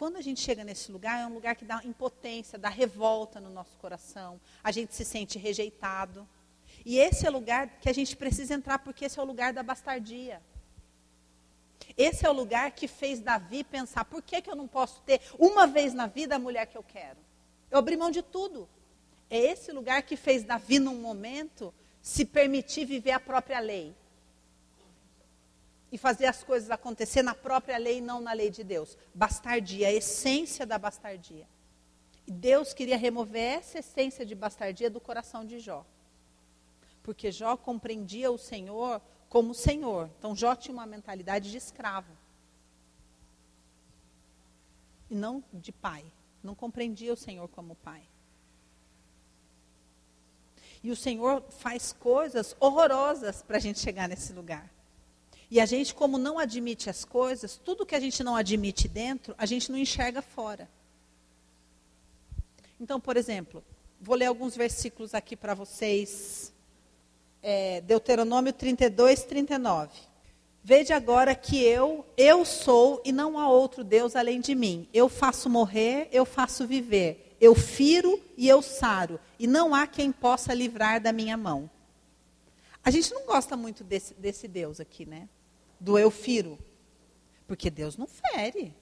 Quando 0.04 0.18
a 0.18 0.22
gente 0.22 0.42
chega 0.42 0.66
nesse 0.66 0.92
lugar, 0.92 1.22
é 1.22 1.26
um 1.26 1.34
lugar 1.34 1.56
que 1.56 1.64
dá 1.64 1.80
impotência, 1.86 2.60
dá 2.60 2.68
revolta 2.68 3.40
no 3.40 3.50
nosso 3.50 3.78
coração. 3.78 4.38
A 4.62 4.70
gente 4.70 4.94
se 4.94 5.06
sente 5.06 5.40
rejeitado. 5.40 6.28
E 6.86 7.00
esse 7.00 7.26
é 7.26 7.30
o 7.30 7.32
lugar 7.32 7.80
que 7.80 7.88
a 7.88 7.94
gente 7.94 8.14
precisa 8.18 8.54
entrar, 8.54 8.80
porque 8.80 9.06
esse 9.06 9.18
é 9.18 9.24
o 9.24 9.26
lugar 9.26 9.54
da 9.54 9.64
bastardia. 9.64 10.42
Esse 11.96 12.26
é 12.26 12.30
o 12.30 12.34
lugar 12.34 12.72
que 12.72 12.86
fez 12.86 13.22
Davi 13.22 13.64
pensar: 13.64 14.04
por 14.04 14.22
que, 14.22 14.42
que 14.42 14.50
eu 14.50 14.58
não 14.58 14.68
posso 14.68 15.00
ter 15.04 15.22
uma 15.40 15.66
vez 15.66 15.94
na 15.94 16.06
vida 16.06 16.36
a 16.36 16.40
mulher 16.40 16.66
que 16.66 16.78
eu 16.78 16.84
quero? 16.84 17.20
Eu 17.72 17.80
abri 17.80 17.96
mão 17.96 18.12
de 18.12 18.22
tudo. 18.22 18.68
É 19.30 19.38
esse 19.38 19.72
lugar 19.72 20.04
que 20.04 20.18
fez 20.18 20.44
Davi, 20.44 20.80
num 20.80 21.00
momento, 21.00 21.74
se 22.02 22.26
permitir 22.26 22.84
viver 22.84 23.12
a 23.12 23.22
própria 23.22 23.62
lei 23.62 23.96
e 25.94 25.98
fazer 26.00 26.26
as 26.26 26.44
coisas 26.44 26.72
acontecer 26.72 27.22
na 27.22 27.36
própria 27.36 27.78
lei 27.78 28.00
e 28.00 28.02
não 28.02 28.20
na 28.20 28.34
lei 28.34 28.50
de 28.50 28.64
Deus. 28.64 28.98
Bastardia, 29.14 29.88
a 29.88 29.94
essência 29.94 30.66
da 30.66 30.80
bastardia. 30.80 31.48
E 32.26 32.32
Deus 32.32 32.74
queria 32.74 32.98
remover 32.98 33.60
essa 33.60 33.78
essência 33.78 34.26
de 34.26 34.34
bastardia 34.34 34.90
do 34.90 35.00
coração 35.00 35.46
de 35.46 35.60
Jó. 35.60 35.86
Porque 37.04 37.32
Jó 37.32 37.56
compreendia 37.56 38.32
o 38.32 38.40
Senhor 38.40 39.00
como 39.30 39.54
Senhor. 39.54 40.10
Então 40.18 40.36
Jó 40.36 40.56
tinha 40.56 40.74
uma 40.74 40.88
mentalidade 40.88 41.52
de 41.52 41.58
escravo. 41.58 42.12
E 45.12 45.16
não 45.16 45.44
de 45.54 45.72
pai. 45.72 46.04
Não 46.42 46.56
compreendia 46.56 47.14
o 47.14 47.18
Senhor 47.18 47.48
como 47.50 47.76
pai. 47.76 48.02
E 50.82 50.90
o 50.90 50.96
Senhor 50.96 51.44
faz 51.52 51.94
coisas 51.94 52.56
horrorosas 52.60 53.44
para 53.44 53.58
a 53.58 53.60
gente 53.60 53.80
chegar 53.80 54.10
nesse 54.10 54.34
lugar. 54.34 54.74
E 55.54 55.60
a 55.60 55.68
gente, 55.68 55.94
como 55.94 56.18
não 56.18 56.40
admite 56.40 56.90
as 56.90 57.06
coisas, 57.06 57.62
tudo 57.64 57.86
que 57.86 57.94
a 57.94 58.00
gente 58.00 58.24
não 58.24 58.36
admite 58.36 58.88
dentro, 58.88 59.36
a 59.38 59.46
gente 59.46 59.72
não 59.72 59.78
enxerga 59.78 60.20
fora. 60.20 60.68
Então, 62.82 63.00
por 63.00 63.16
exemplo, 63.18 63.64
vou 64.02 64.16
ler 64.16 64.26
alguns 64.26 64.58
versículos 64.58 65.14
aqui 65.14 65.36
para 65.36 65.54
vocês. 65.54 66.52
É, 67.40 67.82
Deuteronômio 67.82 68.52
32, 68.52 69.26
39. 69.26 69.92
Vede 70.64 70.92
agora 70.92 71.36
que 71.36 71.62
eu, 71.62 72.04
eu 72.18 72.44
sou 72.44 73.00
e 73.06 73.12
não 73.12 73.38
há 73.38 73.48
outro 73.48 73.84
Deus 73.84 74.16
além 74.16 74.42
de 74.42 74.56
mim. 74.56 74.88
Eu 74.92 75.08
faço 75.08 75.52
morrer, 75.52 76.10
eu 76.12 76.26
faço 76.26 76.66
viver. 76.66 77.38
Eu 77.40 77.54
firo 77.54 78.20
e 78.36 78.50
eu 78.50 78.64
saro, 78.64 79.20
e 79.38 79.46
não 79.46 79.76
há 79.76 79.86
quem 79.86 80.12
possa 80.12 80.52
livrar 80.52 81.00
da 81.00 81.14
minha 81.14 81.38
mão. 81.38 81.70
A 82.84 82.90
gente 82.90 83.14
não 83.14 83.28
gosta 83.28 83.56
muito 83.56 83.84
desse, 83.84 84.16
desse 84.16 84.48
Deus 84.48 84.80
aqui, 84.80 85.06
né? 85.06 85.30
Do 85.84 86.00
eu 86.00 86.10
firo. 86.10 86.58
Porque 87.46 87.70
Deus 87.70 87.98
não 87.98 88.08
fere. 88.08 88.74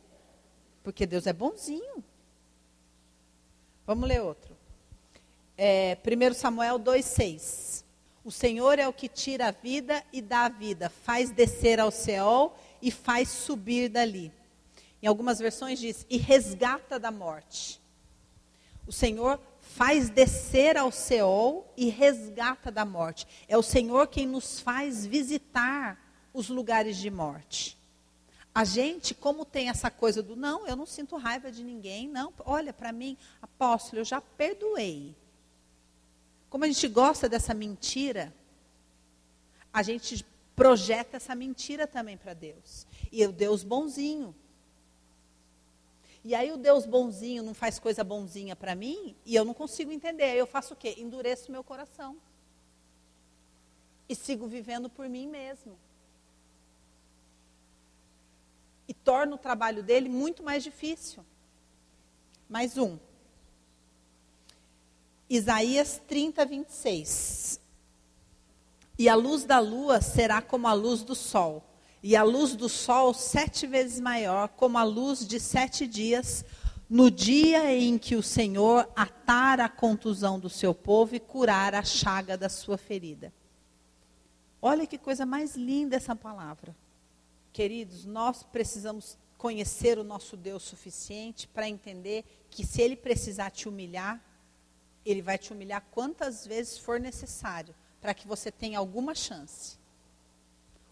Porque 0.84 1.08
Deus 1.08 1.26
é 1.26 1.34
bonzinho. 1.34 2.04
Vamos 3.88 4.08
ler 4.08 4.22
outro. 4.22 4.56
É, 5.58 5.98
1 6.06 6.34
Samuel 6.36 6.80
2,6. 6.80 7.84
O 8.24 8.32
Senhor 8.32 8.78
é 8.78 8.88
o 8.88 8.94
que 8.94 9.08
tira 9.08 9.48
a 9.48 9.52
vida 9.52 10.04
e 10.14 10.22
dá 10.22 10.46
a 10.46 10.50
vida, 10.50 10.92
faz 10.92 11.32
descer 11.32 11.80
ao 11.80 11.90
céu 11.90 12.56
e 12.80 12.92
faz 12.92 13.30
subir 13.30 13.90
dali. 13.90 14.32
Em 15.02 15.08
algumas 15.08 15.40
versões 15.40 15.80
diz, 15.80 16.06
e 16.08 16.18
resgata 16.18 17.00
da 17.00 17.10
morte. 17.10 17.82
O 18.86 18.92
Senhor 18.92 19.40
faz 19.60 20.12
descer 20.12 20.78
ao 20.78 20.92
céu 20.92 21.66
e 21.76 21.90
resgata 21.90 22.70
da 22.70 22.86
morte. 22.86 23.26
É 23.48 23.58
o 23.58 23.64
Senhor 23.64 24.06
quem 24.06 24.28
nos 24.28 24.60
faz 24.60 25.04
visitar 25.04 26.11
os 26.34 26.50
lugares 26.50 26.98
de 26.98 27.10
morte. 27.10 27.78
A 28.54 28.66
gente, 28.66 29.14
como 29.16 29.46
tem 29.46 29.70
essa 29.70 29.90
coisa 29.90 30.22
do 30.22 30.36
não, 30.36 30.68
eu 30.68 30.76
não 30.76 30.86
sinto 30.86 31.16
raiva 31.16 31.52
de 31.52 31.64
ninguém, 31.64 32.08
não. 32.08 32.34
Olha, 32.46 32.74
para 32.74 32.92
mim, 32.92 33.18
apóstolo, 33.42 34.02
eu 34.02 34.06
já 34.06 34.20
perdoei. 34.20 35.16
Como 36.50 36.66
a 36.66 36.68
gente 36.68 36.88
gosta 36.90 37.30
dessa 37.30 37.54
mentira, 37.54 38.34
a 39.72 39.82
gente 39.82 40.26
projeta 40.54 41.16
essa 41.16 41.34
mentira 41.34 41.88
também 41.88 42.18
para 42.18 42.34
Deus. 42.34 42.86
E 43.10 43.26
o 43.26 43.32
Deus 43.32 43.64
bonzinho. 43.64 44.36
E 46.24 46.36
aí 46.36 46.52
o 46.52 46.58
Deus 46.58 46.86
bonzinho 46.86 47.42
não 47.42 47.54
faz 47.54 47.80
coisa 47.80 48.04
bonzinha 48.04 48.56
para 48.56 48.76
mim 48.76 49.16
e 49.26 49.34
eu 49.34 49.44
não 49.44 49.54
consigo 49.54 49.92
entender. 49.92 50.26
Aí 50.26 50.38
eu 50.38 50.46
faço 50.46 50.74
o 50.74 50.78
quê? 50.78 50.96
Endureço 50.98 51.52
meu 51.52 51.64
coração. 51.64 52.18
E 54.08 54.14
sigo 54.16 54.46
vivendo 54.46 54.90
por 54.90 55.08
mim 55.10 55.28
mesmo. 55.28 55.78
E 58.92 58.94
torno 58.94 59.36
o 59.36 59.38
trabalho 59.38 59.82
dele 59.82 60.10
muito 60.10 60.44
mais 60.44 60.62
difícil. 60.62 61.24
Mais 62.50 62.78
um. 62.78 63.00
Isaías 65.30 66.02
30, 66.06 66.46
26. 66.46 67.62
E 69.00 69.08
a 69.08 69.16
luz 69.16 69.46
da 69.46 69.60
lua 69.60 70.02
será 70.02 70.42
como 70.42 70.68
a 70.68 70.74
luz 70.74 71.04
do 71.04 71.16
sol, 71.16 71.64
e 72.04 72.18
a 72.18 72.24
luz 72.24 72.54
do 72.54 72.68
sol 72.68 73.14
sete 73.14 73.66
vezes 73.66 74.02
maior, 74.02 74.50
como 74.50 74.78
a 74.78 74.84
luz 74.84 75.26
de 75.26 75.40
sete 75.40 75.88
dias, 75.88 76.44
no 76.90 77.10
dia 77.10 77.74
em 77.74 77.98
que 77.98 78.18
o 78.18 78.22
Senhor 78.22 78.92
atar 78.94 79.62
a 79.62 79.70
contusão 79.70 80.38
do 80.38 80.50
seu 80.50 80.76
povo 80.76 81.16
e 81.16 81.20
curar 81.22 81.74
a 81.74 81.84
chaga 81.86 82.38
da 82.38 82.50
sua 82.50 82.78
ferida. 82.78 83.32
Olha 84.62 84.86
que 84.86 84.98
coisa 84.98 85.26
mais 85.26 85.56
linda 85.56 85.96
essa 85.96 86.14
palavra. 86.14 86.76
Queridos, 87.54 88.06
nós 88.06 88.44
precisamos 88.44 89.18
conhecer 89.38 89.98
o 89.98 90.04
nosso 90.04 90.38
Deus 90.38 90.64
suficiente 90.64 91.48
para 91.48 91.68
entender 91.68 92.24
que 92.50 92.66
se 92.66 92.82
ele 92.82 92.96
precisar 92.96 93.50
te 93.50 93.68
humilhar, 93.68 94.24
ele 95.06 95.22
vai 95.22 95.38
te 95.38 95.52
humilhar 95.52 95.84
quantas 95.92 96.46
vezes 96.46 96.78
for 96.78 97.00
necessário 97.00 97.74
para 98.00 98.14
que 98.14 98.28
você 98.28 98.52
tenha 98.52 98.80
alguma 98.80 99.16
chance. 99.16 99.78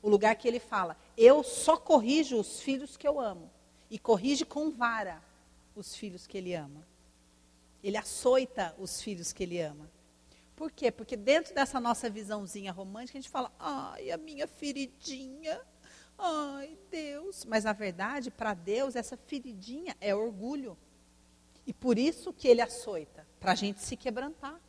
O 0.02 0.10
lugar 0.10 0.36
que 0.36 0.48
ele 0.48 0.60
fala: 0.60 0.98
Eu 1.18 1.44
só 1.44 1.78
corrijo 1.78 2.40
os 2.40 2.62
filhos 2.62 2.96
que 2.96 3.08
eu 3.08 3.20
amo. 3.20 3.50
E 3.90 3.98
corrige 3.98 4.46
com 4.46 4.70
vara 4.70 5.22
os 5.76 5.96
filhos 5.96 6.28
que 6.28 6.38
ele 6.38 6.54
ama. 6.54 6.88
Ele 7.84 7.98
açoita 7.98 8.76
os 8.78 9.02
filhos 9.02 9.34
que 9.34 9.44
ele 9.44 9.60
ama. 9.60 9.90
Por 10.56 10.72
quê? 10.72 10.92
Porque 10.92 11.16
dentro 11.16 11.56
dessa 11.56 11.80
nossa 11.80 12.10
visãozinha 12.10 12.72
romântica, 12.72 13.18
a 13.18 13.22
gente 13.22 13.32
fala: 13.32 13.52
Ai, 13.60 14.12
a 14.12 14.18
minha 14.18 14.48
feridinha. 14.48 15.60
Ai, 16.20 16.78
Deus. 16.92 17.46
Mas 17.46 17.64
na 17.64 17.74
verdade, 17.74 18.30
para 18.30 18.54
Deus, 18.54 18.96
essa 18.96 19.16
feridinha 19.16 19.96
é 20.02 20.14
orgulho. 20.14 20.78
E 21.66 21.74
por 21.74 21.98
isso 21.98 22.34
que 22.34 22.48
ele 22.48 22.62
açoita, 22.62 23.26
para 23.40 23.54
a 23.54 23.56
gente 23.56 23.82
se 23.82 23.96
quebrantar. 23.96 24.60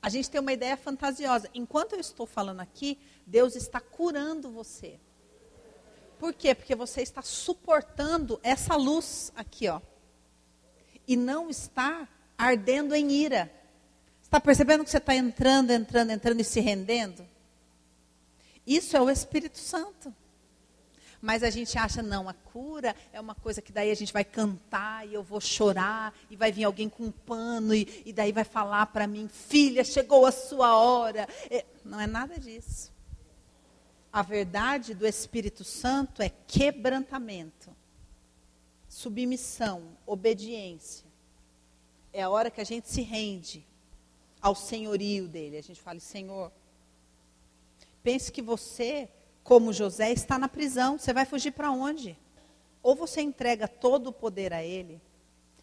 A 0.00 0.08
gente 0.08 0.28
tem 0.28 0.40
uma 0.40 0.52
ideia 0.52 0.76
fantasiosa. 0.76 1.48
Enquanto 1.54 1.92
eu 1.92 2.00
estou 2.00 2.26
falando 2.26 2.60
aqui, 2.60 2.98
Deus 3.24 3.54
está 3.54 3.80
curando 3.80 4.50
você. 4.50 4.98
Por 6.18 6.32
quê? 6.32 6.54
Porque 6.54 6.74
você 6.74 7.02
está 7.02 7.22
suportando 7.22 8.40
essa 8.42 8.74
luz 8.74 9.32
aqui, 9.36 9.68
ó. 9.68 9.80
E 11.06 11.16
não 11.16 11.48
está 11.48 12.08
ardendo 12.36 12.94
em 12.94 13.12
ira. 13.12 13.52
Está 14.22 14.40
percebendo 14.40 14.82
que 14.84 14.90
você 14.90 14.98
está 14.98 15.14
entrando, 15.14 15.70
entrando, 15.70 16.10
entrando 16.10 16.40
e 16.40 16.44
se 16.44 16.58
rendendo? 16.60 17.28
Isso 18.66 18.96
é 18.96 19.00
o 19.00 19.10
Espírito 19.10 19.58
Santo. 19.58 20.14
Mas 21.22 21.44
a 21.44 21.50
gente 21.50 21.78
acha, 21.78 22.02
não, 22.02 22.28
a 22.28 22.34
cura 22.34 22.96
é 23.12 23.20
uma 23.20 23.36
coisa 23.36 23.62
que 23.62 23.70
daí 23.70 23.92
a 23.92 23.94
gente 23.94 24.12
vai 24.12 24.24
cantar 24.24 25.06
e 25.06 25.14
eu 25.14 25.22
vou 25.22 25.40
chorar 25.40 26.12
e 26.28 26.34
vai 26.34 26.50
vir 26.50 26.64
alguém 26.64 26.88
com 26.88 27.04
um 27.04 27.12
pano 27.12 27.72
e, 27.72 28.02
e 28.04 28.12
daí 28.12 28.32
vai 28.32 28.42
falar 28.42 28.86
para 28.86 29.06
mim, 29.06 29.28
filha, 29.28 29.84
chegou 29.84 30.26
a 30.26 30.32
sua 30.32 30.76
hora. 30.76 31.28
É, 31.48 31.64
não 31.84 32.00
é 32.00 32.08
nada 32.08 32.40
disso. 32.40 32.92
A 34.12 34.20
verdade 34.20 34.94
do 34.94 35.06
Espírito 35.06 35.62
Santo 35.62 36.20
é 36.22 36.28
quebrantamento, 36.28 37.70
submissão, 38.88 39.96
obediência. 40.04 41.06
É 42.12 42.22
a 42.22 42.30
hora 42.30 42.50
que 42.50 42.60
a 42.60 42.64
gente 42.64 42.88
se 42.88 43.00
rende 43.00 43.64
ao 44.40 44.56
senhorio 44.56 45.28
dele. 45.28 45.56
A 45.56 45.62
gente 45.62 45.80
fala, 45.80 46.00
Senhor, 46.00 46.50
pense 48.02 48.32
que 48.32 48.42
você 48.42 49.08
como 49.42 49.72
José, 49.72 50.12
está 50.12 50.38
na 50.38 50.48
prisão. 50.48 50.98
Você 50.98 51.12
vai 51.12 51.24
fugir 51.24 51.52
para 51.52 51.70
onde? 51.70 52.18
Ou 52.82 52.94
você 52.94 53.20
entrega 53.20 53.66
todo 53.66 54.08
o 54.08 54.12
poder 54.12 54.52
a 54.52 54.62
ele. 54.62 55.00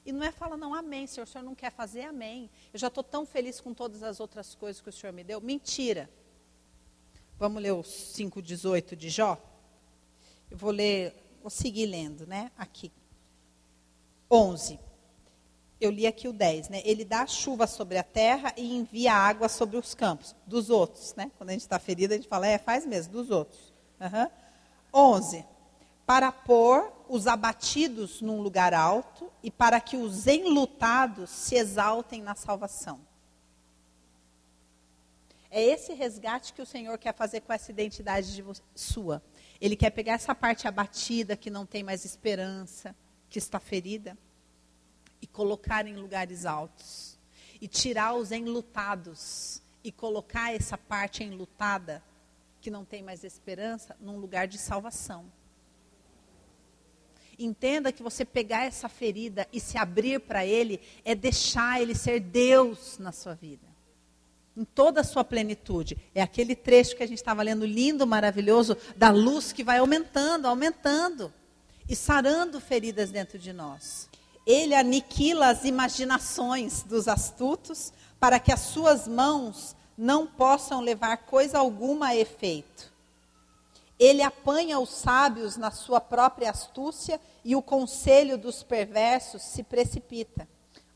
E 0.05 0.11
não 0.11 0.23
é 0.23 0.31
fala, 0.31 0.57
não, 0.57 0.73
amém, 0.73 1.05
senhor, 1.05 1.25
o 1.25 1.29
senhor 1.29 1.43
não 1.43 1.53
quer 1.53 1.71
fazer, 1.71 2.03
amém. 2.03 2.49
Eu 2.73 2.79
já 2.79 2.87
estou 2.87 3.03
tão 3.03 3.25
feliz 3.25 3.59
com 3.61 3.73
todas 3.73 4.01
as 4.01 4.19
outras 4.19 4.55
coisas 4.55 4.81
que 4.81 4.89
o 4.89 4.93
senhor 4.93 5.13
me 5.13 5.23
deu. 5.23 5.39
Mentira. 5.41 6.09
Vamos 7.37 7.61
ler 7.61 7.71
o 7.71 7.81
5,18 7.81 8.95
de 8.95 9.09
Jó? 9.09 9.37
Eu 10.49 10.57
vou 10.57 10.71
ler, 10.71 11.13
vou 11.41 11.49
seguir 11.49 11.85
lendo, 11.85 12.25
né? 12.25 12.51
Aqui. 12.57 12.91
11 14.31 14.79
eu 15.79 15.89
li 15.89 16.05
aqui 16.05 16.27
o 16.27 16.33
10, 16.33 16.69
né? 16.69 16.81
Ele 16.83 17.05
dá 17.05 17.25
chuva 17.25 17.65
sobre 17.65 17.97
a 17.97 18.03
terra 18.03 18.53
e 18.57 18.75
envia 18.75 19.13
água 19.13 19.47
sobre 19.47 19.77
os 19.77 19.93
campos. 19.93 20.35
Dos 20.45 20.69
outros, 20.69 21.15
né? 21.15 21.31
Quando 21.37 21.51
a 21.51 21.53
gente 21.53 21.61
está 21.61 21.79
ferido, 21.79 22.13
a 22.13 22.17
gente 22.17 22.27
fala, 22.27 22.47
é, 22.47 22.57
faz 22.57 22.85
mesmo, 22.85 23.13
dos 23.13 23.31
outros. 23.31 23.68
Uhum. 23.99 24.29
11. 24.93 25.45
Para 26.05 26.31
pôr 26.31 26.91
os 27.07 27.27
abatidos 27.27 28.21
num 28.21 28.41
lugar 28.41 28.73
alto 28.73 29.31
e 29.43 29.51
para 29.51 29.79
que 29.79 29.97
os 29.97 30.27
enlutados 30.27 31.29
se 31.29 31.55
exaltem 31.55 32.21
na 32.21 32.35
salvação. 32.35 32.99
É 35.51 35.61
esse 35.61 35.93
resgate 35.93 36.53
que 36.53 36.61
o 36.61 36.65
Senhor 36.65 36.97
quer 36.97 37.13
fazer 37.13 37.41
com 37.41 37.51
essa 37.51 37.71
identidade 37.71 38.35
de 38.35 38.43
sua. 38.75 39.21
Ele 39.59 39.75
quer 39.75 39.89
pegar 39.89 40.13
essa 40.13 40.35
parte 40.35 40.67
abatida, 40.67 41.35
que 41.35 41.49
não 41.49 41.65
tem 41.65 41.83
mais 41.83 42.05
esperança, 42.05 42.95
que 43.29 43.39
está 43.39 43.59
ferida 43.59 44.15
e 45.21 45.27
colocar 45.27 45.87
em 45.87 45.95
lugares 45.95 46.45
altos. 46.45 47.17
E 47.59 47.67
tirar 47.67 48.13
os 48.13 48.31
enlutados 48.31 49.61
e 49.83 49.91
colocar 49.91 50.53
essa 50.53 50.77
parte 50.77 51.23
enlutada, 51.23 52.03
que 52.61 52.69
não 52.69 52.83
tem 52.83 53.01
mais 53.01 53.23
esperança, 53.23 53.95
num 53.99 54.17
lugar 54.17 54.47
de 54.47 54.57
salvação. 54.57 55.25
Entenda 57.37 57.91
que 57.91 58.03
você 58.03 58.25
pegar 58.25 58.65
essa 58.65 58.89
ferida 58.89 59.47
e 59.53 59.61
se 59.61 59.77
abrir 59.77 60.19
para 60.19 60.45
Ele 60.45 60.81
é 61.05 61.15
deixar 61.15 61.81
Ele 61.81 61.95
ser 61.95 62.19
Deus 62.19 62.97
na 62.99 63.13
sua 63.13 63.33
vida. 63.33 63.65
Em 64.57 64.65
toda 64.65 64.99
a 64.99 65.05
sua 65.05 65.23
plenitude. 65.23 65.97
É 66.13 66.21
aquele 66.21 66.53
trecho 66.53 66.97
que 66.97 67.03
a 67.03 67.07
gente 67.07 67.19
estava 67.19 67.41
lendo, 67.41 67.65
lindo, 67.65 68.05
maravilhoso, 68.05 68.75
da 68.97 69.09
luz 69.09 69.53
que 69.53 69.63
vai 69.63 69.77
aumentando, 69.77 70.47
aumentando 70.47 71.33
e 71.87 71.95
sarando 71.95 72.59
feridas 72.59 73.09
dentro 73.09 73.39
de 73.39 73.53
nós. 73.53 74.09
Ele 74.45 74.75
aniquila 74.75 75.47
as 75.47 75.63
imaginações 75.63 76.83
dos 76.83 77.07
astutos 77.07 77.93
para 78.19 78.37
que 78.37 78.51
as 78.51 78.59
suas 78.59 79.07
mãos 79.07 79.77
não 79.99 80.25
possam 80.25 80.79
levar 80.79 81.17
coisa 81.17 81.59
alguma 81.59 82.07
a 82.07 82.15
efeito. 82.15 82.89
Ele 83.99 84.21
apanha 84.21 84.79
os 84.79 84.91
sábios 84.91 85.57
na 85.57 85.71
sua 85.71 85.99
própria 85.99 86.49
astúcia 86.49 87.19
e 87.43 87.53
o 87.53 87.61
conselho 87.61 88.37
dos 88.37 88.63
perversos 88.63 89.41
se 89.41 89.61
precipita. 89.61 90.47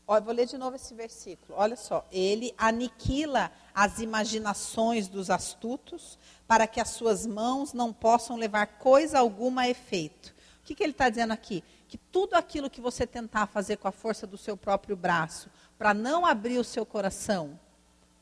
Ó, 0.08 0.18
vou 0.22 0.32
ler 0.32 0.46
de 0.46 0.56
novo 0.56 0.76
esse 0.76 0.94
versículo. 0.94 1.58
Olha 1.58 1.76
só. 1.76 2.06
Ele 2.10 2.54
aniquila 2.56 3.52
as 3.74 3.98
imaginações 3.98 5.06
dos 5.06 5.28
astutos, 5.28 6.18
para 6.48 6.66
que 6.66 6.80
as 6.80 6.88
suas 6.88 7.26
mãos 7.26 7.74
não 7.74 7.92
possam 7.92 8.36
levar 8.36 8.66
coisa 8.78 9.18
alguma 9.18 9.62
a 9.62 9.68
efeito. 9.68 10.34
O 10.62 10.64
que, 10.64 10.74
que 10.74 10.82
ele 10.82 10.92
está 10.92 11.10
dizendo 11.10 11.32
aqui? 11.32 11.62
Que 11.88 11.98
tudo 11.98 12.34
aquilo 12.34 12.70
que 12.70 12.80
você 12.80 13.06
tentar 13.06 13.48
fazer 13.48 13.76
com 13.76 13.86
a 13.86 13.92
força 13.92 14.26
do 14.26 14.38
seu 14.38 14.56
próprio 14.56 14.96
braço, 14.96 15.50
para 15.76 15.92
não 15.92 16.24
abrir 16.24 16.56
o 16.56 16.64
seu 16.64 16.86
coração, 16.86 17.58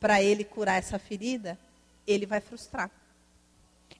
para 0.03 0.21
ele 0.21 0.43
curar 0.43 0.79
essa 0.79 0.99
ferida, 0.99 1.57
ele 2.05 2.25
vai 2.25 2.41
frustrar. 2.41 2.91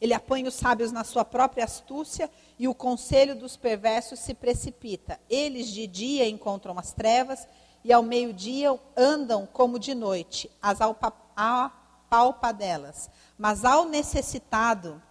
Ele 0.01 0.13
apanha 0.13 0.49
os 0.49 0.53
sábios 0.53 0.91
na 0.91 1.05
sua 1.05 1.23
própria 1.23 1.63
astúcia 1.63 2.29
e 2.59 2.67
o 2.67 2.75
conselho 2.75 3.37
dos 3.37 3.55
perversos 3.55 4.19
se 4.19 4.33
precipita. 4.33 5.17
Eles 5.29 5.69
de 5.69 5.87
dia 5.87 6.27
encontram 6.27 6.77
as 6.77 6.91
trevas 6.91 7.47
e 7.85 7.93
ao 7.93 8.03
meio-dia 8.03 8.77
andam 8.97 9.45
como 9.45 9.79
de 9.79 9.95
noite, 9.95 10.51
as 10.61 10.79
delas. 12.51 13.09
Mas 13.37 13.63
ao 13.63 13.85
necessitado, 13.85 15.01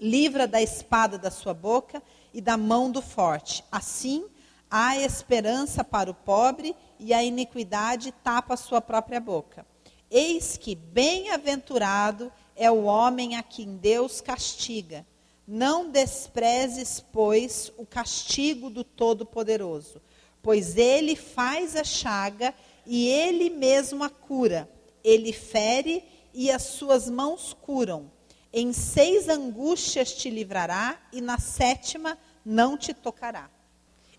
livra 0.00 0.48
da 0.48 0.62
espada 0.62 1.18
da 1.18 1.30
sua 1.30 1.52
boca 1.52 2.02
e 2.32 2.40
da 2.40 2.56
mão 2.56 2.90
do 2.90 3.02
forte. 3.02 3.62
Assim, 3.70 4.24
há 4.70 4.96
esperança 4.96 5.84
para 5.84 6.10
o 6.10 6.14
pobre 6.14 6.74
e 6.98 7.12
a 7.12 7.22
iniquidade 7.22 8.10
tapa 8.24 8.54
a 8.54 8.56
sua 8.56 8.80
própria 8.80 9.20
boca. 9.20 9.66
Eis 10.10 10.56
que 10.56 10.74
bem-aventurado 10.74 12.32
é 12.56 12.70
o 12.70 12.84
homem 12.84 13.36
a 13.36 13.42
quem 13.42 13.76
Deus 13.76 14.20
castiga. 14.20 15.06
Não 15.46 15.90
desprezes, 15.90 17.04
pois, 17.12 17.72
o 17.76 17.84
castigo 17.84 18.70
do 18.70 18.82
Todo-Poderoso 18.82 20.00
pois 20.44 20.76
ele 20.76 21.16
faz 21.16 21.74
a 21.74 21.82
chaga 21.82 22.54
e 22.86 23.08
ele 23.08 23.48
mesmo 23.48 24.04
a 24.04 24.10
cura. 24.10 24.70
Ele 25.02 25.32
fere 25.32 26.04
e 26.34 26.50
as 26.50 26.62
suas 26.64 27.08
mãos 27.08 27.56
curam. 27.62 28.12
Em 28.52 28.72
seis 28.72 29.28
angústias 29.28 30.12
te 30.12 30.28
livrará 30.28 31.00
e 31.10 31.20
na 31.22 31.38
sétima 31.38 32.18
não 32.44 32.76
te 32.76 32.92
tocará. 32.92 33.50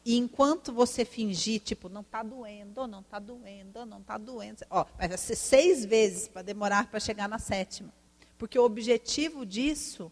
E 0.06 0.16
enquanto 0.18 0.72
você 0.72 1.04
fingir, 1.04 1.60
tipo, 1.60 1.90
não 1.90 2.02
está 2.02 2.22
doendo, 2.22 2.86
não 2.86 3.00
está 3.00 3.18
doendo, 3.18 3.88
não 3.88 4.00
está 4.00 4.20
doendo, 4.20 4.64
ó, 4.70 4.86
vai 4.96 5.18
ser 5.18 5.36
seis 5.36 5.84
vezes 5.84 6.28
para 6.28 6.44
demorar 6.44 6.92
para 6.92 7.00
chegar 7.00 7.28
na 7.28 7.40
sétima. 7.40 7.92
Porque 8.38 8.60
o 8.60 8.64
objetivo 8.64 9.44
disso 9.44 10.12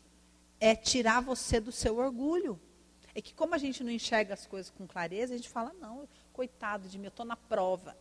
é 0.59 0.75
tirar 0.75 1.21
você 1.21 1.59
do 1.59 1.71
seu 1.71 1.97
orgulho. 1.97 2.59
É 3.13 3.21
que 3.21 3.35
como 3.35 3.53
a 3.53 3.57
gente 3.59 3.83
não 3.83 3.91
enxerga 3.91 4.33
as 4.33 4.47
coisas 4.47 4.71
com 4.71 4.87
clareza, 4.87 5.35
a 5.35 5.37
gente 5.37 5.49
fala, 5.49 5.71
não, 5.79 6.09
coitado 6.31 6.89
de 6.89 6.97
mim, 6.97 7.05
eu 7.05 7.09
estou 7.09 7.25
na 7.25 7.35
prova. 7.35 7.95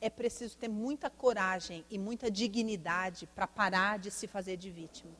É 0.00 0.10
preciso 0.10 0.56
ter 0.56 0.66
muita 0.66 1.08
coragem 1.08 1.84
e 1.88 1.96
muita 1.96 2.28
dignidade 2.28 3.28
para 3.28 3.46
parar 3.46 4.00
de 4.00 4.10
se 4.10 4.26
fazer 4.26 4.56
de 4.56 4.68
vítima. 4.68 5.12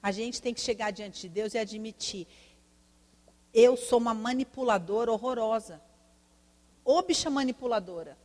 A 0.00 0.12
gente 0.12 0.40
tem 0.40 0.54
que 0.54 0.60
chegar 0.60 0.92
diante 0.92 1.22
de 1.22 1.28
Deus 1.28 1.54
e 1.54 1.58
admitir: 1.58 2.28
eu 3.52 3.76
sou 3.76 3.98
uma 3.98 4.14
manipuladora 4.14 5.12
horrorosa. 5.12 5.82
Ô 6.84 7.00
bicha 7.02 7.30
manipuladora. 7.30 8.16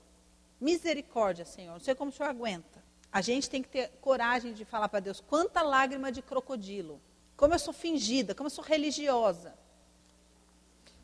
Misericórdia, 0.59 1.45
Senhor. 1.45 1.73
Não 1.73 1.79
sei 1.79 1.93
como 1.93 2.09
o 2.09 2.13
Senhor 2.13 2.29
aguenta. 2.29 2.83
A 3.11 3.21
gente 3.21 3.49
tem 3.49 3.61
que 3.61 3.69
ter 3.69 3.89
coragem 4.01 4.53
de 4.53 4.65
falar 4.65 4.89
para 4.89 4.99
Deus: 4.99 5.21
quanta 5.21 5.61
lágrima 5.61 6.11
de 6.11 6.21
crocodilo. 6.21 6.99
Como 7.35 7.53
eu 7.53 7.59
sou 7.59 7.73
fingida, 7.73 8.33
como 8.33 8.47
eu 8.47 8.51
sou 8.51 8.63
religiosa. 8.63 9.53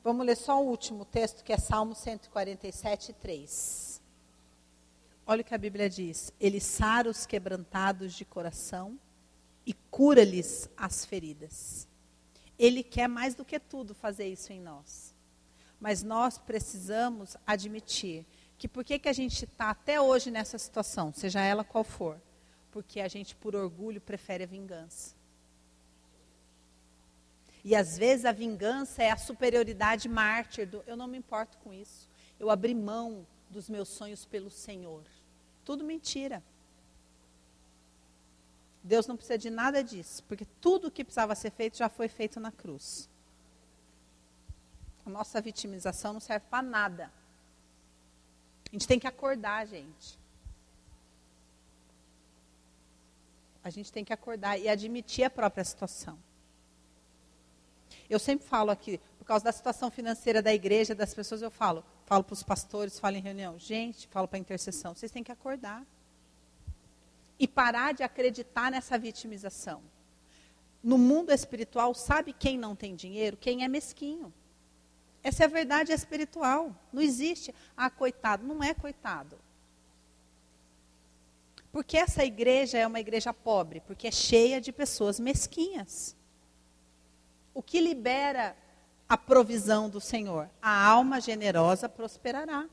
Vamos 0.04 0.26
ler 0.26 0.36
só 0.36 0.62
o 0.62 0.68
último 0.68 1.06
texto, 1.06 1.44
que 1.44 1.54
é 1.54 1.58
Salmo 1.58 1.96
147, 1.96 3.14
3. 3.14 4.02
Olha 5.26 5.42
o 5.42 5.44
que 5.46 5.56
a 5.56 5.58
Bíblia 5.58 5.90
diz. 5.90 6.34
Ele 6.40 6.60
sara 6.60 7.10
os 7.10 7.26
quebrantados 7.26 8.14
de 8.14 8.26
coração 8.26 9.00
e 9.66 9.74
cura-lhes 9.74 10.70
as 10.76 11.06
feridas. 11.06 11.88
Ele 12.58 12.84
quer 12.84 13.08
mais 13.08 13.36
do 13.36 13.44
que 13.44 13.60
tudo 13.60 13.94
fazer 13.94 14.28
isso 14.28 14.54
em 14.54 14.60
nós. 14.60 15.14
Mas 15.80 16.04
nós 16.04 16.38
precisamos 16.38 17.36
admitir 17.46 18.26
que 18.58 18.68
por 18.68 18.84
que, 18.86 19.00
que 19.00 19.10
a 19.10 19.14
gente 19.14 19.44
está 19.44 19.70
até 19.70 20.00
hoje 20.00 20.32
nessa 20.32 20.58
situação, 20.58 21.12
seja 21.12 21.42
ela 21.42 21.64
qual 21.64 21.84
for? 21.84 22.20
Porque 22.72 23.02
a 23.02 23.08
gente, 23.08 23.36
por 23.36 23.56
orgulho, 23.56 24.00
prefere 24.00 24.44
a 24.44 24.48
vingança. 24.48 25.16
E 27.64 27.76
às 27.76 27.98
vezes 27.98 28.26
a 28.26 28.32
vingança 28.32 29.02
é 29.04 29.12
a 29.12 29.18
superioridade 29.18 30.10
mártir 30.10 30.68
do 30.68 30.84
eu 30.86 30.98
não 30.98 31.08
me 31.08 31.18
importo 31.18 31.58
com 31.60 31.74
isso. 31.74 32.10
Eu 32.40 32.50
abri 32.50 32.76
mão 32.76 33.26
dos 33.50 33.70
meus 33.70 33.90
sonhos 33.90 34.26
pelo 34.26 34.50
Senhor. 34.50 35.04
Tudo 35.64 35.84
mentira. 35.84 36.44
Deus 38.84 39.08
não 39.08 39.16
precisa 39.16 39.38
de 39.38 39.50
nada 39.50 39.82
disso, 39.82 40.24
porque 40.26 40.46
tudo 40.60 40.88
o 40.88 40.92
que 40.92 41.04
precisava 41.04 41.34
ser 41.36 41.52
feito 41.52 41.78
já 41.78 41.88
foi 41.88 42.10
feito 42.10 42.40
na 42.40 42.52
cruz. 42.52 43.10
A 45.06 45.10
nossa 45.10 45.40
vitimização 45.42 46.14
não 46.14 46.20
serve 46.20 46.46
para 46.50 46.62
nada. 46.62 47.12
A 48.70 48.72
gente 48.74 48.88
tem 48.88 49.00
que 49.00 49.08
acordar, 49.08 49.66
gente. 49.66 50.20
A 53.64 53.70
gente 53.70 53.92
tem 53.92 54.04
que 54.04 54.12
acordar 54.12 54.60
e 54.60 54.68
admitir 54.68 55.24
a 55.24 55.30
própria 55.30 55.64
situação. 55.64 56.20
Eu 58.10 58.20
sempre 58.20 58.46
falo 58.46 58.70
aqui, 58.70 59.00
por 59.18 59.26
causa 59.26 59.46
da 59.46 59.52
situação 59.52 59.90
financeira 59.90 60.42
da 60.42 60.54
igreja, 60.54 60.94
das 60.94 61.14
pessoas, 61.14 61.42
eu 61.42 61.50
falo, 61.50 61.84
falo 62.06 62.24
para 62.24 62.34
os 62.34 62.44
pastores, 62.44 63.00
falo 63.00 63.16
em 63.16 63.22
reunião, 63.22 63.58
gente, 63.58 64.08
falo 64.10 64.28
para 64.28 64.38
a 64.38 64.40
intercessão, 64.40 64.94
vocês 64.94 65.12
têm 65.12 65.24
que 65.24 65.32
acordar. 65.32 65.86
E 67.40 67.48
parar 67.48 67.94
de 67.94 68.04
acreditar 68.04 68.72
nessa 68.72 68.98
vitimização. 68.98 69.82
No 70.84 70.98
mundo 70.98 71.32
espiritual, 71.32 71.94
sabe 71.94 72.34
quem 72.34 72.58
não 72.58 72.76
tem 72.76 72.96
dinheiro? 72.96 73.38
Quem 73.38 73.64
é 73.64 73.68
mesquinho. 73.68 74.34
Essa 75.24 75.44
é 75.44 75.46
a 75.46 75.50
verdade 75.50 75.92
espiritual. 75.92 76.76
Não 76.92 77.02
existe, 77.02 77.54
ah, 77.76 77.90
coitado. 77.90 78.46
Não 78.46 78.64
é 78.64 78.74
coitado. 78.74 79.38
Porque 81.72 81.98
essa 81.98 82.24
igreja 82.24 82.78
é 82.78 82.86
uma 82.86 83.00
igreja 83.00 83.34
pobre? 83.34 83.82
Porque 83.82 84.08
é 84.08 84.12
cheia 84.12 84.62
de 84.62 84.72
pessoas 84.72 85.20
mesquinhas 85.20 86.16
o 87.54 87.62
que 87.62 87.80
libera 87.80 88.56
a 89.08 89.18
provisão 89.18 89.90
do 89.90 90.02
Senhor? 90.02 90.50
A 90.62 90.86
alma 90.88 91.22
generosa 91.22 91.88
prosperará. 91.88 92.68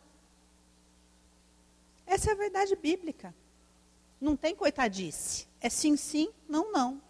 Essa 2.06 2.30
é 2.30 2.32
a 2.32 2.36
verdade 2.36 2.74
bíblica. 2.76 3.34
Não 4.20 4.36
tem 4.36 4.54
coitadice. 4.54 5.48
É 5.60 5.70
sim, 5.70 5.96
sim, 5.96 6.30
não, 6.48 6.72
não. 6.72 7.00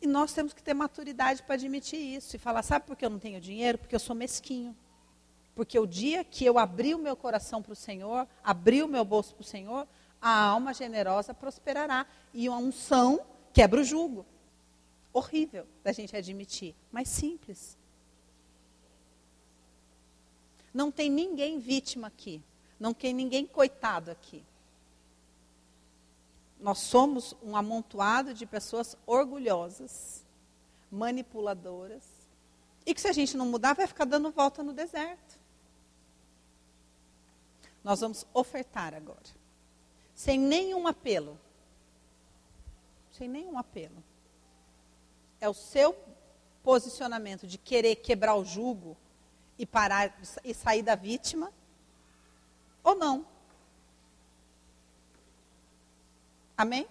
E 0.00 0.06
nós 0.06 0.32
temos 0.32 0.52
que 0.52 0.62
ter 0.62 0.74
maturidade 0.74 1.42
para 1.42 1.54
admitir 1.54 1.98
isso 1.98 2.36
e 2.36 2.38
falar: 2.38 2.62
sabe 2.62 2.86
por 2.86 2.96
que 2.96 3.04
eu 3.04 3.10
não 3.10 3.18
tenho 3.18 3.40
dinheiro? 3.40 3.78
Porque 3.78 3.94
eu 3.94 4.00
sou 4.00 4.14
mesquinho. 4.14 4.76
Porque 5.54 5.78
o 5.78 5.86
dia 5.86 6.22
que 6.22 6.44
eu 6.44 6.58
abri 6.58 6.94
o 6.94 6.98
meu 6.98 7.16
coração 7.16 7.62
para 7.62 7.72
o 7.72 7.76
Senhor, 7.76 8.28
abri 8.44 8.82
o 8.82 8.88
meu 8.88 9.04
bolso 9.04 9.34
para 9.34 9.42
o 9.42 9.46
Senhor, 9.46 9.88
a 10.20 10.44
alma 10.44 10.74
generosa 10.74 11.32
prosperará. 11.32 12.06
E 12.32 12.46
a 12.46 12.52
unção 12.52 13.20
quebra 13.52 13.80
o 13.80 13.84
jugo 13.84 14.26
horrível 15.12 15.66
da 15.82 15.92
gente 15.92 16.14
admitir, 16.14 16.74
mas 16.92 17.08
simples. 17.08 17.78
Não 20.74 20.92
tem 20.92 21.10
ninguém 21.10 21.58
vítima 21.58 22.08
aqui. 22.08 22.42
Não 22.78 22.92
tem 22.92 23.14
ninguém 23.14 23.46
coitado 23.46 24.10
aqui. 24.10 24.44
Nós 26.58 26.78
somos 26.78 27.36
um 27.42 27.56
amontoado 27.56 28.32
de 28.32 28.46
pessoas 28.46 28.96
orgulhosas, 29.06 30.24
manipuladoras, 30.90 32.04
e 32.84 32.94
que 32.94 33.00
se 33.00 33.08
a 33.08 33.12
gente 33.12 33.36
não 33.36 33.46
mudar, 33.46 33.74
vai 33.74 33.86
ficar 33.86 34.04
dando 34.04 34.30
volta 34.30 34.62
no 34.62 34.72
deserto. 34.72 35.38
Nós 37.82 38.00
vamos 38.00 38.26
ofertar 38.32 38.94
agora, 38.94 39.20
sem 40.14 40.38
nenhum 40.38 40.86
apelo. 40.86 41.38
Sem 43.12 43.28
nenhum 43.28 43.58
apelo 43.58 44.02
é 45.40 45.48
o 45.48 45.54
seu 45.54 45.96
posicionamento 46.62 47.46
de 47.46 47.58
querer 47.58 47.96
quebrar 47.96 48.34
o 48.34 48.44
jugo 48.44 48.96
e 49.58 49.64
parar 49.64 50.18
e 50.44 50.52
sair 50.52 50.82
da 50.82 50.94
vítima 50.94 51.52
ou 52.82 52.94
não? 52.94 53.26
Amém? 56.56 56.86